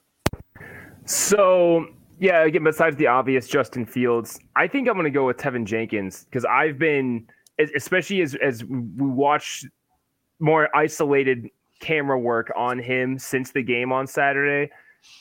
So 1.04 1.84
yeah, 2.18 2.44
again, 2.44 2.64
besides 2.64 2.96
the 2.96 3.08
obvious 3.08 3.46
Justin 3.46 3.84
Fields, 3.84 4.40
I 4.56 4.66
think 4.66 4.88
I'm 4.88 4.94
going 4.94 5.04
to 5.04 5.10
go 5.10 5.26
with 5.26 5.36
Teven 5.36 5.66
Jenkins 5.66 6.24
because 6.24 6.46
I've 6.46 6.78
been, 6.78 7.26
especially 7.76 8.22
as 8.22 8.34
as 8.36 8.64
we 8.64 8.80
watch 8.96 9.66
more 10.40 10.74
isolated 10.74 11.50
camera 11.80 12.18
work 12.18 12.50
on 12.56 12.78
him 12.78 13.18
since 13.18 13.52
the 13.52 13.62
game 13.62 13.92
on 13.92 14.06
Saturday. 14.06 14.72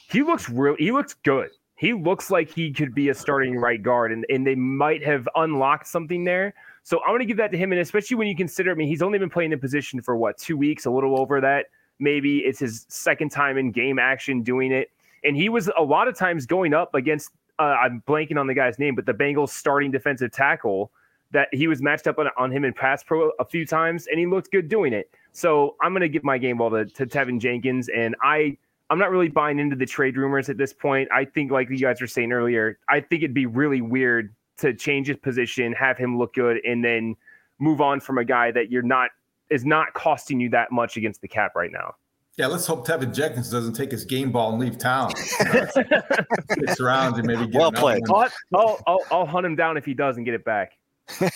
He 0.10 0.23
looks 0.23 0.47
real. 0.47 0.77
He 0.80 0.93
looks 0.93 1.15
good. 1.25 1.49
He 1.75 1.91
looks 1.91 2.32
like 2.32 2.49
he 2.49 2.71
could 2.71 2.95
be 2.95 3.10
a 3.10 3.13
starting 3.13 3.58
right 3.58 3.84
guard, 3.84 4.13
and, 4.13 4.25
and 4.30 4.47
they 4.47 4.56
might 4.56 5.04
have 5.04 5.27
unlocked 5.36 5.88
something 5.88 6.23
there. 6.23 6.54
So 6.84 7.01
I'm 7.04 7.10
going 7.10 7.19
to 7.19 7.25
give 7.25 7.38
that 7.38 7.51
to 7.51 7.58
him, 7.58 7.73
and 7.73 7.82
especially 7.82 8.15
when 8.15 8.30
you 8.30 8.38
consider, 8.38 8.71
I 8.71 8.75
mean, 8.75 8.88
he's 8.88 9.01
only 9.01 9.19
been 9.19 9.30
playing 9.30 9.49
the 9.49 9.58
position 9.58 10.01
for 10.01 10.15
what 10.15 10.38
two 10.38 10.56
weeks, 10.56 10.86
a 10.86 10.91
little 10.91 11.19
over 11.19 11.41
that. 11.41 11.65
Maybe 12.02 12.40
it's 12.40 12.60
his 12.60 12.86
second 12.90 13.30
time 13.30 13.58
in 13.58 13.72
game 13.72 14.00
action 14.00 14.42
doing 14.42 14.74
it 14.74 14.92
and 15.24 15.36
he 15.36 15.50
was 15.50 15.70
a 15.78 15.84
lot 15.84 16.08
of 16.08 16.16
times 16.16 16.46
going 16.46 16.74
up 16.74 16.94
against. 16.96 17.32
Uh, 17.60 17.76
I'm 17.80 18.04
blanking 18.08 18.40
on 18.40 18.48
the 18.48 18.54
guy's 18.54 18.80
name, 18.80 18.96
but 18.96 19.06
the 19.06 19.14
Bengals 19.14 19.50
starting 19.50 19.92
defensive 19.92 20.32
tackle 20.32 20.92
that 21.32 21.48
he 21.54 21.68
was 21.68 21.82
matched 21.82 22.08
up 22.08 22.18
on, 22.18 22.28
on 22.38 22.52
him 22.52 22.66
in 22.66 22.74
pass 22.74 23.04
pro 23.04 23.32
a 23.40 23.46
few 23.46 23.66
times, 23.66 24.08
and 24.08 24.20
he 24.20 24.26
looked 24.26 24.52
good 24.52 24.68
doing 24.68 24.94
it. 24.94 25.12
So 25.32 25.76
I'm 25.82 25.92
going 25.92 26.02
to 26.02 26.10
give 26.10 26.24
my 26.24 26.38
game 26.38 26.58
ball 26.58 26.72
to, 26.72 26.86
to 26.86 27.06
Teven 27.06 27.40
Jenkins, 27.40 27.90
and 27.90 28.16
I 28.22 28.58
I'm 28.90 29.00
not 29.00 29.12
really 29.12 29.30
buying 29.30 29.60
into 29.60 29.76
the 29.76 29.86
trade 29.86 30.18
rumors 30.18 30.50
at 30.50 30.58
this 30.58 30.74
point. 30.74 31.08
I 31.14 31.24
think, 31.24 31.52
like 31.52 31.70
you 31.70 31.78
guys 31.78 32.02
were 32.02 32.08
saying 32.08 32.32
earlier, 32.34 32.78
I 32.90 33.00
think 33.00 33.24
it'd 33.24 33.34
be 33.34 33.46
really 33.46 33.82
weird 33.82 34.34
to 34.58 34.74
change 34.74 35.08
his 35.08 35.18
position, 35.18 35.72
have 35.74 35.98
him 35.98 36.18
look 36.18 36.34
good, 36.34 36.58
and 36.66 36.84
then 36.84 37.16
move 37.60 37.80
on 37.80 38.00
from 38.00 38.18
a 38.18 38.26
guy 38.26 38.52
that 38.52 38.72
you're 38.72 38.82
not 38.82 39.12
is 39.52 39.66
not 39.66 39.94
costing 39.94 40.40
you 40.40 40.50
that 40.50 40.72
much 40.72 40.98
against 40.98 41.22
the 41.22 41.28
cap 41.28 41.56
right 41.56 41.72
now. 41.72 41.94
Yeah, 42.38 42.48
let's 42.48 42.66
hope 42.66 42.88
Teven 42.88 43.14
Jenkins 43.14 43.52
doesn't 43.52 43.74
take 43.74 43.92
his 43.92 44.06
game 44.06 44.32
ball 44.32 44.52
and 44.52 44.60
leave 44.60 44.78
town. 44.78 45.14
Six 45.16 46.80
rounds 46.80 47.18
and 47.18 47.28
maybe 47.28 47.46
get 47.46 47.60
well 47.60 47.72
played. 47.72 48.02
I'll, 48.10 48.30
I'll, 48.56 48.80
I'll, 48.88 49.00
I'll, 49.12 49.26
hunt 49.26 49.46
him 49.46 49.56
down 49.56 49.76
if 49.76 49.84
he 49.84 49.94
does 49.94 50.16
and 50.16 50.26
get 50.26 50.34
it 50.34 50.46
back. 50.46 50.78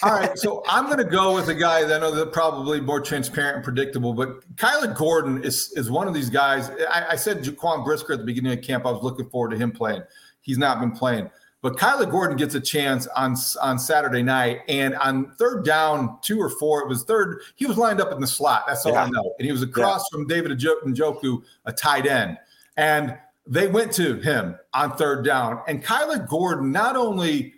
All 0.04 0.12
right, 0.12 0.38
so 0.38 0.64
I'm 0.70 0.86
going 0.86 1.00
to 1.00 1.04
go 1.04 1.36
with 1.36 1.50
a 1.50 1.54
guy 1.54 1.84
that 1.84 1.98
I 1.98 2.00
know 2.00 2.16
that 2.16 2.32
probably 2.32 2.80
more 2.80 3.02
transparent 3.02 3.58
and 3.58 3.64
predictable, 3.64 4.14
but 4.14 4.40
Kyler 4.56 4.96
Gordon 4.96 5.44
is 5.44 5.74
is 5.76 5.92
one 5.92 6.08
of 6.08 6.14
these 6.14 6.30
guys. 6.30 6.70
I, 6.90 7.08
I 7.12 7.16
said 7.18 7.44
Jaquan 7.44 7.84
Brisker 7.84 8.14
at 8.14 8.20
the 8.20 8.26
beginning 8.26 8.58
of 8.58 8.64
camp. 8.64 8.86
I 8.86 8.92
was 8.92 9.04
looking 9.04 9.30
forward 9.30 9.52
to 9.52 9.58
him 9.58 9.72
playing. 9.72 10.02
He's 10.42 10.58
not 10.58 10.80
been 10.80 10.92
playing. 10.92 11.30
But 11.66 11.78
Kyler 11.78 12.12
Gordon 12.12 12.38
gets 12.38 12.54
a 12.54 12.60
chance 12.60 13.08
on 13.08 13.36
on 13.60 13.80
Saturday 13.80 14.22
night, 14.22 14.62
and 14.68 14.94
on 14.98 15.32
third 15.32 15.66
down, 15.66 16.20
two 16.22 16.40
or 16.40 16.52
four, 16.52 16.84
it 16.84 16.88
was 16.88 17.04
third. 17.06 17.42
He 17.56 17.66
was 17.66 17.76
lined 17.76 18.00
up 18.00 18.12
in 18.12 18.22
the 18.22 18.28
slot. 18.28 18.66
That's 18.68 18.86
all 18.86 18.92
yeah. 18.92 19.06
I 19.06 19.10
know. 19.10 19.34
And 19.40 19.48
he 19.48 19.52
was 19.52 19.64
across 19.64 20.04
yeah. 20.12 20.16
from 20.16 20.28
David 20.28 20.52
Njoku, 20.60 21.42
a 21.66 21.74
tight 21.74 22.06
end, 22.06 22.38
and 22.78 23.18
they 23.48 23.66
went 23.66 23.92
to 23.94 24.18
him 24.18 24.60
on 24.76 24.96
third 24.96 25.26
down. 25.26 25.60
And 25.68 25.84
Kyler 25.84 26.30
Gordon 26.30 26.72
not 26.72 26.96
only 26.96 27.56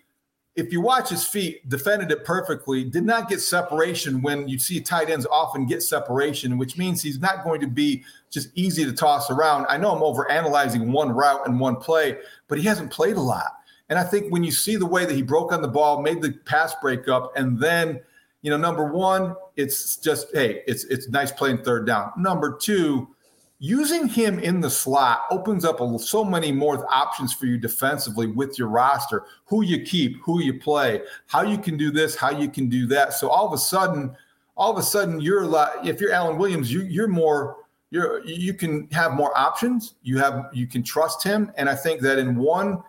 if 0.55 0.71
you 0.71 0.79
watch 0.79 1.09
his 1.09 1.25
feet, 1.25 1.67
defended 1.67 2.09
it 2.09 2.23
perfectly, 2.23 2.85
did 2.85 3.03
not 3.03 3.27
get 3.27 3.41
separation 3.41 4.21
when 4.21 4.47
you 4.47 4.57
see 4.57 4.79
tight 4.79 5.09
ends 5.09 5.27
often 5.29 5.65
get 5.65 5.83
separation, 5.83 6.57
which 6.57 6.77
means 6.77 7.01
he's 7.01 7.19
not 7.19 7.43
going 7.43 7.59
to 7.59 7.67
be 7.67 8.05
just 8.29 8.51
easy 8.55 8.85
to 8.85 8.93
toss 8.93 9.29
around. 9.29 9.65
I 9.67 9.75
know 9.75 9.93
I'm 9.93 10.01
over 10.01 10.31
analyzing 10.31 10.93
one 10.93 11.09
route 11.09 11.45
and 11.45 11.59
one 11.59 11.75
play, 11.75 12.17
but 12.47 12.57
he 12.57 12.63
hasn't 12.63 12.89
played 12.89 13.17
a 13.17 13.21
lot. 13.21 13.51
And 13.89 13.97
I 13.97 14.03
think 14.03 14.31
when 14.31 14.43
you 14.43 14.51
see 14.51 14.75
the 14.75 14.85
way 14.85 15.05
that 15.05 15.15
he 15.15 15.21
broke 15.21 15.51
on 15.51 15.61
the 15.61 15.67
ball, 15.67 16.01
made 16.01 16.21
the 16.21 16.31
pass 16.45 16.75
break 16.81 17.07
up, 17.07 17.31
and 17.37 17.57
then, 17.57 18.01
you 18.41 18.51
know, 18.51 18.57
number 18.57 18.85
one, 18.85 19.35
it's 19.55 19.97
just, 19.97 20.27
hey, 20.33 20.61
it's 20.67 20.83
it's 20.85 21.09
nice 21.09 21.31
playing 21.31 21.63
third 21.63 21.85
down. 21.85 22.11
Number 22.17 22.57
two, 22.57 23.07
using 23.59 24.07
him 24.07 24.39
in 24.39 24.59
the 24.59 24.69
slot 24.69 25.21
opens 25.31 25.65
up 25.65 25.79
a, 25.79 25.99
so 25.99 26.23
many 26.23 26.51
more 26.51 26.85
options 26.93 27.33
for 27.33 27.45
you 27.45 27.57
defensively 27.57 28.27
with 28.27 28.59
your 28.59 28.67
roster, 28.67 29.23
who 29.45 29.63
you 29.63 29.81
keep, 29.81 30.21
who 30.21 30.41
you 30.41 30.59
play, 30.59 31.01
how 31.27 31.41
you 31.41 31.57
can 31.57 31.77
do 31.77 31.89
this, 31.89 32.15
how 32.15 32.29
you 32.29 32.49
can 32.49 32.69
do 32.69 32.85
that. 32.87 33.13
So 33.13 33.29
all 33.29 33.47
of 33.47 33.53
a 33.53 33.57
sudden, 33.57 34.15
all 34.55 34.71
of 34.71 34.77
a 34.77 34.83
sudden, 34.83 35.21
you're 35.21 35.49
if 35.83 36.01
you're 36.01 36.11
Alan 36.11 36.37
Williams, 36.37 36.71
you, 36.71 36.81
you're 36.81 37.07
more 37.07 37.57
you're 37.89 38.23
you 38.25 38.53
can 38.53 38.87
have 38.91 39.13
more 39.13 39.35
options. 39.37 39.95
You 40.03 40.17
have 40.17 40.49
you 40.53 40.67
can 40.67 40.83
trust 40.83 41.23
him, 41.23 41.51
and 41.55 41.69
I 41.69 41.75
think 41.75 42.01
that 42.01 42.17
in 42.19 42.35
one 42.35 42.83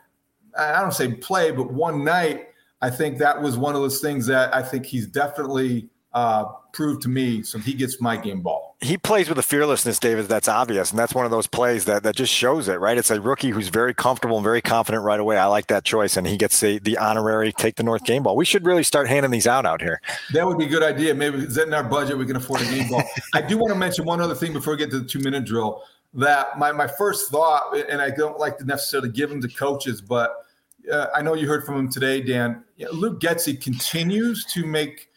I 0.56 0.80
don't 0.80 0.92
say 0.92 1.14
play, 1.14 1.50
but 1.50 1.72
one 1.72 2.04
night, 2.04 2.48
I 2.80 2.90
think 2.90 3.18
that 3.18 3.40
was 3.40 3.56
one 3.56 3.74
of 3.74 3.80
those 3.80 4.00
things 4.00 4.26
that 4.26 4.54
I 4.54 4.62
think 4.62 4.87
he's 4.87 5.06
definitely 5.06 5.88
uh, 6.12 6.44
proved 6.72 7.02
to 7.02 7.08
me. 7.08 7.42
So 7.42 7.58
he 7.58 7.74
gets 7.74 8.00
my 8.00 8.16
game 8.16 8.40
ball. 8.40 8.76
He 8.80 8.96
plays 8.96 9.28
with 9.28 9.38
a 9.38 9.42
fearlessness, 9.42 9.98
David, 9.98 10.26
that's 10.26 10.46
obvious. 10.46 10.90
And 10.90 10.98
that's 10.98 11.12
one 11.12 11.24
of 11.24 11.32
those 11.32 11.48
plays 11.48 11.84
that, 11.87 12.04
that 12.04 12.14
just 12.14 12.32
shows 12.32 12.68
it, 12.68 12.76
right? 12.76 12.96
It's 12.96 13.11
a 13.11 13.20
rookie 13.20 13.50
who's 13.50 13.68
very 13.68 13.92
comfortable 13.92 14.37
and 14.37 14.44
very 14.44 14.62
confident 14.62 15.02
right 15.02 15.18
away. 15.18 15.37
I 15.37 15.46
like 15.46 15.66
that 15.66 15.84
choice. 15.84 16.16
And 16.16 16.26
he 16.26 16.37
gets 16.37 16.61
the, 16.61 16.78
the 16.78 16.96
honorary 16.96 17.52
take 17.52 17.74
the 17.74 17.82
North 17.82 18.04
game 18.04 18.22
ball. 18.22 18.37
We 18.37 18.44
should 18.44 18.64
really 18.64 18.84
start 18.84 19.08
handing 19.08 19.32
these 19.32 19.48
out 19.48 19.66
out 19.66 19.82
here. 19.82 20.00
That 20.32 20.46
would 20.46 20.58
be 20.58 20.66
a 20.66 20.68
good 20.68 20.84
idea. 20.84 21.12
Maybe 21.12 21.38
is 21.38 21.56
that 21.56 21.66
in 21.66 21.74
our 21.74 21.82
budget? 21.82 22.16
We 22.18 22.26
can 22.26 22.37
afford 22.37 22.62
a 22.62 22.66
game 22.66 22.88
ball. 22.88 23.02
I 23.34 23.40
do 23.40 23.58
want 23.58 23.70
to 23.70 23.78
mention 23.78 24.04
one 24.04 24.20
other 24.20 24.37
thing 24.37 24.52
before 24.52 24.74
we 24.74 24.78
get 24.78 24.90
to 24.92 25.00
the 25.00 25.08
two 25.08 25.18
minute 25.18 25.44
drill 25.44 25.82
that 26.14 26.58
my, 26.58 26.72
my 26.72 26.86
first 26.86 27.30
thought, 27.30 27.76
and 27.88 28.00
I 28.00 28.10
don't 28.10 28.38
like 28.38 28.58
to 28.58 28.64
necessarily 28.64 29.10
give 29.10 29.30
them 29.30 29.40
to 29.42 29.48
coaches, 29.48 30.00
but 30.00 30.46
uh, 30.90 31.06
I 31.14 31.22
know 31.22 31.34
you 31.34 31.46
heard 31.46 31.64
from 31.64 31.76
him 31.76 31.90
today, 31.90 32.20
Dan. 32.20 32.64
Luke 32.92 33.20
Getsy 33.20 33.60
continues 33.60 34.44
to 34.46 34.66
make 34.66 35.10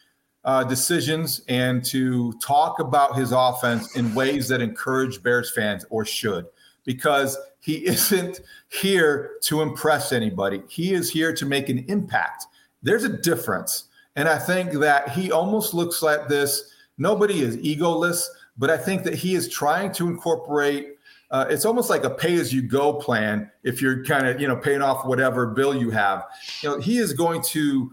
uh, 0.44 0.64
decisions 0.64 1.42
and 1.48 1.84
to 1.84 2.32
talk 2.34 2.80
about 2.80 3.16
his 3.16 3.32
offense 3.32 3.96
in 3.96 4.14
ways 4.14 4.48
that 4.48 4.60
encourage 4.60 5.22
Bears 5.22 5.52
fans 5.52 5.84
or 5.90 6.04
should, 6.04 6.46
because 6.84 7.38
he 7.60 7.86
isn't 7.86 8.40
here 8.68 9.32
to 9.42 9.62
impress 9.62 10.12
anybody. 10.12 10.62
He 10.68 10.92
is 10.92 11.10
here 11.10 11.32
to 11.34 11.46
make 11.46 11.68
an 11.68 11.84
impact. 11.88 12.46
There's 12.82 13.04
a 13.04 13.08
difference. 13.08 13.84
And 14.16 14.28
I 14.28 14.38
think 14.38 14.72
that 14.72 15.10
he 15.10 15.32
almost 15.32 15.72
looks 15.72 16.02
like 16.02 16.28
this. 16.28 16.70
Nobody 16.98 17.40
is 17.40 17.56
egoless, 17.56 18.26
but 18.56 18.70
I 18.70 18.76
think 18.76 19.04
that 19.04 19.14
he 19.14 19.34
is 19.34 19.48
trying 19.48 19.92
to 19.92 20.08
incorporate 20.08 20.88
uh, 21.30 21.46
it's 21.48 21.64
almost 21.64 21.88
like 21.88 22.04
a 22.04 22.10
pay 22.10 22.34
as 22.34 22.52
you 22.52 22.60
go 22.60 22.92
plan 22.92 23.50
if 23.62 23.80
you're 23.80 24.04
kind 24.04 24.26
of 24.26 24.40
you 24.40 24.46
know 24.46 24.56
paying 24.56 24.82
off 24.82 25.06
whatever 25.06 25.46
bill 25.46 25.74
you 25.74 25.90
have 25.90 26.24
you 26.62 26.68
know 26.68 26.78
he 26.78 26.98
is 26.98 27.12
going 27.12 27.40
to 27.42 27.92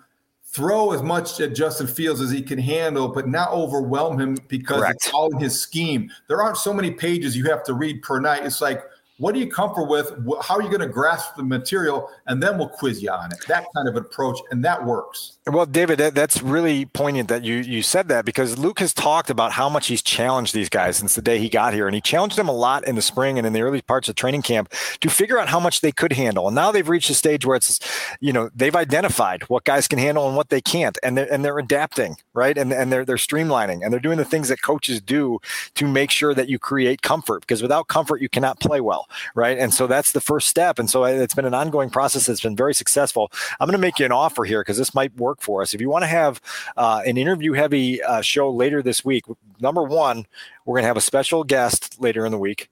throw 0.51 0.91
as 0.91 1.03
much 1.03 1.39
at 1.39 1.53
Justin 1.53 1.85
Fields 1.85 2.19
as 2.21 2.31
he 2.31 2.41
can 2.41 2.57
handle, 2.57 3.07
but 3.07 3.27
not 3.27 3.51
overwhelm 3.51 4.19
him 4.19 4.35
because 4.47 4.79
Correct. 4.79 4.95
it's 4.95 5.13
all 5.13 5.31
in 5.31 5.39
his 5.39 5.61
scheme. 5.61 6.09
There 6.27 6.41
aren't 6.41 6.57
so 6.57 6.73
many 6.73 6.89
pages 6.89 7.37
you 7.37 7.45
have 7.45 7.61
to 7.65 7.75
read 7.75 8.01
per 8.01 8.19
night. 8.19 8.43
It's 8.43 8.59
like 8.59 8.83
what 9.19 9.35
are 9.35 9.37
you 9.37 9.49
comfortable 9.51 9.87
with? 9.87 10.11
How 10.41 10.55
are 10.55 10.61
you 10.61 10.69
going 10.69 10.79
to 10.79 10.87
grasp 10.87 11.35
the 11.35 11.43
material? 11.43 12.09
And 12.27 12.41
then 12.41 12.57
we'll 12.57 12.69
quiz 12.69 13.03
you 13.03 13.11
on 13.11 13.31
it. 13.31 13.39
That 13.47 13.65
kind 13.75 13.87
of 13.87 13.97
approach, 13.97 14.39
and 14.49 14.63
that 14.63 14.83
works. 14.83 15.38
Well, 15.51 15.65
David, 15.65 15.97
that, 15.99 16.15
that's 16.15 16.41
really 16.41 16.85
poignant 16.85 17.27
that 17.29 17.43
you 17.43 17.55
you 17.55 17.81
said 17.81 18.07
that 18.09 18.25
because 18.25 18.57
Luke 18.57 18.79
has 18.79 18.93
talked 18.93 19.29
about 19.29 19.53
how 19.53 19.67
much 19.67 19.87
he's 19.87 20.01
challenged 20.01 20.53
these 20.53 20.69
guys 20.69 20.97
since 20.97 21.15
the 21.15 21.21
day 21.21 21.39
he 21.39 21.49
got 21.49 21.73
here, 21.73 21.87
and 21.87 21.95
he 21.95 22.01
challenged 22.01 22.37
them 22.37 22.47
a 22.47 22.53
lot 22.53 22.87
in 22.87 22.95
the 22.95 23.01
spring 23.01 23.37
and 23.37 23.47
in 23.47 23.53
the 23.53 23.61
early 23.61 23.81
parts 23.81 24.07
of 24.07 24.15
training 24.15 24.43
camp 24.43 24.71
to 25.01 25.09
figure 25.09 25.39
out 25.39 25.49
how 25.49 25.59
much 25.59 25.81
they 25.81 25.91
could 25.91 26.13
handle. 26.13 26.47
And 26.47 26.55
now 26.55 26.71
they've 26.71 26.87
reached 26.87 27.09
a 27.09 27.13
stage 27.13 27.45
where 27.45 27.55
it's, 27.55 27.79
you 28.19 28.31
know, 28.31 28.49
they've 28.55 28.75
identified 28.75 29.43
what 29.43 29.63
guys 29.63 29.87
can 29.87 29.97
handle 29.99 30.27
and 30.27 30.35
what 30.35 30.49
they 30.49 30.61
can't, 30.61 30.97
and 31.03 31.17
they're 31.17 31.31
and 31.33 31.43
they're 31.43 31.59
adapting, 31.59 32.17
right? 32.33 32.57
And 32.57 32.71
and 32.71 32.91
they're 32.91 33.05
they're 33.05 33.15
streamlining 33.15 33.83
and 33.83 33.91
they're 33.91 33.99
doing 33.99 34.17
the 34.17 34.25
things 34.25 34.49
that 34.49 34.61
coaches 34.61 35.01
do 35.01 35.39
to 35.75 35.87
make 35.87 36.11
sure 36.11 36.33
that 36.33 36.49
you 36.49 36.59
create 36.59 37.01
comfort 37.01 37.41
because 37.41 37.61
without 37.61 37.87
comfort 37.87 38.21
you 38.21 38.29
cannot 38.29 38.59
play 38.59 38.81
well 38.81 39.07
right? 39.35 39.57
And 39.57 39.73
so 39.73 39.87
that's 39.87 40.11
the 40.11 40.21
first 40.21 40.47
step. 40.47 40.79
And 40.79 40.89
so 40.89 41.03
uh, 41.03 41.07
it's 41.07 41.33
been 41.33 41.45
an 41.45 41.53
ongoing 41.53 41.89
process 41.89 42.25
that's 42.25 42.41
been 42.41 42.55
very 42.55 42.73
successful. 42.73 43.31
I'm 43.59 43.67
going 43.67 43.73
to 43.73 43.81
make 43.81 43.99
you 43.99 44.05
an 44.05 44.11
offer 44.11 44.43
here 44.45 44.61
because 44.61 44.77
this 44.77 44.93
might 44.93 45.15
work 45.17 45.38
for 45.41 45.61
us. 45.61 45.73
If 45.73 45.81
you 45.81 45.89
want 45.89 46.03
to 46.03 46.07
have 46.07 46.41
uh, 46.77 47.01
an 47.05 47.17
interview 47.17 47.53
heavy 47.53 48.01
uh, 48.01 48.21
show 48.21 48.49
later 48.51 48.81
this 48.81 49.03
week, 49.03 49.25
number 49.59 49.83
one, 49.83 50.25
we're 50.65 50.75
going 50.75 50.83
to 50.83 50.87
have 50.87 50.97
a 50.97 51.01
special 51.01 51.43
guest 51.43 51.99
later 51.99 52.25
in 52.25 52.31
the 52.31 52.37
week 52.37 52.69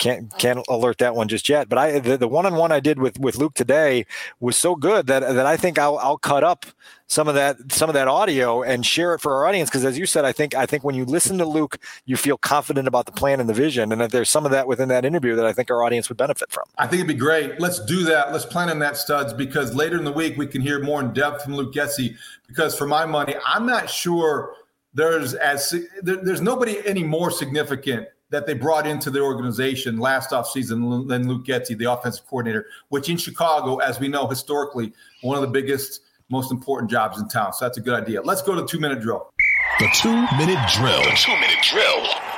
can't 0.00 0.30
oh. 0.32 0.36
can't 0.38 0.66
alert 0.68 0.98
that 0.98 1.14
one 1.14 1.28
just 1.28 1.48
yet. 1.48 1.68
But 1.68 1.78
I 1.78 1.98
the, 2.00 2.16
the 2.16 2.26
one-on-one 2.26 2.72
I 2.72 2.80
did 2.80 2.98
with 2.98 3.20
with 3.20 3.36
Luke 3.36 3.54
today 3.54 4.06
was 4.40 4.56
so 4.56 4.74
good 4.74 5.06
that 5.06 5.20
that 5.20 5.46
I 5.46 5.56
think 5.56 5.78
I'll 5.78 5.98
I'll 5.98 6.18
cut 6.18 6.42
up 6.42 6.66
some 7.06 7.28
of 7.28 7.34
that 7.34 7.56
some 7.70 7.88
of 7.88 7.94
that 7.94 8.08
audio 8.08 8.62
and 8.62 8.84
share 8.84 9.14
it 9.14 9.20
for 9.20 9.34
our 9.34 9.46
audience 9.46 9.68
because 9.68 9.84
as 9.84 9.98
you 9.98 10.06
said 10.06 10.24
I 10.24 10.32
think 10.32 10.54
I 10.54 10.66
think 10.66 10.82
when 10.82 10.94
you 10.94 11.04
listen 11.04 11.38
to 11.38 11.44
Luke 11.44 11.78
you 12.06 12.16
feel 12.16 12.38
confident 12.38 12.88
about 12.88 13.06
the 13.06 13.12
plan 13.12 13.38
and 13.38 13.48
the 13.48 13.54
vision 13.54 13.92
and 13.92 14.00
that 14.00 14.10
there's 14.10 14.30
some 14.30 14.44
of 14.44 14.50
that 14.50 14.66
within 14.66 14.88
that 14.88 15.04
interview 15.04 15.36
that 15.36 15.44
I 15.44 15.52
think 15.52 15.70
our 15.70 15.84
audience 15.84 16.08
would 16.08 16.18
benefit 16.18 16.50
from. 16.50 16.64
I 16.78 16.86
think 16.86 17.00
it'd 17.00 17.08
be 17.08 17.14
great. 17.14 17.60
Let's 17.60 17.84
do 17.84 18.02
that. 18.04 18.32
Let's 18.32 18.46
plan 18.46 18.70
on 18.70 18.78
that 18.80 18.96
studs 18.96 19.32
because 19.32 19.74
later 19.74 19.98
in 19.98 20.04
the 20.04 20.12
week 20.12 20.38
we 20.38 20.46
can 20.46 20.62
hear 20.62 20.82
more 20.82 21.00
in 21.00 21.12
depth 21.12 21.44
from 21.44 21.54
Luke 21.54 21.74
Getsy 21.74 22.16
because 22.48 22.76
for 22.76 22.86
my 22.86 23.04
money 23.04 23.34
I'm 23.46 23.66
not 23.66 23.90
sure 23.90 24.54
there's 24.94 25.34
as 25.34 25.70
there, 26.02 26.16
there's 26.16 26.40
nobody 26.40 26.84
any 26.86 27.04
more 27.04 27.30
significant 27.30 28.08
that 28.30 28.46
they 28.46 28.54
brought 28.54 28.86
into 28.86 29.10
the 29.10 29.20
organization 29.20 29.98
last 29.98 30.30
offseason 30.30 31.08
than 31.08 31.28
Luke 31.28 31.44
Getsy, 31.44 31.76
the 31.76 31.92
offensive 31.92 32.26
coordinator, 32.26 32.66
which 32.88 33.08
in 33.08 33.16
Chicago, 33.16 33.76
as 33.78 34.00
we 34.00 34.08
know 34.08 34.26
historically, 34.26 34.92
one 35.22 35.36
of 35.36 35.42
the 35.42 35.48
biggest 35.48 36.00
most 36.30 36.52
important 36.52 36.90
jobs 36.90 37.20
in 37.20 37.28
town. 37.28 37.52
So 37.52 37.64
that's 37.64 37.78
a 37.78 37.80
good 37.80 38.00
idea. 38.00 38.22
Let's 38.22 38.42
go 38.42 38.54
to 38.54 38.66
two 38.66 38.80
minute 38.80 39.00
drill. 39.00 39.32
The 39.80 39.88
two 39.94 40.14
minute 40.36 40.58
drill. 40.72 41.02
The 41.02 41.16
two 41.16 41.32
minute 41.32 41.62
drill. 41.62 42.29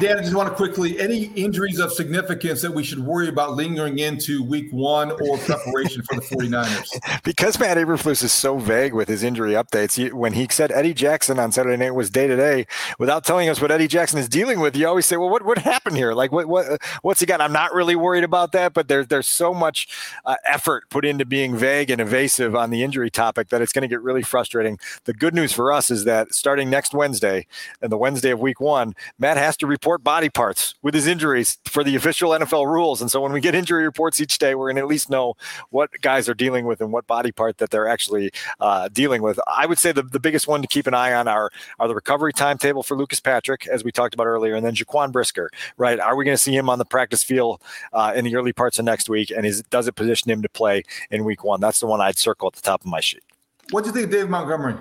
Dan, 0.00 0.18
I 0.18 0.22
just 0.22 0.34
want 0.34 0.48
to 0.48 0.54
quickly 0.54 0.98
any 0.98 1.24
injuries 1.34 1.78
of 1.78 1.92
significance 1.92 2.62
that 2.62 2.72
we 2.72 2.82
should 2.82 2.98
worry 2.98 3.28
about 3.28 3.56
lingering 3.56 3.98
into 3.98 4.42
week 4.42 4.72
one 4.72 5.10
or 5.10 5.36
preparation 5.38 6.02
for 6.02 6.16
the 6.16 6.22
49ers? 6.22 7.22
because 7.24 7.58
Matt 7.60 7.76
Eberflus 7.76 8.22
is 8.24 8.32
so 8.32 8.56
vague 8.56 8.94
with 8.94 9.06
his 9.08 9.22
injury 9.22 9.52
updates, 9.52 10.10
when 10.12 10.32
he 10.32 10.48
said 10.50 10.72
Eddie 10.72 10.94
Jackson 10.94 11.38
on 11.38 11.52
Saturday 11.52 11.76
night 11.76 11.94
was 11.94 12.08
day 12.08 12.26
to 12.26 12.36
day, 12.36 12.66
without 12.98 13.24
telling 13.24 13.50
us 13.50 13.60
what 13.60 13.70
Eddie 13.70 13.86
Jackson 13.86 14.18
is 14.18 14.30
dealing 14.30 14.60
with, 14.60 14.74
you 14.74 14.88
always 14.88 15.04
say, 15.04 15.18
well, 15.18 15.28
what, 15.28 15.44
what 15.44 15.58
happened 15.58 15.96
here? 15.96 16.14
Like, 16.14 16.32
what, 16.32 16.46
what, 16.46 16.80
what's 17.02 17.20
he 17.20 17.26
got? 17.26 17.42
I'm 17.42 17.52
not 17.52 17.74
really 17.74 17.94
worried 17.94 18.24
about 18.24 18.52
that, 18.52 18.72
but 18.72 18.88
there's, 18.88 19.08
there's 19.08 19.26
so 19.26 19.52
much 19.52 19.88
uh, 20.24 20.36
effort 20.46 20.88
put 20.88 21.04
into 21.04 21.26
being 21.26 21.54
vague 21.54 21.90
and 21.90 22.00
evasive 22.00 22.56
on 22.56 22.70
the 22.70 22.82
injury 22.82 23.10
topic 23.10 23.50
that 23.50 23.60
it's 23.60 23.72
going 23.72 23.82
to 23.82 23.88
get 23.88 24.00
really 24.00 24.22
frustrating. 24.22 24.78
The 25.04 25.12
good 25.12 25.34
news 25.34 25.52
for 25.52 25.70
us 25.70 25.90
is 25.90 26.04
that 26.04 26.34
starting 26.34 26.70
next 26.70 26.94
Wednesday 26.94 27.46
and 27.82 27.92
the 27.92 27.98
Wednesday 27.98 28.30
of 28.30 28.40
week 28.40 28.58
one, 28.58 28.94
Matt 29.18 29.36
has 29.36 29.56
to 29.58 29.66
report 29.66 29.81
body 30.02 30.28
parts 30.28 30.74
with 30.82 30.94
his 30.94 31.06
injuries 31.06 31.58
for 31.66 31.84
the 31.84 31.96
official 31.96 32.30
NFL 32.30 32.66
rules. 32.66 33.00
And 33.00 33.10
so 33.10 33.20
when 33.20 33.32
we 33.32 33.40
get 33.40 33.54
injury 33.54 33.84
reports 33.84 34.20
each 34.20 34.38
day, 34.38 34.54
we're 34.54 34.68
going 34.68 34.76
to 34.76 34.82
at 34.82 34.88
least 34.88 35.10
know 35.10 35.34
what 35.70 35.90
guys 36.00 36.28
are 36.28 36.34
dealing 36.34 36.66
with 36.66 36.80
and 36.80 36.92
what 36.92 37.06
body 37.06 37.32
part 37.32 37.58
that 37.58 37.70
they're 37.70 37.88
actually 37.88 38.30
uh, 38.60 38.88
dealing 38.88 39.22
with. 39.22 39.38
I 39.46 39.66
would 39.66 39.78
say 39.78 39.92
the, 39.92 40.02
the 40.02 40.20
biggest 40.20 40.48
one 40.48 40.62
to 40.62 40.68
keep 40.68 40.86
an 40.86 40.94
eye 40.94 41.12
on 41.12 41.28
are, 41.28 41.50
are 41.78 41.88
the 41.88 41.94
recovery 41.94 42.32
timetable 42.32 42.82
for 42.82 42.96
Lucas 42.96 43.20
Patrick, 43.20 43.66
as 43.66 43.84
we 43.84 43.92
talked 43.92 44.14
about 44.14 44.26
earlier, 44.26 44.54
and 44.54 44.64
then 44.64 44.74
Jaquan 44.74 45.12
Brisker, 45.12 45.50
right? 45.76 46.00
Are 46.00 46.16
we 46.16 46.24
going 46.24 46.36
to 46.36 46.42
see 46.42 46.56
him 46.56 46.68
on 46.68 46.78
the 46.78 46.84
practice 46.84 47.22
field 47.22 47.60
uh, 47.92 48.12
in 48.14 48.24
the 48.24 48.36
early 48.36 48.52
parts 48.52 48.78
of 48.78 48.84
next 48.84 49.08
week? 49.08 49.30
And 49.30 49.44
is, 49.44 49.62
does 49.64 49.88
it 49.88 49.94
position 49.96 50.30
him 50.30 50.42
to 50.42 50.48
play 50.48 50.82
in 51.10 51.24
week 51.24 51.44
one? 51.44 51.60
That's 51.60 51.80
the 51.80 51.86
one 51.86 52.00
I'd 52.00 52.18
circle 52.18 52.48
at 52.48 52.54
the 52.54 52.62
top 52.62 52.80
of 52.80 52.86
my 52.86 53.00
sheet. 53.00 53.22
What 53.70 53.84
do 53.84 53.90
you 53.90 53.94
think 53.94 54.10
Dave 54.10 54.28
Montgomery? 54.28 54.76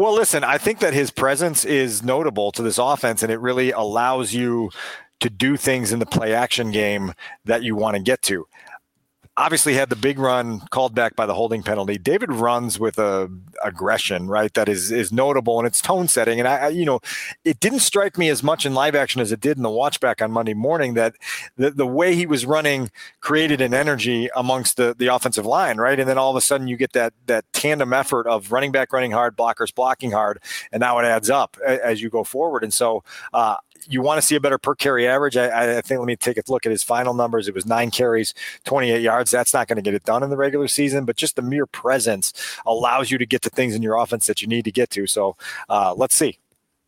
Well, 0.00 0.14
listen, 0.14 0.44
I 0.44 0.56
think 0.56 0.78
that 0.78 0.94
his 0.94 1.10
presence 1.10 1.62
is 1.62 2.02
notable 2.02 2.52
to 2.52 2.62
this 2.62 2.78
offense, 2.78 3.22
and 3.22 3.30
it 3.30 3.38
really 3.38 3.70
allows 3.70 4.32
you 4.32 4.70
to 5.18 5.28
do 5.28 5.58
things 5.58 5.92
in 5.92 5.98
the 5.98 6.06
play 6.06 6.32
action 6.32 6.70
game 6.70 7.12
that 7.44 7.62
you 7.62 7.76
want 7.76 7.96
to 7.96 8.02
get 8.02 8.22
to 8.22 8.46
obviously 9.40 9.72
had 9.72 9.88
the 9.88 9.96
big 9.96 10.18
run 10.18 10.60
called 10.70 10.94
back 10.94 11.16
by 11.16 11.24
the 11.24 11.32
holding 11.32 11.62
penalty. 11.62 11.96
David 11.96 12.30
runs 12.30 12.78
with 12.78 12.98
a 12.98 13.30
aggression, 13.64 14.28
right? 14.28 14.52
That 14.52 14.68
is 14.68 14.92
is 14.92 15.10
notable 15.10 15.58
and 15.58 15.66
it's 15.66 15.80
tone 15.80 16.08
setting. 16.08 16.38
And 16.38 16.46
I, 16.46 16.56
I, 16.56 16.68
you 16.68 16.84
know, 16.84 17.00
it 17.42 17.58
didn't 17.58 17.80
strike 17.80 18.18
me 18.18 18.28
as 18.28 18.42
much 18.42 18.66
in 18.66 18.74
live 18.74 18.94
action 18.94 19.20
as 19.20 19.32
it 19.32 19.40
did 19.40 19.56
in 19.56 19.62
the 19.62 19.70
watch 19.70 19.98
back 19.98 20.20
on 20.20 20.30
Monday 20.30 20.52
morning 20.52 20.92
that 20.94 21.14
the, 21.56 21.70
the 21.70 21.86
way 21.86 22.14
he 22.14 22.26
was 22.26 22.44
running 22.44 22.90
created 23.20 23.62
an 23.62 23.72
energy 23.72 24.28
amongst 24.36 24.76
the 24.76 24.94
the 24.96 25.06
offensive 25.06 25.46
line, 25.46 25.78
right? 25.78 25.98
And 25.98 26.08
then 26.08 26.18
all 26.18 26.30
of 26.30 26.36
a 26.36 26.42
sudden 26.42 26.68
you 26.68 26.76
get 26.76 26.92
that 26.92 27.14
that 27.26 27.50
tandem 27.54 27.94
effort 27.94 28.26
of 28.26 28.52
running 28.52 28.72
back 28.72 28.92
running 28.92 29.12
hard, 29.12 29.38
blockers 29.38 29.74
blocking 29.74 30.10
hard, 30.10 30.42
and 30.70 30.80
now 30.80 30.98
it 30.98 31.04
adds 31.04 31.30
up 31.30 31.56
as 31.66 32.02
you 32.02 32.10
go 32.10 32.24
forward. 32.24 32.62
And 32.62 32.74
so 32.74 33.02
uh, 33.32 33.56
you 33.88 34.02
want 34.02 34.20
to 34.20 34.26
see 34.26 34.34
a 34.34 34.40
better 34.40 34.58
per 34.58 34.74
carry 34.74 35.06
average. 35.06 35.36
I, 35.36 35.78
I, 35.78 35.80
think 35.80 35.98
let 35.98 36.06
me 36.06 36.16
take 36.16 36.38
a 36.38 36.42
look 36.48 36.66
at 36.66 36.72
his 36.72 36.82
final 36.82 37.14
numbers. 37.14 37.48
It 37.48 37.54
was 37.54 37.66
nine 37.66 37.90
carries, 37.90 38.34
28 38.64 39.00
yards. 39.00 39.30
That's 39.30 39.52
not 39.52 39.68
going 39.68 39.76
to 39.76 39.82
get 39.82 39.94
it 39.94 40.04
done 40.04 40.22
in 40.22 40.30
the 40.30 40.36
regular 40.36 40.68
season, 40.68 41.04
but 41.04 41.16
just 41.16 41.36
the 41.36 41.42
mere 41.42 41.66
presence 41.66 42.32
allows 42.66 43.10
you 43.10 43.18
to 43.18 43.26
get 43.26 43.42
to 43.42 43.50
things 43.50 43.74
in 43.74 43.82
your 43.82 43.96
offense 43.96 44.26
that 44.26 44.42
you 44.42 44.48
need 44.48 44.64
to 44.64 44.72
get 44.72 44.90
to. 44.90 45.06
So 45.06 45.36
uh, 45.68 45.94
let's 45.94 46.14
see. 46.14 46.38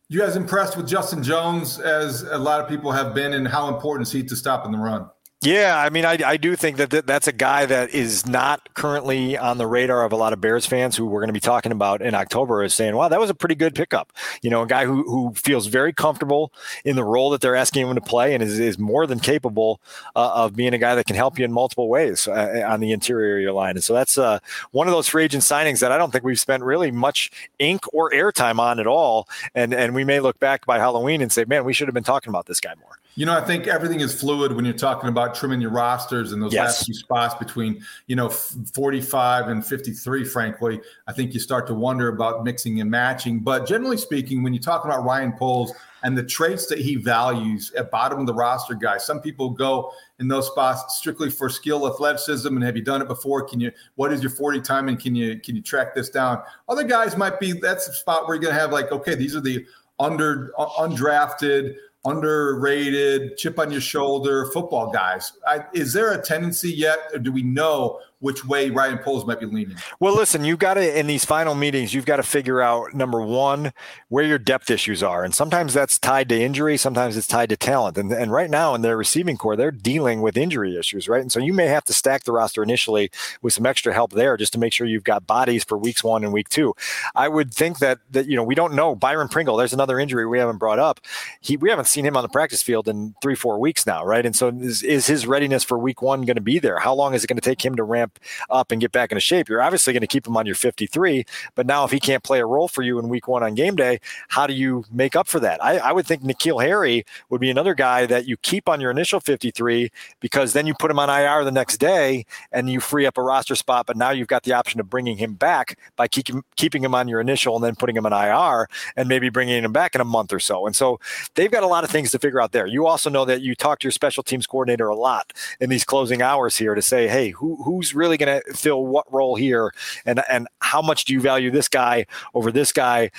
You 0.09 0.19
guys 0.19 0.35
impressed 0.35 0.77
with 0.77 0.87
Justin 0.87 1.23
Jones 1.23 1.79
as 1.79 2.23
a 2.23 2.37
lot 2.37 2.59
of 2.59 2.67
people 2.67 2.91
have 2.91 3.15
been, 3.15 3.33
and 3.33 3.47
how 3.47 3.73
important 3.73 4.07
is 4.07 4.13
he 4.13 4.23
to 4.23 4.35
stopping 4.35 4.71
the 4.71 4.77
run? 4.77 5.09
Yeah, 5.43 5.77
I 5.77 5.89
mean, 5.89 6.05
I, 6.05 6.17
I 6.25 6.37
do 6.37 6.55
think 6.55 6.77
that 6.77 6.89
th- 6.89 7.03
that's 7.05 7.27
a 7.27 7.33
guy 7.33 7.65
that 7.65 7.89
is 7.89 8.25
not 8.25 8.73
currently 8.75 9.37
on 9.37 9.57
the 9.57 9.67
radar 9.67 10.05
of 10.05 10.13
a 10.13 10.15
lot 10.15 10.31
of 10.31 10.39
Bears 10.39 10.65
fans 10.65 10.95
who 10.95 11.05
we're 11.05 11.19
going 11.19 11.27
to 11.27 11.33
be 11.33 11.41
talking 11.41 11.73
about 11.73 12.01
in 12.01 12.15
October 12.15 12.63
is 12.63 12.73
saying, 12.73 12.95
wow, 12.95 13.09
that 13.09 13.19
was 13.19 13.29
a 13.29 13.33
pretty 13.33 13.55
good 13.55 13.75
pickup. 13.75 14.13
You 14.41 14.49
know, 14.49 14.61
a 14.61 14.65
guy 14.65 14.85
who, 14.85 15.03
who 15.03 15.33
feels 15.33 15.67
very 15.67 15.91
comfortable 15.91 16.53
in 16.85 16.95
the 16.95 17.03
role 17.03 17.29
that 17.31 17.41
they're 17.41 17.57
asking 17.57 17.85
him 17.85 17.95
to 17.95 17.99
play 17.99 18.33
and 18.33 18.41
is, 18.41 18.57
is 18.57 18.79
more 18.79 19.05
than 19.05 19.19
capable 19.19 19.81
uh, 20.15 20.31
of 20.33 20.55
being 20.55 20.73
a 20.73 20.77
guy 20.77 20.95
that 20.95 21.07
can 21.07 21.17
help 21.17 21.37
you 21.37 21.43
in 21.43 21.51
multiple 21.51 21.89
ways 21.89 22.25
uh, 22.25 22.65
on 22.65 22.79
the 22.79 22.93
interior 22.93 23.35
of 23.35 23.41
your 23.41 23.51
line. 23.51 23.75
And 23.75 23.83
so 23.83 23.93
that's 23.93 24.17
uh, 24.17 24.39
one 24.71 24.87
of 24.87 24.93
those 24.93 25.09
free 25.09 25.25
agent 25.25 25.43
signings 25.43 25.79
that 25.79 25.91
I 25.91 25.97
don't 25.97 26.11
think 26.11 26.23
we've 26.23 26.39
spent 26.39 26.63
really 26.63 26.89
much 26.89 27.31
ink 27.59 27.81
or 27.93 28.11
airtime 28.11 28.59
on 28.59 28.79
at 28.79 28.87
all. 28.87 29.27
And, 29.53 29.73
and 29.73 29.93
we 29.93 30.05
may 30.05 30.21
look 30.21 30.39
back 30.39 30.65
by 30.65 30.79
Halloween 30.79 31.21
and 31.21 31.33
say, 31.33 31.43
man, 31.43 31.65
we 31.65 31.73
should 31.73 31.89
have 31.89 31.93
been 31.93 32.03
talking 32.03 32.29
about 32.29 32.45
this 32.45 32.61
guy 32.61 32.75
more. 32.79 32.97
You 33.15 33.27
know, 33.27 33.37
I 33.37 33.41
think 33.41 33.67
everything 33.67 33.99
is 33.99 34.19
fluid 34.19 34.53
when 34.53 34.65
you're 34.65 34.73
talking 34.73 35.07
about 35.07 35.35
trimming 35.35 35.61
your 35.61 35.69
rosters 35.69 36.31
and 36.31 36.41
those 36.41 36.51
yes. 36.51 36.65
last 36.65 36.85
few 36.85 36.95
spots 36.95 37.35
between, 37.35 37.83
you 38.07 38.15
know, 38.15 38.27
45 38.29 39.49
and 39.49 39.63
53, 39.63 40.25
frankly. 40.25 40.81
I 41.07 41.13
think 41.13 41.33
you 41.33 41.39
start 41.39 41.67
to 41.67 41.75
wonder 41.75 42.07
about 42.07 42.43
mixing 42.43 42.81
and 42.81 42.89
matching. 42.89 43.39
But 43.41 43.67
generally 43.67 43.97
speaking, 43.97 44.41
when 44.41 44.51
you 44.51 44.59
talk 44.59 44.83
about 44.83 45.03
Ryan 45.03 45.31
Poles 45.33 45.73
and 46.01 46.17
the 46.17 46.23
traits 46.23 46.65
that 46.67 46.79
he 46.79 46.95
values 46.95 47.71
at 47.77 47.91
bottom 47.91 48.19
of 48.19 48.25
the 48.25 48.33
roster 48.33 48.73
guys, 48.73 49.05
some 49.05 49.21
people 49.21 49.51
go 49.51 49.91
in 50.17 50.27
those 50.27 50.47
spots 50.47 50.97
strictly 50.97 51.29
for 51.29 51.49
skill, 51.49 51.87
athleticism, 51.87 52.47
and 52.47 52.63
have 52.63 52.75
you 52.75 52.83
done 52.83 53.01
it 53.01 53.07
before? 53.07 53.43
Can 53.43 53.59
you 53.59 53.71
what 53.93 54.11
is 54.11 54.23
your 54.23 54.31
40 54.31 54.59
time 54.61 54.89
and 54.89 54.99
can 54.99 55.13
you 55.13 55.39
can 55.39 55.55
you 55.55 55.61
track 55.61 55.93
this 55.93 56.09
down? 56.09 56.41
Other 56.67 56.83
guys 56.83 57.15
might 57.15 57.39
be 57.39 57.51
that's 57.53 57.87
a 57.87 57.93
spot 57.93 58.27
where 58.27 58.35
you're 58.35 58.43
gonna 58.43 58.59
have 58.59 58.71
like, 58.71 58.91
okay, 58.91 59.13
these 59.13 59.35
are 59.35 59.41
the 59.41 59.65
under 59.99 60.51
undrafted 60.57 61.75
underrated, 62.05 63.37
chip 63.37 63.59
on 63.59 63.71
your 63.71 63.81
shoulder 63.81 64.49
football 64.51 64.91
guys. 64.91 65.33
I, 65.47 65.65
is 65.73 65.93
there 65.93 66.11
a 66.11 66.21
tendency 66.21 66.71
yet, 66.71 66.99
or 67.13 67.19
do 67.19 67.31
we 67.31 67.43
know 67.43 67.99
which 68.23 68.45
way 68.45 68.69
Ryan 68.69 68.99
Poles 68.99 69.25
might 69.25 69.41
be 69.41 69.45
leaning. 69.45 69.75
Well, 69.99 70.15
listen, 70.15 70.45
you've 70.45 70.57
got 70.57 70.75
to 70.75 70.99
in 70.99 71.07
these 71.07 71.25
final 71.25 71.55
meetings, 71.55 71.93
you've 71.93 72.05
got 72.05 72.15
to 72.15 72.23
figure 72.23 72.61
out 72.61 72.93
number 72.93 73.21
one 73.21 73.73
where 74.07 74.23
your 74.23 74.37
depth 74.37 74.71
issues 74.71 75.03
are, 75.03 75.25
and 75.25 75.35
sometimes 75.35 75.73
that's 75.73 75.99
tied 75.99 76.29
to 76.29 76.41
injury, 76.41 76.77
sometimes 76.77 77.17
it's 77.17 77.27
tied 77.27 77.49
to 77.49 77.57
talent. 77.57 77.97
And 77.97 78.13
and 78.13 78.31
right 78.31 78.49
now 78.49 78.75
in 78.75 78.81
their 78.81 78.95
receiving 78.95 79.35
corps, 79.35 79.57
they're 79.57 79.71
dealing 79.71 80.21
with 80.21 80.37
injury 80.37 80.77
issues, 80.77 81.09
right? 81.09 81.21
And 81.21 81.33
so 81.33 81.41
you 81.41 81.51
may 81.51 81.65
have 81.65 81.83
to 81.83 81.93
stack 81.93 82.23
the 82.23 82.31
roster 82.31 82.63
initially 82.63 83.11
with 83.41 83.51
some 83.51 83.65
extra 83.65 83.93
help 83.93 84.13
there, 84.13 84.37
just 84.37 84.53
to 84.53 84.59
make 84.59 84.71
sure 84.71 84.87
you've 84.87 85.03
got 85.03 85.27
bodies 85.27 85.65
for 85.65 85.77
weeks 85.77 86.01
one 86.01 86.23
and 86.23 86.31
week 86.31 86.47
two. 86.47 86.73
I 87.15 87.27
would 87.27 87.53
think 87.53 87.79
that 87.79 87.99
that 88.11 88.27
you 88.29 88.37
know 88.37 88.43
we 88.43 88.55
don't 88.55 88.73
know 88.73 88.95
Byron 88.95 89.27
Pringle. 89.27 89.57
There's 89.57 89.73
another 89.73 89.99
injury 89.99 90.25
we 90.25 90.39
haven't 90.39 90.59
brought 90.59 90.79
up. 90.79 91.01
He 91.41 91.57
we 91.57 91.69
haven't 91.69 91.89
seen 91.89 92.05
him 92.05 92.15
on 92.15 92.23
the 92.23 92.29
practice 92.29 92.63
field 92.63 92.87
in 92.87 93.15
three 93.21 93.35
four 93.35 93.59
weeks 93.59 93.85
now, 93.85 94.05
right? 94.05 94.25
And 94.25 94.33
so 94.33 94.47
is, 94.47 94.81
is 94.81 95.07
his 95.07 95.27
readiness 95.27 95.65
for 95.65 95.77
week 95.77 96.01
one 96.01 96.21
going 96.21 96.37
to 96.37 96.41
be 96.41 96.57
there? 96.57 96.79
How 96.79 96.93
long 96.93 97.13
is 97.13 97.25
it 97.25 97.27
going 97.27 97.35
to 97.35 97.41
take 97.41 97.65
him 97.65 97.75
to 97.75 97.83
ramp 97.83 98.12
up 98.49 98.71
and 98.71 98.81
get 98.81 98.91
back 98.91 99.11
into 99.11 99.21
shape, 99.21 99.49
you're 99.49 99.61
obviously 99.61 99.93
going 99.93 100.01
to 100.01 100.07
keep 100.07 100.27
him 100.27 100.37
on 100.37 100.45
your 100.45 100.55
53. 100.55 101.25
But 101.55 101.65
now, 101.65 101.83
if 101.83 101.91
he 101.91 101.99
can't 101.99 102.23
play 102.23 102.39
a 102.39 102.45
role 102.45 102.67
for 102.67 102.81
you 102.81 102.99
in 102.99 103.09
week 103.09 103.27
one 103.27 103.43
on 103.43 103.55
game 103.55 103.75
day, 103.75 103.99
how 104.29 104.47
do 104.47 104.53
you 104.53 104.85
make 104.91 105.15
up 105.15 105.27
for 105.27 105.39
that? 105.39 105.63
I, 105.63 105.77
I 105.77 105.91
would 105.91 106.05
think 106.05 106.23
N'Keal 106.23 106.63
Harry 106.63 107.05
would 107.29 107.41
be 107.41 107.49
another 107.49 107.73
guy 107.73 108.05
that 108.05 108.27
you 108.27 108.37
keep 108.37 108.69
on 108.69 108.81
your 108.81 108.91
initial 108.91 109.19
53 109.19 109.91
because 110.19 110.53
then 110.53 110.67
you 110.67 110.73
put 110.73 110.91
him 110.91 110.99
on 110.99 111.09
IR 111.09 111.43
the 111.43 111.51
next 111.51 111.77
day 111.77 112.25
and 112.51 112.69
you 112.69 112.79
free 112.79 113.05
up 113.05 113.17
a 113.17 113.21
roster 113.21 113.55
spot. 113.55 113.85
But 113.85 113.97
now 113.97 114.11
you've 114.11 114.27
got 114.27 114.43
the 114.43 114.53
option 114.53 114.79
of 114.79 114.89
bringing 114.89 115.17
him 115.17 115.33
back 115.33 115.77
by 115.95 116.07
keep, 116.07 116.27
keeping 116.55 116.83
him 116.83 116.95
on 116.95 117.07
your 117.07 117.21
initial 117.21 117.55
and 117.55 117.63
then 117.63 117.75
putting 117.75 117.95
him 117.95 118.05
on 118.05 118.13
IR 118.13 118.67
and 118.95 119.09
maybe 119.09 119.29
bringing 119.29 119.63
him 119.63 119.73
back 119.73 119.95
in 119.95 120.01
a 120.01 120.05
month 120.05 120.33
or 120.33 120.39
so. 120.39 120.65
And 120.65 120.75
so 120.75 120.99
they've 121.35 121.51
got 121.51 121.63
a 121.63 121.67
lot 121.67 121.83
of 121.83 121.89
things 121.89 122.11
to 122.11 122.19
figure 122.19 122.41
out 122.41 122.51
there. 122.51 122.65
You 122.65 122.85
also 122.87 123.09
know 123.09 123.25
that 123.25 123.41
you 123.41 123.55
talk 123.55 123.79
to 123.79 123.85
your 123.85 123.91
special 123.91 124.23
teams 124.23 124.47
coordinator 124.47 124.87
a 124.87 124.95
lot 124.95 125.33
in 125.59 125.69
these 125.69 125.83
closing 125.83 126.21
hours 126.21 126.57
here 126.57 126.75
to 126.75 126.81
say, 126.81 127.07
hey, 127.07 127.29
who, 127.29 127.61
who's 127.63 127.93
really 127.93 128.02
going 128.17 128.41
to 128.41 128.53
fill 128.53 128.85
what 128.85 129.11
role 129.11 129.35
here, 129.35 129.73
and 130.05 130.21
and 130.29 130.47
how 130.59 130.81
much 130.81 131.05
do 131.05 131.13
you 131.13 131.21
value 131.21 131.51
this 131.51 131.67
guy 131.67 132.05
over 132.33 132.51
this 132.51 132.71
guy? 132.71 133.11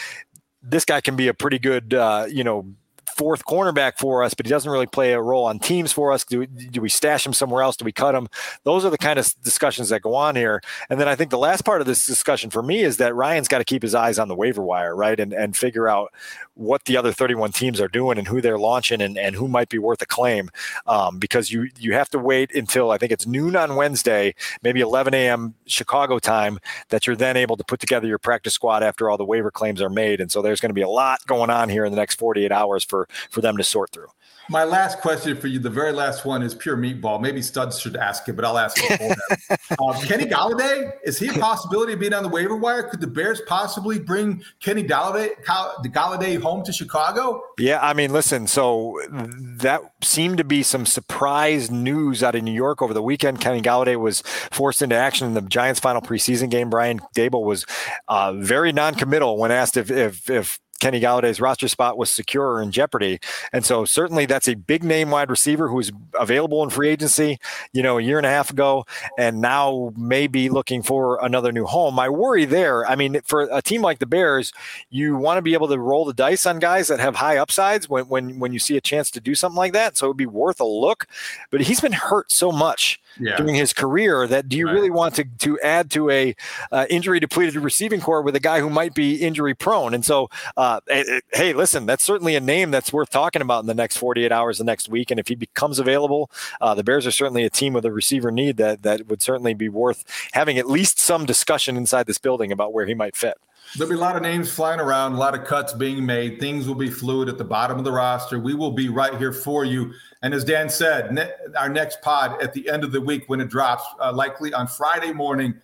This 0.62 0.84
guy 0.84 1.00
can 1.00 1.16
be 1.16 1.28
a 1.28 1.34
pretty 1.34 1.58
good, 1.58 1.92
uh, 1.92 2.26
you 2.28 2.42
know, 2.42 2.66
fourth 3.16 3.44
cornerback 3.44 3.98
for 3.98 4.22
us, 4.22 4.34
but 4.34 4.46
he 4.46 4.50
doesn't 4.50 4.70
really 4.70 4.86
play 4.86 5.12
a 5.12 5.20
role 5.20 5.44
on 5.44 5.58
teams 5.58 5.92
for 5.92 6.12
us. 6.12 6.24
Do, 6.24 6.46
do 6.46 6.80
we 6.80 6.88
stash 6.88 7.24
him 7.24 7.32
somewhere 7.32 7.62
else? 7.62 7.76
Do 7.76 7.84
we 7.84 7.92
cut 7.92 8.14
him? 8.14 8.28
Those 8.64 8.84
are 8.84 8.90
the 8.90 8.98
kind 8.98 9.18
of 9.18 9.34
discussions 9.42 9.88
that 9.90 10.02
go 10.02 10.14
on 10.14 10.36
here. 10.36 10.60
And 10.90 11.00
then 11.00 11.08
I 11.08 11.14
think 11.14 11.30
the 11.30 11.38
last 11.38 11.64
part 11.64 11.80
of 11.80 11.86
this 11.86 12.06
discussion 12.06 12.50
for 12.50 12.62
me 12.62 12.82
is 12.82 12.96
that 12.96 13.14
Ryan's 13.14 13.48
got 13.48 13.58
to 13.58 13.64
keep 13.64 13.82
his 13.82 13.94
eyes 13.94 14.18
on 14.18 14.28
the 14.28 14.34
waiver 14.34 14.62
wire, 14.62 14.94
right? 14.94 15.18
And 15.18 15.32
and 15.32 15.56
figure 15.56 15.88
out 15.88 16.12
what 16.54 16.84
the 16.84 16.96
other 16.96 17.12
31 17.12 17.52
teams 17.52 17.80
are 17.80 17.88
doing 17.88 18.18
and 18.18 18.28
who 18.28 18.40
they're 18.40 18.58
launching 18.58 19.00
and, 19.00 19.18
and 19.18 19.34
who 19.34 19.48
might 19.48 19.68
be 19.68 19.78
worth 19.78 20.00
a 20.02 20.06
claim 20.06 20.50
um, 20.86 21.18
because 21.18 21.50
you 21.50 21.68
you 21.78 21.92
have 21.94 22.08
to 22.10 22.18
wait 22.18 22.54
until 22.54 22.90
I 22.90 22.98
think 22.98 23.12
it's 23.12 23.26
noon 23.26 23.56
on 23.56 23.76
Wednesday, 23.76 24.34
maybe 24.62 24.80
11 24.80 25.14
a.m. 25.14 25.54
Chicago 25.66 26.18
time, 26.18 26.58
that 26.88 27.06
you're 27.06 27.16
then 27.16 27.36
able 27.36 27.56
to 27.56 27.64
put 27.64 27.80
together 27.80 28.06
your 28.06 28.18
practice 28.18 28.54
squad 28.54 28.82
after 28.82 29.10
all 29.10 29.16
the 29.16 29.24
waiver 29.24 29.50
claims 29.50 29.82
are 29.82 29.90
made. 29.90 30.20
And 30.20 30.30
so 30.30 30.42
there's 30.42 30.60
going 30.60 30.70
to 30.70 30.74
be 30.74 30.82
a 30.82 30.88
lot 30.88 31.26
going 31.26 31.50
on 31.50 31.68
here 31.68 31.84
in 31.84 31.92
the 31.92 31.96
next 31.96 32.18
48 32.18 32.52
hours 32.52 32.84
for 32.84 33.08
for 33.30 33.40
them 33.40 33.56
to 33.56 33.64
sort 33.64 33.90
through. 33.90 34.08
My 34.48 34.64
last 34.64 35.00
question 35.00 35.36
for 35.36 35.46
you, 35.46 35.58
the 35.58 35.70
very 35.70 35.92
last 35.92 36.24
one, 36.24 36.42
is 36.42 36.54
pure 36.54 36.76
meatball. 36.76 37.20
Maybe 37.20 37.40
Studs 37.40 37.78
should 37.78 37.96
ask 37.96 38.28
it, 38.28 38.34
but 38.34 38.44
I'll 38.44 38.58
ask 38.58 38.76
it 38.78 39.16
for 39.76 39.82
um, 39.82 40.00
Kenny 40.02 40.26
Golladay, 40.26 40.92
is 41.02 41.18
he 41.18 41.28
a 41.28 41.32
possibility 41.32 41.94
of 41.94 42.00
being 42.00 42.12
on 42.12 42.22
the 42.22 42.28
waiver 42.28 42.56
wire? 42.56 42.82
Could 42.82 43.00
the 43.00 43.06
Bears 43.06 43.40
possibly 43.46 43.98
bring 43.98 44.42
Kenny 44.60 44.84
Golladay, 44.84 45.30
Golladay 45.44 46.40
home 46.40 46.62
to 46.64 46.72
Chicago? 46.72 47.42
Yeah, 47.58 47.80
I 47.80 47.94
mean, 47.94 48.12
listen, 48.12 48.46
so 48.46 49.00
that 49.10 49.82
seemed 50.02 50.38
to 50.38 50.44
be 50.44 50.62
some 50.62 50.84
surprise 50.84 51.70
news 51.70 52.22
out 52.22 52.34
of 52.34 52.42
New 52.42 52.52
York 52.52 52.82
over 52.82 52.92
the 52.92 53.02
weekend. 53.02 53.40
Kenny 53.40 53.62
Golladay 53.62 53.96
was 53.96 54.20
forced 54.50 54.82
into 54.82 54.96
action 54.96 55.26
in 55.26 55.34
the 55.34 55.42
Giants' 55.42 55.80
final 55.80 56.02
preseason 56.02 56.50
game. 56.50 56.68
Brian 56.68 57.00
Daboll 57.16 57.44
was 57.44 57.64
uh, 58.08 58.32
very 58.34 58.72
non-committal 58.72 59.38
when 59.38 59.50
asked 59.50 59.76
if 59.76 59.90
if 59.90 60.28
if 60.28 60.60
Kenny 60.80 61.00
Golladay's 61.00 61.40
roster 61.40 61.68
spot 61.68 61.96
was 61.96 62.10
secure 62.10 62.54
or 62.54 62.62
in 62.62 62.70
jeopardy. 62.70 63.18
And 63.52 63.64
so 63.64 63.84
certainly 63.84 64.26
that's 64.26 64.48
a 64.48 64.54
big 64.54 64.84
name 64.84 65.10
wide 65.10 65.30
receiver 65.30 65.68
who 65.68 65.76
was 65.76 65.92
available 66.18 66.62
in 66.62 66.70
free 66.70 66.88
agency, 66.88 67.38
you 67.72 67.82
know, 67.82 67.98
a 67.98 68.02
year 68.02 68.18
and 68.18 68.26
a 68.26 68.30
half 68.30 68.50
ago, 68.50 68.84
and 69.16 69.40
now 69.40 69.92
may 69.96 70.26
be 70.26 70.48
looking 70.48 70.82
for 70.82 71.24
another 71.24 71.52
new 71.52 71.64
home. 71.64 71.94
My 71.94 72.08
worry 72.08 72.44
there, 72.44 72.86
I 72.86 72.96
mean, 72.96 73.20
for 73.24 73.48
a 73.50 73.62
team 73.62 73.82
like 73.82 73.98
the 73.98 74.06
Bears, 74.06 74.52
you 74.90 75.16
want 75.16 75.38
to 75.38 75.42
be 75.42 75.54
able 75.54 75.68
to 75.68 75.78
roll 75.78 76.04
the 76.04 76.12
dice 76.12 76.44
on 76.44 76.58
guys 76.58 76.88
that 76.88 77.00
have 77.00 77.16
high 77.16 77.36
upsides 77.36 77.88
when 77.88 78.04
when 78.08 78.38
when 78.38 78.52
you 78.52 78.58
see 78.58 78.76
a 78.76 78.80
chance 78.80 79.10
to 79.12 79.20
do 79.20 79.34
something 79.34 79.56
like 79.56 79.72
that. 79.72 79.96
So 79.96 80.06
it 80.06 80.10
would 80.10 80.16
be 80.16 80.26
worth 80.26 80.60
a 80.60 80.64
look. 80.64 81.06
But 81.50 81.62
he's 81.62 81.80
been 81.80 81.92
hurt 81.92 82.30
so 82.30 82.52
much 82.52 83.00
yeah. 83.18 83.36
during 83.36 83.54
his 83.54 83.72
career 83.72 84.26
that 84.26 84.48
do 84.48 84.56
you 84.56 84.66
right. 84.66 84.74
really 84.74 84.90
want 84.90 85.14
to 85.16 85.24
to 85.24 85.58
add 85.60 85.90
to 85.92 86.10
a 86.10 86.34
uh, 86.72 86.86
injury 86.90 87.20
depleted 87.20 87.56
receiving 87.56 88.00
corps 88.00 88.22
with 88.22 88.36
a 88.36 88.40
guy 88.40 88.60
who 88.60 88.70
might 88.70 88.94
be 88.94 89.16
injury 89.16 89.54
prone? 89.54 89.94
And 89.94 90.04
so, 90.04 90.28
uh, 90.56 90.80
it, 90.86 91.08
it, 91.08 91.24
hey, 91.32 91.52
listen, 91.52 91.86
that's 91.86 92.04
certainly 92.04 92.34
a 92.34 92.40
name 92.40 92.70
that's 92.70 92.92
worth 92.92 93.10
talking 93.10 93.42
about 93.42 93.60
in 93.60 93.66
the 93.66 93.74
next 93.74 93.96
48 93.96 94.32
hours, 94.32 94.58
the 94.58 94.64
next 94.64 94.88
week. 94.88 95.10
And 95.10 95.20
if 95.20 95.28
he 95.28 95.34
becomes 95.34 95.78
available, 95.78 96.30
uh, 96.60 96.74
the 96.74 96.84
Bears 96.84 97.06
are 97.06 97.12
certainly 97.12 97.44
a 97.44 97.50
team 97.50 97.72
with 97.72 97.84
a 97.84 97.92
receiver 97.92 98.30
need 98.30 98.56
that 98.56 98.82
that 98.82 99.06
would 99.08 99.22
certainly 99.22 99.54
be 99.54 99.68
worth 99.68 100.04
having 100.32 100.58
at 100.58 100.68
least 100.68 100.98
some 100.98 101.26
discussion 101.26 101.76
inside 101.76 102.06
this 102.06 102.18
building 102.18 102.52
about 102.52 102.72
where 102.72 102.86
he 102.86 102.94
might 102.94 103.16
fit. 103.16 103.38
There'll 103.76 103.90
be 103.90 103.96
a 103.96 104.00
lot 104.00 104.14
of 104.14 104.22
names 104.22 104.52
flying 104.52 104.78
around, 104.78 105.14
a 105.14 105.16
lot 105.16 105.34
of 105.34 105.44
cuts 105.44 105.72
being 105.72 106.06
made. 106.06 106.38
Things 106.38 106.68
will 106.68 106.76
be 106.76 106.90
fluid 106.90 107.28
at 107.28 107.38
the 107.38 107.44
bottom 107.44 107.76
of 107.76 107.84
the 107.84 107.90
roster. 107.90 108.38
We 108.38 108.54
will 108.54 108.70
be 108.70 108.88
right 108.88 109.16
here 109.16 109.32
for 109.32 109.64
you. 109.64 109.92
And 110.22 110.32
as 110.32 110.44
Dan 110.44 110.68
said, 110.68 111.12
ne- 111.12 111.30
our 111.58 111.68
next 111.68 112.00
pod 112.00 112.40
at 112.40 112.52
the 112.52 112.68
end 112.70 112.84
of 112.84 112.92
the 112.92 113.00
week 113.00 113.24
when 113.26 113.40
it 113.40 113.48
drops, 113.48 113.82
uh, 114.00 114.12
likely 114.12 114.54
on 114.54 114.68
Friday 114.68 115.12
morning, 115.12 115.54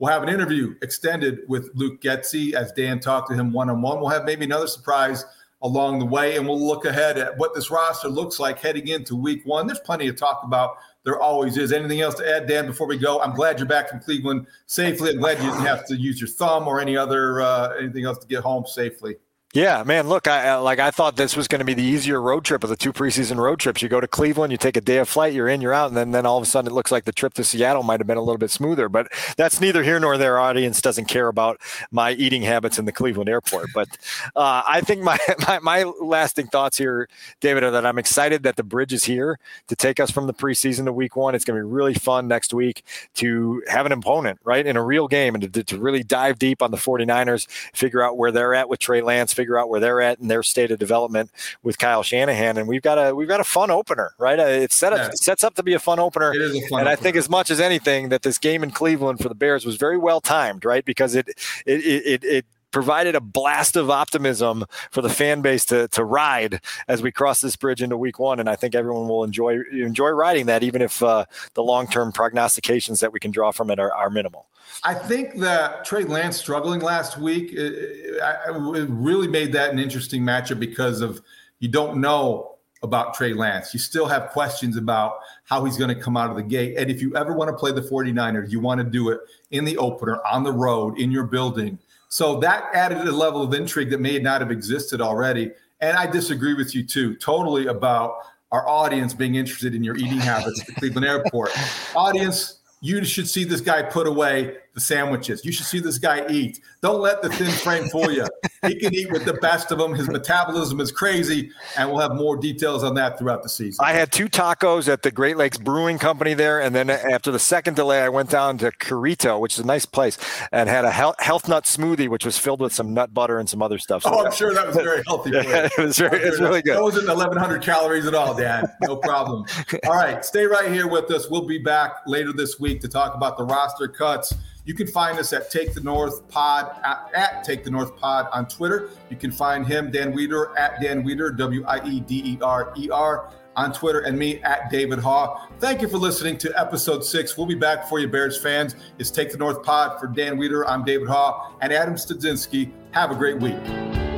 we'll 0.00 0.10
have 0.10 0.24
an 0.24 0.28
interview 0.28 0.74
extended 0.82 1.42
with 1.46 1.70
Luke 1.74 2.00
Getsy 2.02 2.54
as 2.54 2.72
Dan 2.72 2.98
talked 2.98 3.30
to 3.30 3.36
him 3.36 3.52
one 3.52 3.70
on 3.70 3.80
one. 3.82 4.00
We'll 4.00 4.08
have 4.08 4.24
maybe 4.24 4.46
another 4.46 4.66
surprise 4.66 5.24
along 5.62 6.00
the 6.00 6.06
way, 6.06 6.36
and 6.36 6.48
we'll 6.48 6.66
look 6.66 6.86
ahead 6.86 7.18
at 7.18 7.38
what 7.38 7.54
this 7.54 7.70
roster 7.70 8.08
looks 8.08 8.40
like 8.40 8.58
heading 8.58 8.88
into 8.88 9.14
week 9.14 9.42
one. 9.44 9.68
There's 9.68 9.78
plenty 9.78 10.06
to 10.06 10.12
talk 10.12 10.40
about 10.42 10.78
there 11.04 11.20
always 11.20 11.56
is. 11.56 11.72
Anything 11.72 12.00
else 12.00 12.14
to 12.16 12.28
add, 12.28 12.46
Dan, 12.46 12.66
before 12.66 12.86
we 12.86 12.98
go? 12.98 13.20
I'm 13.20 13.34
glad 13.34 13.58
you're 13.58 13.68
back 13.68 13.88
from 13.88 14.00
Cleveland 14.00 14.46
safely. 14.66 15.10
I'm 15.10 15.18
glad 15.18 15.38
you 15.38 15.50
didn't 15.50 15.66
have 15.66 15.86
to 15.86 15.96
use 15.96 16.20
your 16.20 16.28
thumb 16.28 16.68
or 16.68 16.80
any 16.80 16.96
other 16.96 17.40
uh, 17.40 17.74
anything 17.78 18.04
else 18.04 18.18
to 18.18 18.26
get 18.26 18.42
home 18.42 18.66
safely. 18.66 19.16
Yeah, 19.52 19.82
man. 19.84 20.08
Look, 20.08 20.28
I 20.28 20.54
like 20.58 20.78
I 20.78 20.92
thought 20.92 21.16
this 21.16 21.36
was 21.36 21.48
going 21.48 21.58
to 21.58 21.64
be 21.64 21.74
the 21.74 21.82
easier 21.82 22.22
road 22.22 22.44
trip 22.44 22.62
of 22.62 22.70
the 22.70 22.76
two 22.76 22.92
preseason 22.92 23.36
road 23.36 23.58
trips. 23.58 23.82
You 23.82 23.88
go 23.88 24.00
to 24.00 24.06
Cleveland, 24.06 24.52
you 24.52 24.56
take 24.56 24.76
a 24.76 24.80
day 24.80 24.98
of 24.98 25.08
flight, 25.08 25.32
you're 25.32 25.48
in, 25.48 25.60
you're 25.60 25.74
out, 25.74 25.88
and 25.88 25.96
then 25.96 26.12
then 26.12 26.24
all 26.24 26.36
of 26.36 26.44
a 26.44 26.46
sudden 26.46 26.70
it 26.70 26.74
looks 26.74 26.92
like 26.92 27.04
the 27.04 27.10
trip 27.10 27.34
to 27.34 27.42
Seattle 27.42 27.82
might 27.82 27.98
have 27.98 28.06
been 28.06 28.16
a 28.16 28.22
little 28.22 28.38
bit 28.38 28.52
smoother. 28.52 28.88
But 28.88 29.08
that's 29.36 29.60
neither 29.60 29.82
here 29.82 29.98
nor 29.98 30.16
there. 30.16 30.38
Audience 30.38 30.80
doesn't 30.80 31.06
care 31.06 31.26
about 31.26 31.60
my 31.90 32.12
eating 32.12 32.42
habits 32.42 32.78
in 32.78 32.84
the 32.84 32.92
Cleveland 32.92 33.28
airport. 33.28 33.70
But 33.74 33.88
uh, 34.36 34.62
I 34.68 34.82
think 34.82 35.02
my, 35.02 35.18
my 35.48 35.58
my 35.58 35.82
lasting 36.00 36.46
thoughts 36.46 36.78
here, 36.78 37.08
David, 37.40 37.64
are 37.64 37.72
that 37.72 37.84
I'm 37.84 37.98
excited 37.98 38.44
that 38.44 38.54
the 38.54 38.62
bridge 38.62 38.92
is 38.92 39.02
here 39.02 39.40
to 39.66 39.74
take 39.74 39.98
us 39.98 40.12
from 40.12 40.28
the 40.28 40.34
preseason 40.34 40.84
to 40.84 40.92
week 40.92 41.16
one. 41.16 41.34
It's 41.34 41.44
going 41.44 41.60
to 41.60 41.66
be 41.66 41.68
really 41.68 41.94
fun 41.94 42.28
next 42.28 42.54
week 42.54 42.84
to 43.14 43.64
have 43.66 43.84
an 43.84 43.90
opponent 43.90 44.38
right 44.44 44.64
in 44.64 44.76
a 44.76 44.84
real 44.84 45.08
game 45.08 45.34
and 45.34 45.52
to, 45.52 45.64
to 45.64 45.76
really 45.76 46.04
dive 46.04 46.38
deep 46.38 46.62
on 46.62 46.70
the 46.70 46.76
49ers, 46.76 47.48
figure 47.74 48.00
out 48.00 48.16
where 48.16 48.30
they're 48.30 48.54
at 48.54 48.68
with 48.68 48.78
Trey 48.78 49.02
Lance 49.02 49.39
figure 49.40 49.58
out 49.58 49.70
where 49.70 49.80
they're 49.80 50.02
at 50.02 50.20
in 50.20 50.28
their 50.28 50.42
state 50.42 50.70
of 50.70 50.78
development 50.78 51.30
with 51.62 51.78
Kyle 51.78 52.02
Shanahan, 52.02 52.58
and 52.58 52.68
we've 52.68 52.82
got 52.82 52.96
a 52.98 53.14
we've 53.14 53.28
got 53.28 53.40
a 53.40 53.44
fun 53.44 53.70
opener, 53.70 54.14
right? 54.18 54.38
Uh, 54.38 54.44
it, 54.44 54.72
set 54.72 54.92
up, 54.92 54.98
yeah. 54.98 55.06
it 55.06 55.18
sets 55.18 55.42
up 55.42 55.54
to 55.54 55.62
be 55.62 55.72
a 55.72 55.78
fun 55.78 55.98
opener, 55.98 56.32
it 56.34 56.42
is 56.42 56.54
a 56.54 56.60
fun 56.68 56.80
and 56.80 56.88
opener. 56.88 56.90
I 56.90 56.96
think 56.96 57.16
as 57.16 57.30
much 57.30 57.50
as 57.50 57.58
anything 57.58 58.10
that 58.10 58.22
this 58.22 58.36
game 58.36 58.62
in 58.62 58.70
Cleveland 58.70 59.20
for 59.20 59.28
the 59.28 59.34
Bears 59.34 59.64
was 59.64 59.76
very 59.76 59.96
well 59.96 60.20
timed, 60.20 60.64
right? 60.64 60.84
Because 60.84 61.14
it 61.14 61.28
it 61.64 61.80
it, 61.84 62.24
it 62.24 62.46
provided 62.70 63.14
a 63.14 63.20
blast 63.20 63.76
of 63.76 63.90
optimism 63.90 64.64
for 64.90 65.02
the 65.02 65.08
fan 65.08 65.42
base 65.42 65.64
to, 65.66 65.88
to 65.88 66.04
ride 66.04 66.60
as 66.88 67.02
we 67.02 67.12
cross 67.12 67.40
this 67.40 67.56
bridge 67.56 67.82
into 67.82 67.96
week 67.96 68.18
one. 68.18 68.40
And 68.40 68.48
I 68.48 68.56
think 68.56 68.74
everyone 68.74 69.08
will 69.08 69.24
enjoy 69.24 69.60
enjoy 69.72 70.10
riding 70.10 70.46
that, 70.46 70.62
even 70.62 70.82
if 70.82 71.02
uh, 71.02 71.24
the 71.54 71.62
long 71.62 71.86
term 71.86 72.12
prognostications 72.12 73.00
that 73.00 73.12
we 73.12 73.20
can 73.20 73.30
draw 73.30 73.50
from 73.50 73.70
it 73.70 73.78
are, 73.78 73.92
are 73.92 74.10
minimal. 74.10 74.46
I 74.84 74.94
think 74.94 75.38
that 75.40 75.84
Trey 75.84 76.04
Lance 76.04 76.36
struggling 76.36 76.80
last 76.80 77.18
week 77.18 77.52
it, 77.52 77.74
it 78.18 78.88
really 78.88 79.28
made 79.28 79.52
that 79.52 79.72
an 79.72 79.78
interesting 79.78 80.22
matchup 80.22 80.60
because 80.60 81.00
of 81.00 81.20
you 81.58 81.68
don't 81.68 82.00
know 82.00 82.56
about 82.82 83.14
Trey 83.14 83.34
Lance. 83.34 83.74
You 83.74 83.80
still 83.80 84.06
have 84.06 84.30
questions 84.30 84.76
about 84.76 85.18
how 85.44 85.64
he's 85.64 85.76
going 85.76 85.94
to 85.94 86.00
come 86.00 86.16
out 86.16 86.30
of 86.30 86.36
the 86.36 86.42
gate. 86.42 86.76
And 86.78 86.90
if 86.90 87.02
you 87.02 87.14
ever 87.14 87.34
want 87.34 87.48
to 87.48 87.56
play 87.56 87.72
the 87.72 87.82
49ers, 87.82 88.50
you 88.50 88.60
want 88.60 88.78
to 88.78 88.84
do 88.84 89.10
it 89.10 89.20
in 89.50 89.64
the 89.64 89.76
opener, 89.76 90.20
on 90.26 90.44
the 90.44 90.52
road, 90.52 90.98
in 90.98 91.10
your 91.10 91.24
building. 91.24 91.78
So 92.10 92.40
that 92.40 92.68
added 92.74 93.06
a 93.06 93.12
level 93.12 93.40
of 93.40 93.54
intrigue 93.54 93.88
that 93.90 94.00
may 94.00 94.18
not 94.18 94.40
have 94.40 94.50
existed 94.50 95.00
already. 95.00 95.52
And 95.80 95.96
I 95.96 96.06
disagree 96.06 96.54
with 96.54 96.74
you 96.74 96.84
too, 96.84 97.14
totally 97.16 97.68
about 97.68 98.16
our 98.50 98.68
audience 98.68 99.14
being 99.14 99.36
interested 99.36 99.76
in 99.76 99.84
your 99.84 99.96
eating 99.96 100.18
habits 100.18 100.60
at 100.60 100.66
the 100.66 100.74
Cleveland 100.74 101.06
airport. 101.06 101.52
Audience, 101.94 102.58
you 102.80 103.04
should 103.04 103.28
see 103.28 103.44
this 103.44 103.60
guy 103.60 103.82
put 103.82 104.08
away 104.08 104.56
the 104.74 104.80
sandwiches. 104.80 105.44
You 105.44 105.52
should 105.52 105.66
see 105.66 105.80
this 105.80 105.98
guy 105.98 106.26
eat. 106.28 106.60
Don't 106.80 107.00
let 107.00 107.22
the 107.22 107.28
thin 107.30 107.50
frame 107.50 107.88
fool 107.88 108.10
you. 108.10 108.26
He 108.66 108.76
can 108.76 108.94
eat 108.94 109.10
with 109.10 109.24
the 109.24 109.34
best 109.34 109.72
of 109.72 109.78
them. 109.78 109.94
His 109.94 110.08
metabolism 110.08 110.80
is 110.80 110.92
crazy, 110.92 111.50
and 111.76 111.90
we'll 111.90 111.98
have 111.98 112.14
more 112.14 112.36
details 112.36 112.84
on 112.84 112.94
that 112.94 113.18
throughout 113.18 113.42
the 113.42 113.48
season. 113.48 113.84
I 113.84 113.92
had 113.92 114.12
two 114.12 114.28
tacos 114.28 114.88
at 114.88 115.02
the 115.02 115.10
Great 115.10 115.36
Lakes 115.36 115.58
Brewing 115.58 115.98
Company 115.98 116.34
there, 116.34 116.60
and 116.60 116.74
then 116.74 116.88
after 116.90 117.30
the 117.30 117.38
second 117.38 117.74
delay, 117.74 118.02
I 118.02 118.08
went 118.08 118.30
down 118.30 118.58
to 118.58 118.70
Currito, 118.70 119.40
which 119.40 119.54
is 119.54 119.60
a 119.60 119.66
nice 119.66 119.86
place, 119.86 120.18
and 120.52 120.68
had 120.68 120.84
a 120.84 120.90
health 120.90 121.48
nut 121.48 121.64
smoothie, 121.64 122.08
which 122.08 122.24
was 122.24 122.38
filled 122.38 122.60
with 122.60 122.72
some 122.72 122.94
nut 122.94 123.12
butter 123.12 123.38
and 123.38 123.48
some 123.48 123.62
other 123.62 123.78
stuff. 123.78 124.02
So 124.02 124.10
oh, 124.12 124.26
I'm 124.26 124.32
sure 124.32 124.54
that 124.54 124.66
was 124.66 124.76
very 124.76 125.02
healthy. 125.06 125.30
it 125.34 125.78
was 125.78 125.98
very, 125.98 126.18
it's 126.18 126.40
really 126.40 126.62
good. 126.62 126.76
That 126.76 126.82
wasn't 126.82 127.08
1,100 127.08 127.62
calories 127.62 128.06
at 128.06 128.14
all, 128.14 128.34
Dan. 128.34 128.66
No 128.82 128.96
problem. 128.96 129.44
all 129.86 129.94
right, 129.96 130.24
stay 130.24 130.44
right 130.44 130.70
here 130.70 130.86
with 130.86 131.10
us. 131.10 131.28
We'll 131.28 131.46
be 131.46 131.58
back 131.58 132.02
later 132.06 132.32
this 132.32 132.60
week 132.60 132.80
to 132.82 132.88
talk 132.88 133.14
about 133.14 133.36
the 133.36 133.44
roster 133.44 133.88
cuts. 133.88 134.34
You 134.64 134.74
can 134.74 134.86
find 134.86 135.18
us 135.18 135.32
at 135.32 135.50
Take 135.50 135.74
the 135.74 135.80
North 135.80 136.28
Pod 136.28 136.70
at, 136.84 137.10
at, 137.14 137.44
Take 137.44 137.64
the 137.64 137.70
North 137.70 137.96
Pod 137.96 138.28
on 138.32 138.46
Twitter. 138.46 138.90
You 139.08 139.16
can 139.16 139.32
find 139.32 139.66
him, 139.66 139.90
Dan 139.90 140.12
Wiederer, 140.12 140.56
at 140.58 140.80
Dan 140.80 141.02
Wiederer, 141.02 141.36
W 141.36 141.64
I 141.66 141.84
E 141.84 142.00
D 142.00 142.22
E 142.24 142.38
R 142.42 142.72
E 142.76 142.90
R 142.90 143.30
on 143.56 143.72
Twitter, 143.72 144.00
and 144.00 144.18
me 144.18 144.40
at 144.42 144.70
David 144.70 144.98
Haugh. 144.98 145.40
Thank 145.58 145.82
you 145.82 145.88
for 145.88 145.98
listening 145.98 146.38
to 146.38 146.60
episode 146.60 147.04
six. 147.04 147.36
We'll 147.36 147.46
be 147.46 147.54
back 147.54 147.88
for 147.88 147.98
you, 147.98 148.08
Bears 148.08 148.40
fans. 148.40 148.76
It's 148.98 149.10
Take 149.10 149.32
the 149.32 149.38
North 149.38 149.62
Pod 149.62 149.98
for 149.98 150.06
Dan 150.06 150.38
Wiederer. 150.38 150.64
I'm 150.68 150.84
David 150.84 151.08
Haugh 151.08 151.52
and 151.60 151.72
Adam 151.72 151.94
Studzinski. 151.94 152.70
Have 152.92 153.10
a 153.10 153.14
great 153.14 153.38
week. 153.40 154.09